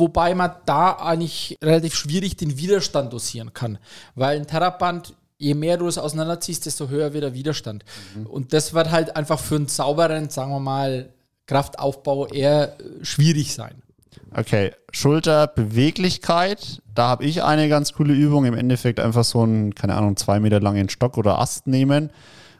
wobei 0.00 0.34
man 0.34 0.50
da 0.66 0.92
eigentlich 0.94 1.56
relativ 1.62 1.94
schwierig 1.94 2.36
den 2.36 2.58
Widerstand 2.58 3.12
dosieren 3.12 3.54
kann, 3.54 3.78
weil 4.16 4.38
ein 4.38 4.46
Terraband 4.46 5.14
je 5.40 5.54
mehr 5.54 5.78
du 5.78 5.86
es 5.86 5.96
auseinanderziehst, 5.96 6.66
desto 6.66 6.88
höher 6.90 7.14
wird 7.14 7.24
der 7.24 7.32
Widerstand. 7.32 7.84
Mhm. 8.14 8.26
Und 8.26 8.52
das 8.52 8.74
wird 8.74 8.90
halt 8.90 9.16
einfach 9.16 9.40
für 9.40 9.56
einen 9.56 9.68
sauberen, 9.68 10.28
sagen 10.28 10.50
wir 10.50 10.60
mal, 10.60 11.08
Kraftaufbau 11.46 12.26
eher 12.26 12.78
äh, 12.78 13.04
schwierig 13.04 13.54
sein. 13.54 13.82
Okay, 14.36 14.72
Schulterbeweglichkeit. 14.92 16.82
Da 16.94 17.08
habe 17.08 17.24
ich 17.24 17.42
eine 17.42 17.68
ganz 17.70 17.94
coole 17.94 18.12
Übung. 18.12 18.44
Im 18.44 18.54
Endeffekt 18.54 19.00
einfach 19.00 19.24
so 19.24 19.40
einen, 19.42 19.74
keine 19.74 19.94
Ahnung, 19.94 20.16
zwei 20.16 20.40
Meter 20.40 20.60
langen 20.60 20.90
Stock 20.90 21.16
oder 21.16 21.38
Ast 21.38 21.66
nehmen 21.66 22.10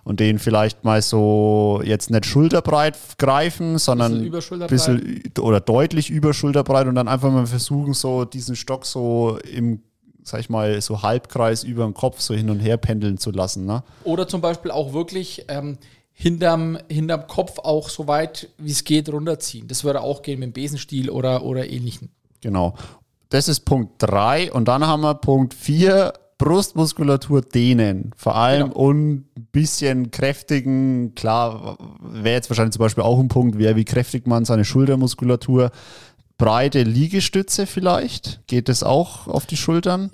und 0.04 0.20
den 0.20 0.38
vielleicht 0.38 0.84
mal 0.84 1.02
so 1.02 1.80
jetzt 1.84 2.10
nicht 2.10 2.26
schulterbreit 2.26 2.96
greifen, 3.18 3.78
sondern 3.78 4.22
ein 4.22 4.66
bisschen 4.68 5.22
oder 5.38 5.60
deutlich 5.60 6.10
überschulterbreit 6.10 6.86
und 6.86 6.94
dann 6.94 7.08
einfach 7.08 7.30
mal 7.30 7.46
versuchen, 7.46 7.94
so 7.94 8.24
diesen 8.24 8.56
Stock 8.56 8.86
so 8.86 9.38
im 9.50 9.82
sag 10.22 10.40
ich 10.40 10.50
mal, 10.50 10.80
so 10.80 11.02
Halbkreis 11.02 11.64
über 11.64 11.84
dem 11.84 11.94
Kopf 11.94 12.20
so 12.20 12.34
hin 12.34 12.50
und 12.50 12.60
her 12.60 12.76
pendeln 12.76 13.18
zu 13.18 13.30
lassen. 13.30 13.66
Ne? 13.66 13.82
Oder 14.04 14.28
zum 14.28 14.40
Beispiel 14.40 14.70
auch 14.70 14.92
wirklich 14.92 15.46
ähm, 15.48 15.78
hinterm, 16.12 16.78
hinterm 16.88 17.26
Kopf 17.26 17.58
auch 17.58 17.88
so 17.88 18.06
weit 18.06 18.48
wie 18.58 18.70
es 18.70 18.84
geht 18.84 19.08
runterziehen. 19.08 19.68
Das 19.68 19.84
würde 19.84 20.02
auch 20.02 20.22
gehen 20.22 20.40
mit 20.40 20.48
dem 20.48 20.52
Besenstiel 20.52 21.10
oder, 21.10 21.44
oder 21.44 21.68
ähnlichen. 21.68 22.10
Genau. 22.40 22.74
Das 23.30 23.48
ist 23.48 23.60
Punkt 23.60 23.94
3 23.98 24.52
und 24.52 24.66
dann 24.66 24.86
haben 24.86 25.02
wir 25.02 25.14
Punkt 25.14 25.54
4, 25.54 26.12
Brustmuskulatur 26.40 27.42
dehnen. 27.42 28.12
Vor 28.16 28.34
allem 28.34 28.68
Genau. 28.70 28.80
und 28.80 29.12
ein 29.36 29.46
bisschen 29.52 30.10
kräftigen, 30.10 31.14
klar, 31.14 31.76
wäre 32.00 32.34
jetzt 32.34 32.48
wahrscheinlich 32.48 32.72
zum 32.72 32.80
Beispiel 32.80 33.04
auch 33.04 33.20
ein 33.20 33.28
Punkt, 33.28 33.58
wäre, 33.58 33.76
wie 33.76 33.84
kräftigt 33.84 34.26
man 34.26 34.46
seine 34.46 34.64
Schultermuskulatur. 34.64 35.70
Breite 36.38 36.82
Liegestütze 36.82 37.66
vielleicht. 37.66 38.40
Geht 38.46 38.70
das 38.70 38.82
auch 38.82 39.28
auf 39.28 39.44
die 39.44 39.58
Schultern? 39.58 40.10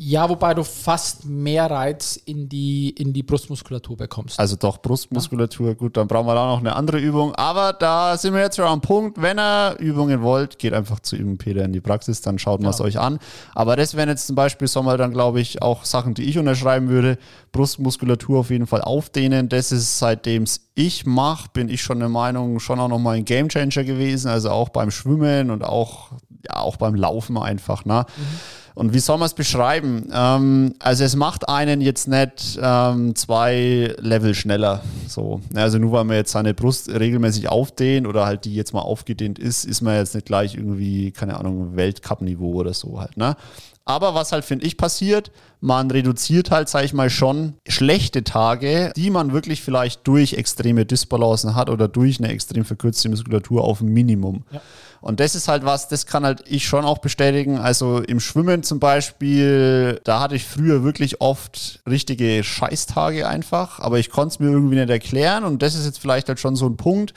Ja, 0.00 0.28
wobei 0.28 0.54
du 0.54 0.62
fast 0.62 1.24
mehr 1.24 1.68
Reiz 1.68 2.14
in 2.24 2.48
die, 2.48 2.90
in 2.90 3.12
die 3.12 3.24
Brustmuskulatur 3.24 3.96
bekommst. 3.96 4.38
Also 4.38 4.54
doch 4.54 4.78
Brustmuskulatur. 4.78 5.74
Gut, 5.74 5.96
dann 5.96 6.06
brauchen 6.06 6.28
wir 6.28 6.36
da 6.36 6.46
noch 6.46 6.60
eine 6.60 6.76
andere 6.76 7.00
Übung. 7.00 7.34
Aber 7.34 7.72
da 7.72 8.16
sind 8.16 8.32
wir 8.32 8.40
jetzt 8.42 8.54
schon 8.54 8.66
am 8.66 8.80
Punkt. 8.80 9.20
Wenn 9.20 9.40
ihr 9.40 9.74
Übungen 9.80 10.22
wollt, 10.22 10.60
geht 10.60 10.72
einfach 10.72 11.00
zu 11.00 11.16
ihm, 11.16 11.36
Peter, 11.36 11.64
in 11.64 11.72
die 11.72 11.80
Praxis, 11.80 12.20
dann 12.20 12.38
schaut 12.38 12.60
man 12.62 12.70
es 12.70 12.76
Genau. 12.76 12.86
euch 12.86 12.98
an. 13.00 13.18
Aber 13.56 13.74
das 13.74 13.96
wären 13.96 14.08
jetzt 14.08 14.28
zum 14.28 14.36
Beispiel, 14.36 14.68
Sommer, 14.68 14.96
dann 14.98 15.10
glaube 15.10 15.40
ich, 15.40 15.62
auch 15.62 15.84
Sachen, 15.84 16.14
die 16.14 16.22
ich 16.22 16.38
unterschreiben 16.38 16.88
würde. 16.88 17.18
Brustmuskulatur 17.50 18.38
auf 18.38 18.50
jeden 18.50 18.68
Fall 18.68 18.82
aufdehnen. 18.82 19.48
Das 19.48 19.72
ist, 19.72 19.98
seitdem 19.98 20.44
es 20.44 20.60
ich 20.76 21.06
mache, 21.06 21.48
bin 21.52 21.68
ich 21.68 21.82
schon 21.82 21.98
der 21.98 22.08
Meinung, 22.08 22.60
schon 22.60 22.78
auch 22.78 22.86
nochmal 22.86 23.16
ein 23.16 23.24
Gamechanger 23.24 23.82
gewesen. 23.82 24.28
Also 24.28 24.50
auch 24.50 24.68
beim 24.68 24.92
Schwimmen 24.92 25.50
und 25.50 25.64
auch, 25.64 26.12
ja, 26.46 26.60
auch 26.60 26.76
beim 26.76 26.94
Laufen 26.94 27.36
einfach. 27.36 27.84
Ne? 27.84 28.06
Und 28.78 28.94
wie 28.94 29.00
soll 29.00 29.18
man 29.18 29.26
es 29.26 29.34
beschreiben? 29.34 30.08
Ähm, 30.14 30.74
also 30.78 31.02
es 31.02 31.16
macht 31.16 31.48
einen 31.48 31.80
jetzt 31.80 32.06
nicht 32.06 32.60
ähm, 32.62 33.16
zwei 33.16 33.92
Level 33.98 34.36
schneller. 34.36 34.82
So. 35.08 35.40
Also 35.54 35.78
nur 35.78 35.92
weil 35.92 36.04
man 36.04 36.16
jetzt 36.16 36.32
seine 36.32 36.54
Brust 36.54 36.88
regelmäßig 36.88 37.48
aufdehnt 37.48 38.06
oder 38.06 38.26
halt 38.26 38.44
die 38.44 38.54
jetzt 38.54 38.72
mal 38.72 38.80
aufgedehnt 38.80 39.38
ist, 39.38 39.64
ist 39.64 39.80
man 39.80 39.96
jetzt 39.96 40.14
nicht 40.14 40.26
gleich 40.26 40.54
irgendwie, 40.54 41.10
keine 41.10 41.38
Ahnung, 41.38 41.76
Weltcup-Niveau 41.76 42.52
oder 42.54 42.74
so 42.74 43.00
halt. 43.00 43.16
Ne? 43.16 43.36
Aber 43.88 44.14
was 44.14 44.32
halt, 44.32 44.44
finde 44.44 44.66
ich, 44.66 44.76
passiert, 44.76 45.30
man 45.60 45.90
reduziert 45.90 46.50
halt, 46.50 46.68
sag 46.68 46.84
ich 46.84 46.92
mal, 46.92 47.08
schon 47.08 47.54
schlechte 47.66 48.22
Tage, 48.22 48.92
die 48.94 49.08
man 49.08 49.32
wirklich 49.32 49.62
vielleicht 49.62 50.06
durch 50.06 50.34
extreme 50.34 50.84
Dysbalancen 50.84 51.54
hat 51.54 51.70
oder 51.70 51.88
durch 51.88 52.18
eine 52.18 52.28
extrem 52.28 52.66
verkürzte 52.66 53.08
Muskulatur 53.08 53.64
auf 53.64 53.80
ein 53.80 53.88
Minimum. 53.88 54.44
Und 55.00 55.20
das 55.20 55.34
ist 55.34 55.48
halt 55.48 55.64
was, 55.64 55.88
das 55.88 56.06
kann 56.06 56.24
halt 56.24 56.44
ich 56.48 56.66
schon 56.66 56.84
auch 56.84 56.98
bestätigen. 56.98 57.58
Also 57.58 58.00
im 58.00 58.20
Schwimmen 58.20 58.62
zum 58.62 58.80
Beispiel, 58.80 60.00
da 60.04 60.20
hatte 60.20 60.34
ich 60.34 60.44
früher 60.44 60.82
wirklich 60.82 61.20
oft 61.20 61.80
richtige 61.88 62.42
Scheißtage 62.42 63.26
einfach, 63.26 63.78
aber 63.80 63.98
ich 63.98 64.10
konnte 64.10 64.34
es 64.34 64.38
mir 64.40 64.50
irgendwie 64.50 64.76
nicht 64.76 64.90
erklären 65.02 65.44
und 65.44 65.62
das 65.62 65.74
ist 65.74 65.86
jetzt 65.86 65.98
vielleicht 65.98 66.28
halt 66.28 66.38
schon 66.40 66.56
so 66.56 66.66
ein 66.66 66.76
Punkt. 66.76 67.14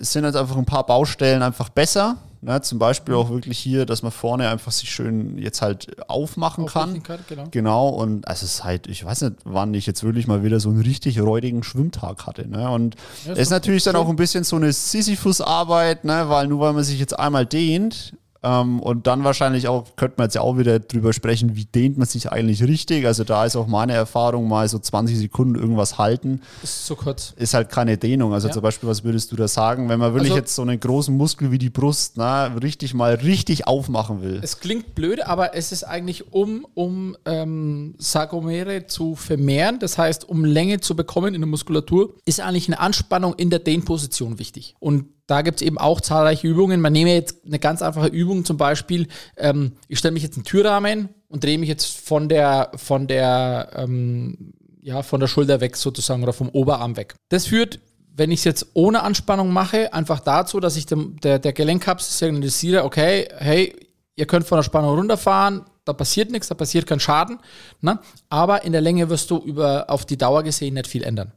Es 0.00 0.12
sind 0.12 0.24
jetzt 0.24 0.36
einfach 0.36 0.56
ein 0.56 0.66
paar 0.66 0.86
Baustellen 0.86 1.42
einfach 1.42 1.68
besser. 1.68 2.16
Ne? 2.40 2.60
Zum 2.60 2.78
Beispiel 2.78 3.14
auch 3.14 3.30
wirklich 3.30 3.58
hier, 3.58 3.84
dass 3.84 4.02
man 4.02 4.12
vorne 4.12 4.48
einfach 4.48 4.70
sich 4.70 4.90
schön 4.92 5.38
jetzt 5.38 5.60
halt 5.60 6.08
aufmachen 6.08 6.66
kann. 6.66 7.02
Kann, 7.02 7.18
genau. 7.28 7.44
Genau, 7.50 7.88
und 7.88 8.28
also 8.28 8.44
es 8.44 8.52
ist 8.54 8.64
halt, 8.64 8.86
ich 8.86 9.04
weiß 9.04 9.22
nicht, 9.22 9.36
wann 9.44 9.74
ich 9.74 9.86
jetzt 9.86 10.04
wirklich 10.04 10.28
mal 10.28 10.44
wieder 10.44 10.60
so 10.60 10.68
einen 10.68 10.80
richtig 10.82 11.20
räudigen 11.20 11.64
Schwimmtag 11.64 12.26
hatte. 12.26 12.46
Ne? 12.46 12.70
Und 12.70 12.94
Ja, 13.26 13.32
es 13.32 13.38
ist 13.40 13.50
natürlich 13.50 13.82
dann 13.82 13.94
schön. 13.96 14.04
auch 14.04 14.08
ein 14.08 14.14
bisschen 14.16 14.44
so 14.44 14.54
eine 14.54 14.72
Sisyphus-Arbeit, 14.72 16.04
ne? 16.04 16.28
weil 16.28 16.46
nur 16.46 16.60
weil 16.60 16.72
man 16.74 16.84
sich 16.84 17.00
jetzt 17.00 17.18
einmal 17.18 17.44
dehnt 17.44 18.14
ähm, 18.42 18.80
und 18.80 19.06
dann 19.06 19.24
wahrscheinlich 19.24 19.68
auch, 19.68 19.96
könnte 19.96 20.14
man 20.18 20.26
jetzt 20.26 20.34
ja 20.34 20.40
auch 20.42 20.56
wieder 20.58 20.78
drüber 20.78 21.12
sprechen, 21.12 21.56
wie 21.56 21.64
dehnt 21.64 21.98
man 21.98 22.06
sich 22.06 22.30
eigentlich 22.30 22.62
richtig. 22.62 23.06
Also 23.06 23.24
da 23.24 23.44
ist 23.44 23.56
auch 23.56 23.66
meine 23.66 23.92
Erfahrung 23.94 24.46
mal 24.48 24.68
so 24.68 24.78
20 24.78 25.16
Sekunden 25.18 25.54
irgendwas 25.56 25.98
halten, 25.98 26.40
ist 26.62 26.86
zu 26.86 26.94
kurz. 26.96 27.34
ist 27.36 27.54
halt 27.54 27.68
keine 27.70 27.98
Dehnung. 27.98 28.32
Also 28.32 28.48
Ja. 28.48 28.54
zum 28.54 28.62
Beispiel, 28.62 28.88
was 28.88 29.02
würdest 29.04 29.32
du 29.32 29.36
da 29.36 29.48
sagen, 29.48 29.88
wenn 29.88 29.98
man 29.98 30.12
wirklich 30.14 30.30
Also- 30.32 30.40
jetzt 30.40 30.54
so 30.54 30.62
einen 30.62 30.78
großen 30.78 31.16
Muskel 31.16 31.50
wie 31.50 31.58
die 31.58 31.70
Brust 31.70 32.12
na, 32.16 32.46
richtig 32.46 32.94
mal 32.94 33.14
richtig 33.14 33.66
aufmachen 33.66 34.22
will? 34.22 34.40
Es 34.42 34.60
klingt 34.60 34.94
blöd, 34.94 35.26
aber 35.26 35.54
es 35.56 35.72
ist 35.72 35.84
eigentlich, 35.84 36.32
um, 36.32 36.66
um 36.74 37.16
ähm, 37.24 37.94
Sarkomere 37.98 38.86
zu 38.86 39.14
vermehren, 39.16 39.78
das 39.78 39.98
heißt, 39.98 40.28
um 40.28 40.44
Länge 40.44 40.80
zu 40.80 40.94
bekommen 40.96 41.34
in 41.34 41.40
der 41.40 41.48
Muskulatur, 41.48 42.14
ist 42.24 42.40
eigentlich 42.40 42.68
eine 42.68 42.80
Anspannung 42.80 43.34
in 43.34 43.50
der 43.50 43.58
Dehnposition 43.58 44.38
wichtig. 44.38 44.74
Und 44.80 45.06
da 45.28 45.42
gibt 45.42 45.60
es 45.60 45.66
eben 45.66 45.78
auch 45.78 46.00
zahlreiche 46.00 46.48
Übungen. 46.48 46.80
Man 46.80 46.92
nehme 46.92 47.14
jetzt 47.14 47.46
eine 47.46 47.60
ganz 47.60 47.82
einfache 47.82 48.08
Übung, 48.08 48.44
zum 48.44 48.56
Beispiel, 48.56 49.06
ähm, 49.36 49.74
ich 49.86 50.00
stelle 50.00 50.12
mich 50.12 50.24
jetzt 50.24 50.36
einen 50.36 50.44
Türrahmen 50.44 51.10
und 51.28 51.44
drehe 51.44 51.58
mich 51.58 51.68
jetzt 51.68 51.86
von 51.86 52.28
der, 52.28 52.72
von 52.74 53.06
der, 53.06 53.70
ähm, 53.76 54.54
ja, 54.80 55.02
von 55.02 55.20
der 55.20 55.26
Schulter 55.28 55.60
weg 55.60 55.76
sozusagen 55.76 56.22
oder 56.22 56.32
vom 56.32 56.48
Oberarm 56.48 56.96
weg. 56.96 57.14
Das 57.28 57.46
führt 57.46 57.78
wenn 58.18 58.32
ich 58.32 58.40
es 58.40 58.44
jetzt 58.44 58.66
ohne 58.74 59.04
Anspannung 59.04 59.52
mache, 59.52 59.92
einfach 59.94 60.18
dazu, 60.18 60.58
dass 60.58 60.76
ich 60.76 60.86
dem, 60.86 61.20
der, 61.20 61.38
der 61.38 61.52
Gelenkkapsel 61.52 62.12
signalisiere, 62.12 62.82
okay, 62.82 63.28
hey, 63.38 63.72
ihr 64.16 64.26
könnt 64.26 64.44
von 64.44 64.58
der 64.58 64.64
Spannung 64.64 64.96
runterfahren, 64.96 65.64
da 65.84 65.92
passiert 65.92 66.32
nichts, 66.32 66.48
da 66.48 66.56
passiert 66.56 66.84
kein 66.84 66.98
Schaden, 66.98 67.38
ne? 67.80 68.00
aber 68.28 68.64
in 68.64 68.72
der 68.72 68.80
Länge 68.80 69.08
wirst 69.08 69.30
du 69.30 69.38
über, 69.38 69.88
auf 69.88 70.04
die 70.04 70.18
Dauer 70.18 70.42
gesehen 70.42 70.74
nicht 70.74 70.88
viel 70.88 71.04
ändern. 71.04 71.32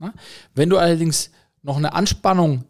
Ne? 0.00 0.12
Wenn 0.54 0.70
du 0.70 0.76
allerdings 0.76 1.30
noch 1.62 1.76
eine 1.76 1.94
Anspannung 1.94 2.64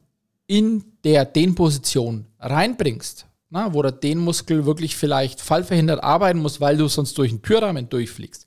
in 0.46 0.84
der 1.04 1.24
Dehnposition 1.24 2.26
reinbringst, 2.38 3.26
na, 3.50 3.72
wo 3.72 3.82
der 3.82 3.92
Dehnmuskel 3.92 4.66
wirklich 4.66 4.96
vielleicht 4.96 5.40
fallverhindert 5.40 6.02
arbeiten 6.02 6.40
muss, 6.40 6.60
weil 6.60 6.76
du 6.76 6.88
sonst 6.88 7.16
durch 7.18 7.30
den 7.30 7.42
Türrahmen 7.42 7.88
durchfliegst, 7.88 8.46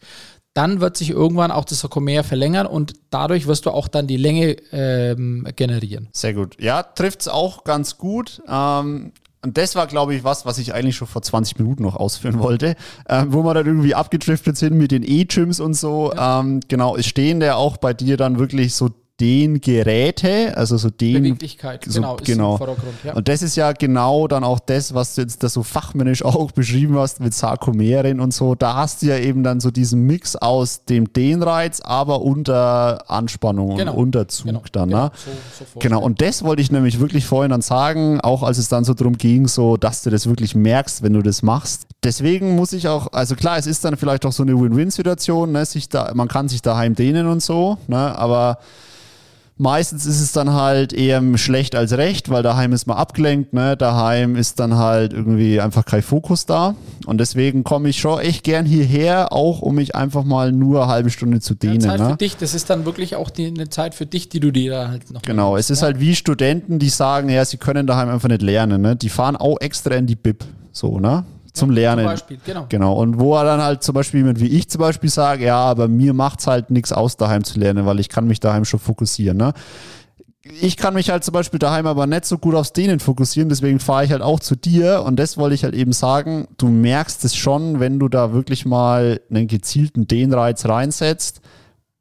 dann 0.54 0.82
wird 0.82 0.98
sich 0.98 1.12
irgendwann 1.12 1.52
auch 1.52 1.66
das 1.66 1.82
Sarkomer 1.82 2.24
verlängern 2.24 2.66
und 2.66 2.94
dadurch 3.12 3.46
wirst 3.46 3.68
du 3.68 3.72
auch 3.72 3.88
dann 3.88 4.08
die 4.08 4.18
Länge 4.18 4.58
ähm, 4.72 5.48
generieren. 5.56 6.10
Sehr 6.14 6.34
gut. 6.34 6.60
Ja, 6.60 6.82
trifft 6.82 7.22
es 7.22 7.28
auch 7.28 7.64
ganz 7.64 7.98
gut. 7.98 8.42
Ähm, 8.50 9.12
und 9.44 9.58
das 9.58 9.76
war, 9.76 9.86
glaube 9.86 10.16
ich, 10.16 10.24
was, 10.24 10.48
was 10.48 10.58
ich 10.58 10.74
eigentlich 10.74 10.96
schon 10.96 11.08
vor 11.08 11.22
20 11.22 11.60
Minuten 11.60 11.84
noch 11.84 11.96
ausführen 11.96 12.40
wollte, 12.40 12.76
ähm, 13.08 13.34
wo 13.34 13.44
wir 13.44 13.54
dann 13.54 13.68
irgendwie 13.68 13.94
abgedriftet 13.94 14.58
sind 14.58 14.76
mit 14.76 14.92
den 14.92 15.04
E-Gyms 15.04 15.60
und 15.60 15.76
so. 15.76 16.12
Ähm, 16.18 16.60
genau, 16.68 16.98
es 16.98 17.06
stehen 17.06 17.40
da 17.40 17.54
auch 17.54 17.78
bei 17.78 17.94
dir 17.94 18.18
dann 18.18 18.40
wirklich 18.40 18.74
so 18.74 18.90
den 19.20 19.62
Geräte, 19.62 20.56
also 20.56 20.78
so 20.78 20.90
den 20.92 21.24
Beweglichkeit, 21.24 21.84
so, 21.88 22.02
genau, 22.02 22.16
ist 22.18 22.26
genau. 22.26 22.52
im 22.52 22.58
Vordergrund. 22.60 22.94
Ja. 23.04 23.14
Und 23.14 23.28
das 23.28 23.42
ist 23.42 23.56
ja 23.56 23.72
genau 23.72 24.28
dann 24.28 24.44
auch 24.44 24.60
das, 24.60 24.94
was 24.94 25.16
du 25.16 25.22
jetzt 25.22 25.42
da 25.42 25.50
so 25.50 25.64
fachmännisch 25.64 26.24
auch 26.24 26.52
beschrieben 26.52 26.98
hast 27.00 27.20
mit 27.20 27.34
Sarkomeren 27.34 28.20
und 28.20 28.32
so. 28.34 28.54
Da 28.54 28.76
hast 28.76 29.02
du 29.02 29.08
ja 29.08 29.18
eben 29.18 29.42
dann 29.44 29.60
so 29.60 29.72
diesen 29.72 30.04
Mix 30.04 30.36
aus 30.36 30.86
dem 30.86 31.12
Dehnreiz, 31.14 31.82
aber 31.82 32.22
unter 32.22 33.10
Anspannung 33.10 33.78
Genau. 33.78 33.94
und 33.94 33.98
unter 33.98 34.28
Zug 34.28 34.46
Genau, 34.48 34.62
dann. 34.72 34.90
genau, 34.90 35.04
Ne? 35.06 35.12
so- 35.60 35.66
so. 35.74 35.80
Genau, 35.80 36.02
und 36.02 36.22
das 36.22 36.44
wollte 36.44 36.62
ich 36.62 36.72
nämlich 36.72 37.00
wirklich 37.00 37.26
vorhin 37.26 37.50
dann 37.52 37.62
sagen, 37.62 38.22
auch 38.22 38.44
als 38.44 38.58
es 38.60 38.70
dann 38.70 38.84
so 38.84 38.94
drum 38.94 39.18
ging, 39.18 39.48
so, 39.48 39.78
dass 39.78 40.04
du 40.04 40.10
das 40.12 40.28
wirklich 40.28 40.54
merkst, 40.54 41.02
wenn 41.02 41.14
du 41.14 41.24
das 41.24 41.42
machst. 41.42 41.88
Deswegen 42.04 42.56
muss 42.56 42.72
ich 42.74 42.88
auch, 42.88 43.12
also 43.14 43.36
klar, 43.36 43.58
es 43.58 43.66
ist 43.66 43.84
dann 43.84 43.98
vielleicht 43.98 44.26
auch 44.28 44.32
so 44.32 44.44
eine 44.44 44.54
Win-Win-Situation, 44.60 45.52
ne? 45.52 45.66
sich 45.66 45.90
da, 45.90 46.12
man 46.14 46.28
kann 46.28 46.48
sich 46.50 46.62
daheim 46.62 46.94
dehnen 46.94 47.26
und 47.28 47.42
so, 47.42 47.80
ne? 47.88 48.16
aber 48.18 48.60
meistens 49.58 50.06
ist 50.06 50.22
es 50.22 50.32
dann 50.32 50.54
halt 50.54 50.94
eher 50.94 51.22
schlecht 51.38 51.76
als 51.76 51.94
recht, 51.94 52.30
weil 52.30 52.44
daheim 52.44 52.74
ist 52.74 52.86
man 52.88 52.98
abgelenkt, 52.98 53.54
ne? 53.54 53.76
daheim 53.78 54.36
ist 54.36 54.60
dann 54.60 54.76
halt 54.78 55.14
irgendwie 55.14 55.60
einfach 55.60 55.86
kein 55.86 56.02
Fokus 56.02 56.46
da 56.46 56.76
und 57.06 57.20
deswegen 57.20 57.64
komme 57.64 57.90
ich 57.90 58.00
schon 58.00 58.20
echt 58.20 58.44
gern 58.44 58.66
hierher, 58.66 59.34
auch 59.34 59.62
um 59.62 59.76
mich 59.76 59.96
einfach 59.96 60.24
mal 60.24 60.52
nur 60.52 60.84
eine 60.84 60.92
halbe 60.92 61.10
Stunde 61.10 61.40
zu 61.40 61.54
Ja, 61.54 61.60
dehnen. 61.60 61.82
Zeit 61.82 62.00
ne? 62.00 62.10
für 62.12 62.18
dich, 62.18 62.38
das 62.38 62.54
ist 62.54 62.70
dann 62.70 62.86
wirklich 62.86 63.16
auch 63.16 63.30
die, 63.30 63.48
eine 63.48 63.70
Zeit 63.70 63.96
für 63.96 64.06
dich, 64.06 64.30
die 64.30 64.40
du 64.40 64.52
dir 64.52 64.72
da 64.72 64.88
halt 64.90 65.12
noch 65.12 65.22
Genau, 65.22 65.58
es 65.58 65.70
ist 65.70 65.82
halt 65.82 66.00
wie 66.00 66.16
Studenten, 66.16 66.80
die 66.80 66.90
sagen, 66.90 67.30
ja, 67.30 67.44
sie 67.46 67.58
können 67.58 67.88
daheim 67.88 68.10
einfach 68.10 68.30
nicht 68.30 68.42
lernen. 68.42 68.82
Ne? 68.82 68.96
Die 68.96 69.10
fahren 69.10 69.36
auch 69.36 69.58
extra 69.60 69.96
in 69.96 70.06
die 70.08 70.16
Bib, 70.16 70.44
so, 70.72 71.00
ne? 71.00 71.26
Zum 71.58 71.72
Lernen. 71.72 72.06
Zum 72.06 72.12
Beispiel, 72.12 72.38
genau. 72.46 72.66
Genau. 72.70 72.94
Und 72.94 73.20
wo 73.20 73.36
er 73.36 73.44
dann 73.44 73.62
halt 73.62 73.84
zum 73.84 73.94
Beispiel 73.94 74.22
jemand 74.22 74.40
wie 74.40 74.48
ich 74.48 74.70
zum 74.70 74.80
Beispiel 74.80 75.10
sage, 75.10 75.46
ja, 75.46 75.58
aber 75.58 75.88
mir 75.88 76.14
macht's 76.14 76.48
halt 76.48 76.70
nichts 76.70 76.92
aus, 76.92 77.18
daheim 77.18 77.44
zu 77.44 77.60
lernen, 77.60 77.86
weil 77.86 78.00
ich 78.00 78.10
kann 78.10 78.28
mich 78.28 78.40
daheim 78.40 78.66
schon 78.66 78.80
fokussieren. 78.80 79.38
Ne? 79.38 79.54
Ich 80.62 80.78
kann 80.78 80.94
mich 80.94 81.10
halt 81.10 81.24
zum 81.24 81.34
Beispiel 81.34 81.60
daheim 81.60 81.88
aber 81.88 82.08
nicht 82.08 82.26
so 82.26 82.38
gut 82.38 82.56
aufs 82.56 82.74
Dehnen 82.74 83.00
fokussieren, 83.00 83.50
deswegen 83.50 83.80
fahre 83.80 84.06
ich 84.06 84.12
halt 84.12 84.22
auch 84.22 84.40
zu 84.40 84.56
dir 84.56 85.04
und 85.06 85.18
das 85.18 85.38
wollte 85.38 85.56
ich 85.56 85.64
halt 85.64 85.76
eben 85.76 85.94
sagen, 85.94 86.48
du 86.58 86.68
merkst 86.68 87.26
es 87.26 87.36
schon, 87.36 87.80
wenn 87.80 88.00
du 88.00 88.08
da 88.08 88.34
wirklich 88.34 88.66
mal 88.66 89.20
einen 89.30 89.48
gezielten 89.48 90.08
Dehnreiz 90.08 90.66
reinsetzt, 90.66 91.42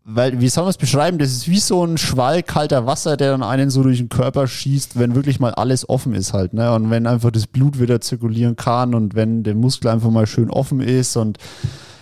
weil, 0.08 0.40
wie 0.40 0.48
soll 0.48 0.62
man 0.64 0.70
es 0.70 0.76
beschreiben? 0.76 1.18
Das 1.18 1.30
ist 1.30 1.48
wie 1.48 1.58
so 1.58 1.84
ein 1.84 1.98
Schwall 1.98 2.42
kalter 2.44 2.86
Wasser, 2.86 3.16
der 3.16 3.32
dann 3.32 3.42
einen 3.42 3.70
so 3.70 3.82
durch 3.82 3.98
den 3.98 4.08
Körper 4.08 4.46
schießt, 4.46 4.96
wenn 4.98 5.14
wirklich 5.16 5.40
mal 5.40 5.52
alles 5.52 5.88
offen 5.88 6.14
ist 6.14 6.32
halt, 6.32 6.54
ne? 6.54 6.72
Und 6.72 6.90
wenn 6.90 7.06
einfach 7.08 7.32
das 7.32 7.46
Blut 7.48 7.80
wieder 7.80 8.00
zirkulieren 8.00 8.54
kann 8.54 8.94
und 8.94 9.14
wenn 9.16 9.42
der 9.42 9.56
Muskel 9.56 9.90
einfach 9.90 10.10
mal 10.10 10.26
schön 10.28 10.48
offen 10.50 10.80
ist 10.80 11.16
und 11.16 11.38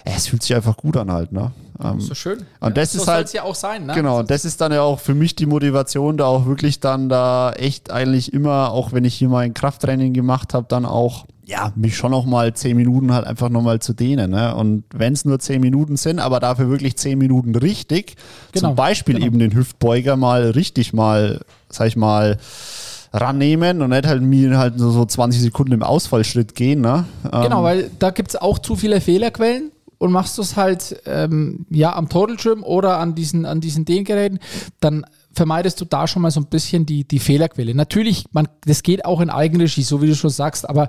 äh, 0.05 0.11
es 0.17 0.27
fühlt 0.29 0.43
sich 0.43 0.55
einfach 0.55 0.77
gut 0.77 0.99
an 0.99 1.11
halt, 1.11 1.33
ne? 1.33 1.53
Ähm, 1.83 1.99
So 2.01 2.15
schön. 2.15 2.45
Und 2.61 2.77
das 2.77 2.93
so 2.93 3.01
ist 3.01 3.09
halt- 3.09 3.33
ja 3.33 3.43
auch 3.43 3.55
sein, 3.55 3.87
ne? 3.87 3.95
Genau, 3.95 4.19
und 4.21 4.31
das 4.31 4.45
ist 4.45 4.61
dann 4.61 4.71
ja 4.73 4.83
auch 4.83 5.01
für 5.01 5.15
mich 5.15 5.35
die 5.35 5.47
Motivation, 5.47 6.19
da 6.19 6.27
auch 6.27 6.45
wirklich 6.47 6.81
dann 6.81 7.09
da 7.09 7.53
echt 7.53 7.91
eigentlich 7.91 8.33
immer, 8.35 8.71
auch 8.71 8.93
wenn 8.93 9.05
ich 9.05 9.15
hier 9.15 9.31
mal 9.31 9.41
ein 9.45 9.55
Krafttraining 9.55 10.13
gemacht 10.13 10.53
habe, 10.53 10.67
dann 10.69 10.85
auch, 10.85 11.25
ja, 11.47 11.73
mich 11.77 11.97
schon 11.97 12.11
noch 12.11 12.25
mal 12.25 12.55
zehn 12.55 12.77
Minuten 12.77 13.13
halt 13.13 13.27
einfach 13.27 13.49
noch 13.49 13.63
mal 13.63 13.81
zu 13.81 13.93
dehnen. 13.93 14.31
Ne? 14.31 14.55
Und 14.55 14.85
wenn 14.95 15.13
es 15.13 15.25
nur 15.25 15.39
zehn 15.39 15.61
Minuten 15.61 15.97
sind, 15.97 16.19
aber 16.19 16.41
dafür 16.41 16.71
wirklich 16.71 16.97
zehn 16.97 17.19
Minuten 17.19 17.55
richtig, 17.55 18.17
Genau, 18.53 18.69
zum 18.69 18.77
Beispiel 18.77 19.17
genau. 19.17 19.27
eben 19.27 19.39
den 19.39 19.55
Hüftbeuger 19.55 20.17
mal 20.17 20.51
richtig 20.51 20.93
mal, 20.93 21.41
sag 21.69 21.89
ich 21.89 21.97
mal, 21.97 22.39
rannehmen 23.13 23.83
und 23.83 23.91
nicht 23.91 24.07
halt 24.07 24.23
mir 24.23 24.59
halt 24.59 24.79
so, 24.79 24.91
so 24.91 25.05
20 25.05 25.41
Sekunden 25.41 25.73
im 25.73 25.83
Ausfallschritt 25.83 26.55
gehen. 26.55 26.81
Ne? 26.81 27.05
Genau, 27.23 27.63
weil 27.63 27.91
da 27.99 28.11
gibt 28.11 28.31
es 28.31 28.37
auch 28.37 28.59
zu 28.59 28.75
viele 28.75 29.01
Fehlerquellen 29.01 29.71
und 29.99 30.11
machst 30.11 30.37
du 30.39 30.43
es 30.43 30.57
halt 30.57 31.01
ähm, 31.07 31.67
ja 31.71 31.95
am 31.95 32.09
Gym 32.09 32.65
oder 32.65 32.99
an 32.99 33.15
diesen, 33.15 33.47
an 33.47 33.61
diesen 33.61 33.85
Dehngeräten, 33.85 34.41
dann 34.81 35.07
vermeidest 35.35 35.81
du 35.81 35.85
da 35.85 36.07
schon 36.07 36.23
mal 36.23 36.31
so 36.31 36.41
ein 36.41 36.47
bisschen 36.47 36.87
die, 36.87 37.07
die 37.07 37.19
Fehlerquelle. 37.19 37.75
Natürlich, 37.75 38.25
man, 38.33 38.49
das 38.65 38.83
geht 38.83 39.05
auch 39.05 39.21
in 39.21 39.31
Eigenregie, 39.31 39.83
so 39.83 40.01
wie 40.03 40.07
du 40.07 40.15
schon 40.15 40.31
sagst, 40.31 40.69
aber 40.69 40.89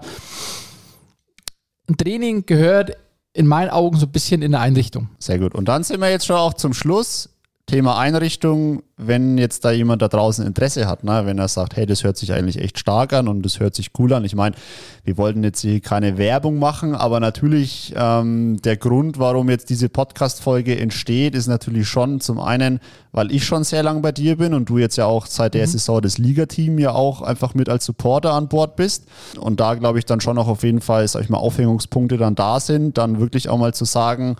ein 1.87 1.97
Training 1.97 2.45
gehört 2.45 2.97
in 3.33 3.47
meinen 3.47 3.69
Augen 3.69 3.97
so 3.97 4.05
ein 4.05 4.11
bisschen 4.11 4.41
in 4.41 4.55
eine 4.55 4.63
Einrichtung. 4.63 5.09
Sehr 5.19 5.39
gut. 5.39 5.53
Und 5.55 5.65
dann 5.65 5.83
sind 5.83 5.99
wir 5.99 6.09
jetzt 6.09 6.25
schon 6.25 6.37
auch 6.37 6.53
zum 6.53 6.73
Schluss. 6.73 7.29
Thema 7.67 7.97
Einrichtung, 7.97 8.83
wenn 8.95 9.39
jetzt 9.39 9.65
da 9.65 9.71
jemand 9.71 9.99
da 10.03 10.07
draußen 10.07 10.45
Interesse 10.45 10.87
hat, 10.87 11.03
ne? 11.03 11.23
wenn 11.25 11.39
er 11.39 11.47
sagt, 11.47 11.75
hey, 11.75 11.87
das 11.87 12.03
hört 12.03 12.15
sich 12.15 12.31
eigentlich 12.31 12.59
echt 12.59 12.77
stark 12.77 13.11
an 13.11 13.27
und 13.27 13.41
das 13.41 13.59
hört 13.59 13.73
sich 13.73 13.89
cool 13.97 14.13
an. 14.13 14.23
Ich 14.23 14.35
meine, 14.35 14.55
wir 15.03 15.17
wollten 15.17 15.43
jetzt 15.43 15.61
hier 15.61 15.79
keine 15.79 16.19
Werbung 16.19 16.59
machen, 16.59 16.93
aber 16.93 17.19
natürlich 17.19 17.91
ähm, 17.97 18.61
der 18.63 18.77
Grund, 18.77 19.17
warum 19.17 19.49
jetzt 19.49 19.71
diese 19.71 19.89
Podcast-Folge 19.89 20.79
entsteht, 20.79 21.33
ist 21.33 21.47
natürlich 21.47 21.89
schon 21.89 22.21
zum 22.21 22.39
einen, 22.39 22.79
weil 23.11 23.31
ich 23.31 23.45
schon 23.45 23.63
sehr 23.63 23.81
lang 23.81 24.03
bei 24.03 24.11
dir 24.11 24.37
bin 24.37 24.53
und 24.53 24.69
du 24.69 24.77
jetzt 24.77 24.97
ja 24.97 25.07
auch 25.07 25.25
seit 25.25 25.55
der 25.55 25.65
mhm. 25.65 25.71
Saison 25.71 26.01
das 26.01 26.19
Ligateam 26.19 26.77
ja 26.77 26.91
auch 26.91 27.23
einfach 27.23 27.55
mit 27.55 27.67
als 27.67 27.85
Supporter 27.85 28.33
an 28.33 28.47
Bord 28.47 28.75
bist. 28.75 29.05
Und 29.39 29.59
da 29.59 29.73
glaube 29.73 29.97
ich 29.97 30.05
dann 30.05 30.21
schon 30.21 30.37
auch 30.37 30.47
auf 30.47 30.61
jeden 30.61 30.81
Fall, 30.81 31.07
sag 31.07 31.23
ich 31.23 31.29
mal, 31.29 31.39
Aufhängungspunkte 31.39 32.17
dann 32.17 32.35
da 32.35 32.59
sind, 32.59 32.99
dann 32.99 33.19
wirklich 33.19 33.49
auch 33.49 33.57
mal 33.57 33.73
zu 33.73 33.85
sagen, 33.85 34.35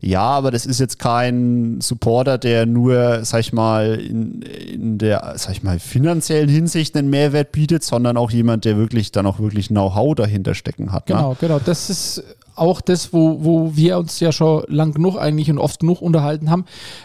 ja, 0.00 0.22
aber 0.22 0.50
das 0.50 0.64
ist 0.64 0.80
jetzt 0.80 0.98
kein 0.98 1.80
Supporter, 1.82 2.38
der 2.38 2.64
nur, 2.64 3.24
sag 3.24 3.40
ich 3.40 3.52
mal, 3.52 3.96
in, 4.00 4.40
in 4.42 4.96
der, 4.96 5.34
sag 5.36 5.52
ich 5.52 5.62
mal, 5.62 5.78
finanziellen 5.78 6.48
Hinsicht 6.48 6.96
einen 6.96 7.10
Mehrwert 7.10 7.52
bietet, 7.52 7.84
sondern 7.84 8.16
auch 8.16 8.30
jemand, 8.30 8.64
der 8.64 8.78
wirklich 8.78 9.12
dann 9.12 9.26
auch 9.26 9.38
wirklich 9.40 9.68
Know-how 9.68 10.14
dahinter 10.14 10.54
stecken 10.54 10.92
hat. 10.92 11.08
Ne? 11.08 11.16
Genau, 11.16 11.30
ne? 11.30 11.36
genau. 11.38 11.58
Das 11.58 11.90
ist 11.90 12.24
auch 12.54 12.80
das, 12.80 13.12
wo, 13.12 13.44
wo 13.44 13.76
wir 13.76 13.98
uns 13.98 14.20
ja 14.20 14.32
schon 14.32 14.64
lang 14.68 14.94
genug 14.94 15.16
eigentlich 15.18 15.50
und 15.50 15.58
oft 15.58 15.80
genug 15.80 16.00
unterhalten 16.00 16.50
haben. 16.50 16.64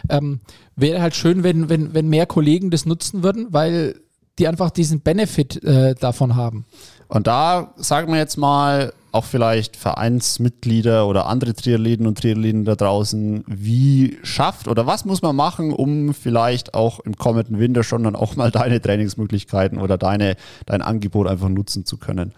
Ähm, 0.09 0.39
wäre 0.77 1.01
halt 1.01 1.15
schön, 1.15 1.43
wenn, 1.43 1.69
wenn, 1.69 1.93
wenn 1.93 2.07
mehr 2.07 2.25
Kollegen 2.25 2.71
das 2.71 2.85
nutzen 2.85 3.23
würden, 3.23 3.47
weil 3.51 3.95
die 4.39 4.47
einfach 4.47 4.69
diesen 4.69 5.01
Benefit 5.01 5.63
äh, 5.63 5.95
davon 5.95 6.35
haben. 6.35 6.65
Und 7.07 7.27
da 7.27 7.73
sagen 7.77 8.11
wir 8.11 8.19
jetzt 8.19 8.37
mal, 8.37 8.93
auch 9.15 9.23
vielleicht 9.23 9.77
Vereinsmitglieder 9.77 11.07
oder 11.07 11.27
andere 11.27 11.53
Triathleten 11.53 12.05
und 12.05 12.19
Triathleten 12.19 12.65
da 12.65 12.75
draußen, 12.75 13.45
wie 13.47 14.17
schafft 14.23 14.67
oder 14.67 14.85
was 14.85 15.05
muss 15.05 15.21
man 15.21 15.35
machen, 15.35 15.71
um 15.71 16.13
vielleicht 16.13 16.73
auch 16.73 16.99
im 16.99 17.15
kommenden 17.15 17.57
Winter 17.57 17.83
schon 17.83 18.03
dann 18.03 18.15
auch 18.15 18.35
mal 18.35 18.51
deine 18.51 18.81
Trainingsmöglichkeiten 18.81 19.79
oder 19.79 19.97
deine, 19.97 20.35
dein 20.65 20.81
Angebot 20.81 21.27
einfach 21.27 21.47
nutzen 21.47 21.85
zu 21.85 21.97
können? 21.97 22.33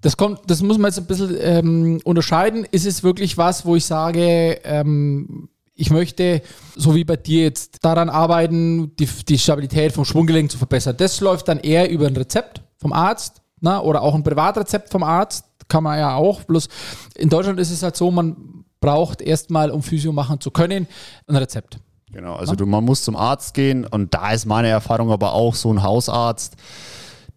Das 0.00 0.16
kommt, 0.16 0.42
das 0.46 0.62
muss 0.62 0.78
man 0.78 0.90
jetzt 0.90 0.98
ein 0.98 1.06
bisschen 1.06 1.36
ähm, 1.40 2.00
unterscheiden. 2.04 2.64
Ist 2.70 2.86
es 2.86 3.02
wirklich 3.02 3.36
was, 3.36 3.66
wo 3.66 3.74
ich 3.74 3.84
sage, 3.84 4.60
ähm, 4.62 5.48
ich 5.74 5.90
möchte, 5.90 6.42
so 6.76 6.94
wie 6.94 7.04
bei 7.04 7.16
dir 7.16 7.42
jetzt, 7.42 7.84
daran 7.84 8.10
arbeiten, 8.10 8.94
die, 8.96 9.06
die 9.06 9.38
Stabilität 9.38 9.92
vom 9.92 10.04
Schwunggelenk 10.04 10.52
zu 10.52 10.58
verbessern. 10.58 10.94
Das 10.96 11.20
läuft 11.20 11.48
dann 11.48 11.58
eher 11.58 11.90
über 11.90 12.06
ein 12.06 12.16
Rezept 12.16 12.62
vom 12.76 12.92
Arzt 12.92 13.40
na, 13.64 13.80
oder 13.80 14.02
auch 14.02 14.14
ein 14.14 14.22
Privatrezept 14.22 14.90
vom 14.90 15.02
Arzt 15.02 15.46
kann 15.68 15.82
man 15.82 15.98
ja 15.98 16.14
auch. 16.14 16.42
Bloß 16.42 16.68
in 17.16 17.30
Deutschland 17.30 17.58
ist 17.58 17.70
es 17.70 17.82
halt 17.82 17.96
so, 17.96 18.10
man 18.10 18.64
braucht 18.78 19.22
erstmal, 19.22 19.70
um 19.70 19.82
Physio 19.82 20.12
machen 20.12 20.38
zu 20.38 20.50
können, 20.50 20.86
ein 21.26 21.36
Rezept. 21.36 21.78
Genau, 22.12 22.34
also 22.34 22.54
du, 22.54 22.66
man 22.66 22.84
muss 22.84 23.02
zum 23.02 23.16
Arzt 23.16 23.54
gehen 23.54 23.86
und 23.86 24.12
da 24.12 24.32
ist 24.32 24.44
meine 24.44 24.68
Erfahrung 24.68 25.10
aber 25.10 25.32
auch 25.32 25.54
so 25.54 25.72
ein 25.72 25.82
Hausarzt, 25.82 26.56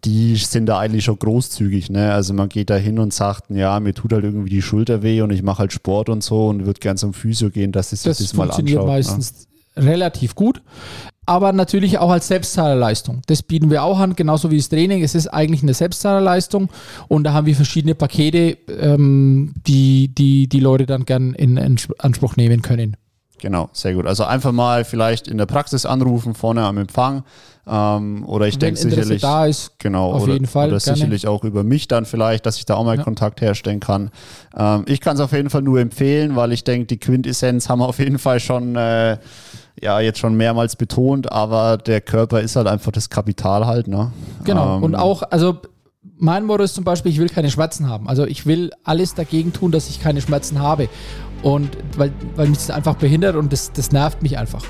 die 0.04 0.36
sind 0.36 0.66
da 0.66 0.78
eigentlich 0.78 1.04
schon 1.04 1.18
großzügig. 1.18 1.88
Ne? 1.90 2.12
Also 2.12 2.34
man 2.34 2.50
geht 2.50 2.68
da 2.68 2.76
hin 2.76 2.98
und 2.98 3.14
sagt, 3.14 3.50
ja, 3.50 3.80
mir 3.80 3.94
tut 3.94 4.12
halt 4.12 4.24
irgendwie 4.24 4.50
die 4.50 4.62
Schulter 4.62 5.02
weh 5.02 5.22
und 5.22 5.30
ich 5.30 5.42
mache 5.42 5.60
halt 5.60 5.72
Sport 5.72 6.10
und 6.10 6.22
so 6.22 6.48
und 6.48 6.66
würde 6.66 6.78
gern 6.78 6.98
zum 6.98 7.14
Physio 7.14 7.48
gehen, 7.50 7.72
dass 7.72 7.92
ich 7.92 8.02
das, 8.02 8.18
das 8.18 8.34
mal 8.34 8.44
anschaut. 8.44 8.50
Das 8.50 8.56
funktioniert 8.56 8.86
meistens 8.86 9.32
ne? 9.32 9.57
Relativ 9.78 10.34
gut 10.34 10.62
aber 11.28 11.52
natürlich 11.52 11.98
auch 11.98 12.08
als 12.08 12.26
Selbstzahlerleistung. 12.28 13.20
Das 13.26 13.42
bieten 13.42 13.68
wir 13.68 13.82
auch 13.82 13.98
an, 13.98 14.16
genauso 14.16 14.50
wie 14.50 14.56
das 14.56 14.70
Training. 14.70 15.02
Es 15.04 15.14
ist 15.14 15.28
eigentlich 15.28 15.62
eine 15.62 15.74
Selbstzahlerleistung 15.74 16.70
und 17.08 17.24
da 17.24 17.34
haben 17.34 17.46
wir 17.46 17.54
verschiedene 17.54 17.94
Pakete, 17.94 18.56
ähm, 18.80 19.52
die, 19.66 20.08
die 20.08 20.48
die 20.48 20.60
Leute 20.60 20.86
dann 20.86 21.04
gern 21.04 21.34
in, 21.34 21.58
Anspruch 21.98 22.36
nehmen 22.36 22.62
können. 22.62 22.96
Genau, 23.40 23.68
sehr 23.74 23.92
gut. 23.92 24.06
Also 24.06 24.24
einfach 24.24 24.52
mal 24.52 24.86
vielleicht 24.86 25.28
in 25.28 25.36
der 25.36 25.44
Praxis 25.44 25.84
anrufen, 25.84 26.34
vorne 26.34 26.62
am 26.62 26.78
Empfang. 26.78 27.24
Ähm, 27.66 28.24
oder 28.26 28.48
ich 28.48 28.58
denke 28.58 28.80
sicherlich. 28.80 29.20
da 29.20 29.44
ist, 29.44 29.78
genau, 29.78 30.12
auf 30.12 30.22
oder, 30.22 30.32
jeden 30.32 30.46
Fall. 30.46 30.68
Oder 30.68 30.80
sicherlich 30.80 31.26
auch 31.26 31.44
über 31.44 31.62
mich 31.62 31.88
dann 31.88 32.06
vielleicht, 32.06 32.46
dass 32.46 32.56
ich 32.56 32.64
da 32.64 32.76
auch 32.76 32.84
mal 32.84 32.96
ja. 32.96 33.02
Kontakt 33.02 33.42
herstellen 33.42 33.80
kann. 33.80 34.10
Ähm, 34.56 34.84
ich 34.86 35.02
kann 35.02 35.16
es 35.16 35.20
auf 35.20 35.32
jeden 35.32 35.50
Fall 35.50 35.62
nur 35.62 35.78
empfehlen, 35.78 36.36
weil 36.36 36.52
ich 36.52 36.64
denke, 36.64 36.86
die 36.86 36.98
Quintessenz 36.98 37.68
haben 37.68 37.80
wir 37.80 37.86
auf 37.86 37.98
jeden 37.98 38.18
Fall 38.18 38.40
schon. 38.40 38.76
Äh, 38.76 39.18
ja 39.82 40.00
jetzt 40.00 40.18
schon 40.18 40.36
mehrmals 40.36 40.76
betont, 40.76 41.30
aber 41.32 41.76
der 41.76 42.00
Körper 42.00 42.40
ist 42.40 42.56
halt 42.56 42.66
einfach 42.66 42.92
das 42.92 43.10
Kapital 43.10 43.66
halt, 43.66 43.88
ne? 43.88 44.12
Genau. 44.44 44.76
Ähm, 44.76 44.82
und 44.82 44.94
auch, 44.94 45.22
also 45.30 45.58
mein 46.18 46.44
Motto 46.44 46.64
ist 46.64 46.74
zum 46.74 46.84
Beispiel, 46.84 47.12
ich 47.12 47.18
will 47.18 47.28
keine 47.28 47.50
Schmerzen 47.50 47.88
haben. 47.88 48.08
Also 48.08 48.26
ich 48.26 48.46
will 48.46 48.70
alles 48.84 49.14
dagegen 49.14 49.52
tun, 49.52 49.70
dass 49.70 49.88
ich 49.88 50.00
keine 50.00 50.20
Schmerzen 50.20 50.60
habe. 50.60 50.88
Und 51.42 51.70
weil, 51.96 52.12
weil 52.36 52.48
mich 52.48 52.58
das 52.58 52.70
einfach 52.70 52.96
behindert 52.96 53.36
und 53.36 53.52
das, 53.52 53.72
das 53.72 53.92
nervt 53.92 54.22
mich 54.22 54.38
einfach. 54.38 54.64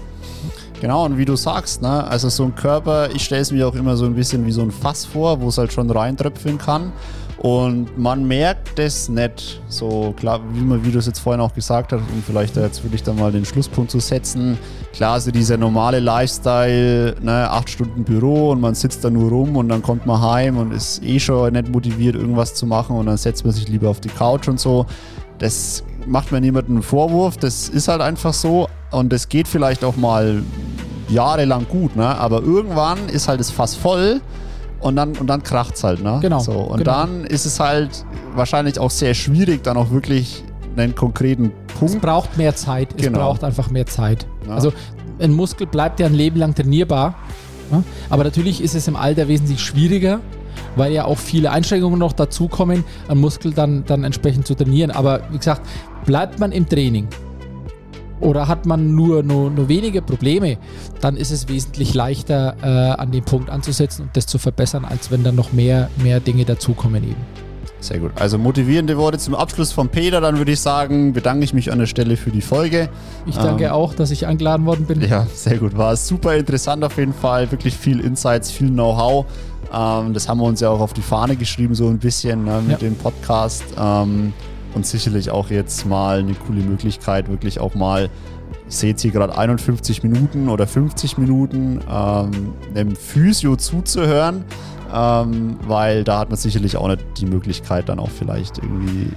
Genau, 0.80 1.04
und 1.04 1.18
wie 1.18 1.24
du 1.24 1.34
sagst, 1.34 1.82
ne, 1.82 2.04
also 2.06 2.28
so 2.28 2.44
ein 2.44 2.54
Körper, 2.54 3.10
ich 3.12 3.24
stelle 3.24 3.42
es 3.42 3.50
mir 3.50 3.66
auch 3.66 3.74
immer 3.74 3.96
so 3.96 4.04
ein 4.04 4.14
bisschen 4.14 4.46
wie 4.46 4.52
so 4.52 4.62
ein 4.62 4.70
Fass 4.70 5.04
vor, 5.04 5.40
wo 5.40 5.48
es 5.48 5.58
halt 5.58 5.72
schon 5.72 5.90
reintröpfeln 5.90 6.58
kann. 6.58 6.92
Und 7.38 7.96
man 7.96 8.26
merkt 8.26 8.80
es 8.80 9.08
nicht 9.08 9.60
so 9.68 10.12
klar, 10.16 10.40
wie, 10.52 10.60
man, 10.60 10.84
wie 10.84 10.90
du 10.90 10.98
es 10.98 11.06
jetzt 11.06 11.20
vorhin 11.20 11.40
auch 11.40 11.54
gesagt 11.54 11.92
hast, 11.92 12.00
um 12.00 12.22
vielleicht 12.26 12.56
da 12.56 12.62
jetzt 12.62 12.82
wirklich 12.82 13.04
dann 13.04 13.16
mal 13.16 13.30
den 13.30 13.44
Schlusspunkt 13.44 13.92
zu 13.92 14.00
setzen. 14.00 14.58
Klar, 14.92 15.20
so 15.20 15.30
dieser 15.30 15.56
normale 15.56 16.00
Lifestyle, 16.00 17.14
ne, 17.22 17.48
acht 17.48 17.70
Stunden 17.70 18.02
Büro 18.02 18.50
und 18.50 18.60
man 18.60 18.74
sitzt 18.74 19.04
da 19.04 19.10
nur 19.10 19.30
rum 19.30 19.56
und 19.56 19.68
dann 19.68 19.82
kommt 19.82 20.04
man 20.04 20.20
heim 20.20 20.56
und 20.56 20.72
ist 20.72 21.00
eh 21.04 21.20
schon 21.20 21.52
nicht 21.52 21.68
motiviert, 21.68 22.16
irgendwas 22.16 22.54
zu 22.54 22.66
machen 22.66 22.96
und 22.96 23.06
dann 23.06 23.16
setzt 23.16 23.44
man 23.44 23.54
sich 23.54 23.68
lieber 23.68 23.88
auf 23.88 24.00
die 24.00 24.08
Couch 24.08 24.48
und 24.48 24.58
so. 24.58 24.86
Das 25.38 25.84
macht 26.06 26.32
mir 26.32 26.40
niemanden 26.40 26.72
einen 26.72 26.82
Vorwurf, 26.82 27.36
das 27.36 27.68
ist 27.68 27.86
halt 27.86 28.00
einfach 28.00 28.34
so 28.34 28.68
und 28.90 29.12
das 29.12 29.28
geht 29.28 29.46
vielleicht 29.46 29.84
auch 29.84 29.96
mal 29.96 30.42
jahrelang 31.08 31.66
gut, 31.68 31.94
ne? 31.94 32.04
aber 32.18 32.42
irgendwann 32.42 33.08
ist 33.08 33.28
halt 33.28 33.38
das 33.38 33.52
Fass 33.52 33.76
voll 33.76 34.20
und 34.80 34.96
dann, 34.96 35.16
und 35.16 35.26
dann 35.26 35.42
kracht 35.42 35.74
es 35.74 35.84
halt, 35.84 36.02
ne? 36.02 36.18
Genau. 36.22 36.40
So, 36.40 36.52
und 36.52 36.78
genau. 36.78 36.92
dann 36.92 37.24
ist 37.24 37.46
es 37.46 37.58
halt 37.58 38.04
wahrscheinlich 38.34 38.78
auch 38.78 38.90
sehr 38.90 39.14
schwierig, 39.14 39.62
dann 39.62 39.76
auch 39.76 39.90
wirklich 39.90 40.44
einen 40.76 40.94
konkreten 40.94 41.52
Punkt. 41.78 41.94
Es 41.94 42.00
braucht 42.00 42.36
mehr 42.38 42.54
Zeit. 42.54 42.88
Es 42.96 43.02
genau. 43.02 43.18
braucht 43.18 43.44
einfach 43.44 43.70
mehr 43.70 43.86
Zeit. 43.86 44.26
Ja. 44.46 44.54
Also 44.54 44.72
ein 45.18 45.32
Muskel 45.32 45.66
bleibt 45.66 46.00
ja 46.00 46.06
ein 46.06 46.14
Leben 46.14 46.38
lang 46.38 46.54
trainierbar. 46.54 47.16
Ja? 47.72 47.82
Aber 48.10 48.24
natürlich 48.24 48.62
ist 48.62 48.74
es 48.74 48.86
im 48.88 48.96
Alter 48.96 49.28
wesentlich 49.28 49.60
schwieriger, 49.60 50.20
weil 50.76 50.92
ja 50.92 51.04
auch 51.04 51.18
viele 51.18 51.50
Einschränkungen 51.50 51.98
noch 51.98 52.12
dazukommen, 52.12 52.84
einen 53.08 53.20
Muskel 53.20 53.52
dann, 53.52 53.84
dann 53.84 54.04
entsprechend 54.04 54.46
zu 54.46 54.54
trainieren. 54.54 54.90
Aber 54.90 55.22
wie 55.30 55.38
gesagt, 55.38 55.62
bleibt 56.06 56.38
man 56.38 56.52
im 56.52 56.68
Training, 56.68 57.08
oder 58.20 58.48
hat 58.48 58.66
man 58.66 58.94
nur, 58.94 59.22
nur, 59.22 59.50
nur 59.50 59.68
wenige 59.68 60.02
Probleme, 60.02 60.58
dann 61.00 61.16
ist 61.16 61.30
es 61.30 61.48
wesentlich 61.48 61.94
leichter 61.94 62.56
äh, 62.62 62.66
an 63.00 63.10
dem 63.10 63.24
Punkt 63.24 63.50
anzusetzen 63.50 64.02
und 64.02 64.16
das 64.16 64.26
zu 64.26 64.38
verbessern, 64.38 64.84
als 64.84 65.10
wenn 65.10 65.24
dann 65.24 65.34
noch 65.34 65.52
mehr, 65.52 65.90
mehr 66.02 66.20
Dinge 66.20 66.44
dazukommen 66.44 67.04
eben. 67.04 67.48
Sehr 67.80 68.00
gut. 68.00 68.10
Also 68.16 68.38
motivierende 68.38 68.96
Worte 68.96 69.18
zum 69.18 69.34
Abschluss 69.34 69.70
von 69.70 69.88
Peter. 69.88 70.20
Dann 70.20 70.38
würde 70.38 70.52
ich 70.52 70.60
sagen, 70.60 71.12
bedanke 71.12 71.44
ich 71.44 71.54
mich 71.54 71.70
an 71.70 71.78
der 71.78 71.86
Stelle 71.86 72.16
für 72.16 72.30
die 72.30 72.40
Folge. 72.40 72.88
Ich 73.26 73.36
danke 73.36 73.66
ähm, 73.66 73.70
auch, 73.70 73.94
dass 73.94 74.10
ich 74.10 74.26
eingeladen 74.26 74.66
worden 74.66 74.84
bin. 74.86 75.00
Ja, 75.00 75.26
sehr 75.32 75.58
gut. 75.58 75.76
War 75.76 75.96
super 75.96 76.36
interessant 76.36 76.82
auf 76.82 76.96
jeden 76.98 77.14
Fall. 77.14 77.50
Wirklich 77.52 77.76
viel 77.76 78.00
Insights, 78.00 78.50
viel 78.50 78.68
Know-how. 78.68 79.26
Ähm, 79.72 80.12
das 80.12 80.28
haben 80.28 80.40
wir 80.40 80.44
uns 80.44 80.60
ja 80.60 80.70
auch 80.70 80.80
auf 80.80 80.92
die 80.92 81.02
Fahne 81.02 81.36
geschrieben, 81.36 81.74
so 81.76 81.88
ein 81.88 81.98
bisschen 81.98 82.44
ne, 82.44 82.60
mit 82.62 82.82
ja. 82.82 82.88
dem 82.88 82.96
Podcast. 82.96 83.64
Ähm, 83.78 84.32
und 84.74 84.86
sicherlich 84.86 85.30
auch 85.30 85.50
jetzt 85.50 85.86
mal 85.86 86.20
eine 86.20 86.34
coole 86.34 86.62
Möglichkeit, 86.62 87.28
wirklich 87.28 87.60
auch 87.60 87.74
mal, 87.74 88.10
ich 88.68 88.76
sehe 88.76 88.90
jetzt 88.90 89.02
hier 89.02 89.10
gerade 89.10 89.36
51 89.36 90.02
Minuten 90.02 90.48
oder 90.48 90.66
50 90.66 91.18
Minuten, 91.18 91.80
ähm, 91.90 92.52
einem 92.74 92.96
Physio 92.96 93.56
zuzuhören, 93.56 94.44
ähm, 94.92 95.56
weil 95.66 96.04
da 96.04 96.18
hat 96.18 96.30
man 96.30 96.38
sicherlich 96.38 96.76
auch 96.76 96.88
nicht 96.88 97.04
die 97.18 97.26
Möglichkeit, 97.26 97.88
dann 97.88 97.98
auch 97.98 98.10
vielleicht 98.10 98.58
irgendwie 98.58 99.10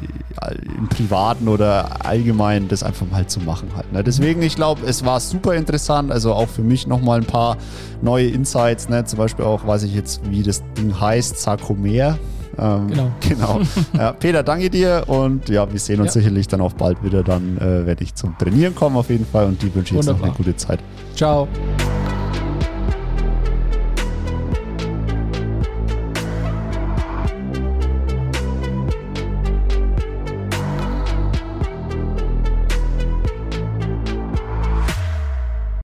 im 0.77 0.87
Privaten 0.89 1.47
oder 1.47 2.05
allgemein 2.05 2.67
das 2.67 2.83
einfach 2.83 3.05
mal 3.09 3.27
zu 3.27 3.39
machen 3.41 3.69
halt. 3.75 3.91
Ne? 3.91 4.03
Deswegen, 4.03 4.41
ich 4.41 4.55
glaube, 4.55 4.85
es 4.85 5.05
war 5.05 5.19
super 5.19 5.55
interessant, 5.55 6.11
also 6.11 6.33
auch 6.33 6.49
für 6.49 6.63
mich 6.63 6.87
nochmal 6.87 7.19
ein 7.19 7.25
paar 7.25 7.57
neue 8.01 8.27
Insights, 8.27 8.89
ne? 8.89 9.05
zum 9.05 9.19
Beispiel 9.19 9.45
auch, 9.45 9.65
weiß 9.65 9.83
ich 9.83 9.93
jetzt, 9.93 10.21
wie 10.29 10.43
das 10.43 10.63
Ding 10.77 10.99
heißt, 10.99 11.37
Sarkomer, 11.37 12.17
ähm, 12.62 12.88
genau. 12.88 13.12
genau. 13.28 13.62
Ja, 13.97 14.14
Peter, 14.14 14.43
danke 14.43 14.70
dir 14.70 15.03
und 15.07 15.49
ja, 15.49 15.72
wir 15.72 15.80
sehen 15.80 15.99
uns 15.99 16.14
ja. 16.14 16.22
sicherlich 16.22 16.47
dann 16.47 16.62
auch 16.62 16.74
bald 16.74 17.03
wieder. 17.03 17.24
Dann 17.24 17.57
äh, 17.57 17.86
werde 17.86 18.03
ich 18.03 18.16
zum 18.16 18.38
Trainieren 18.38 18.76
kommen 18.76 18.95
auf 18.95 19.09
jeden 19.09 19.26
Fall 19.26 19.45
und 19.45 19.62
die 19.62 19.74
wünsche 19.74 19.95
ich 19.95 20.05
jetzt 20.05 20.07
noch 20.07 20.22
eine 20.22 20.32
gute 20.34 20.55
Zeit. 20.55 20.80
Ciao. 21.16 21.47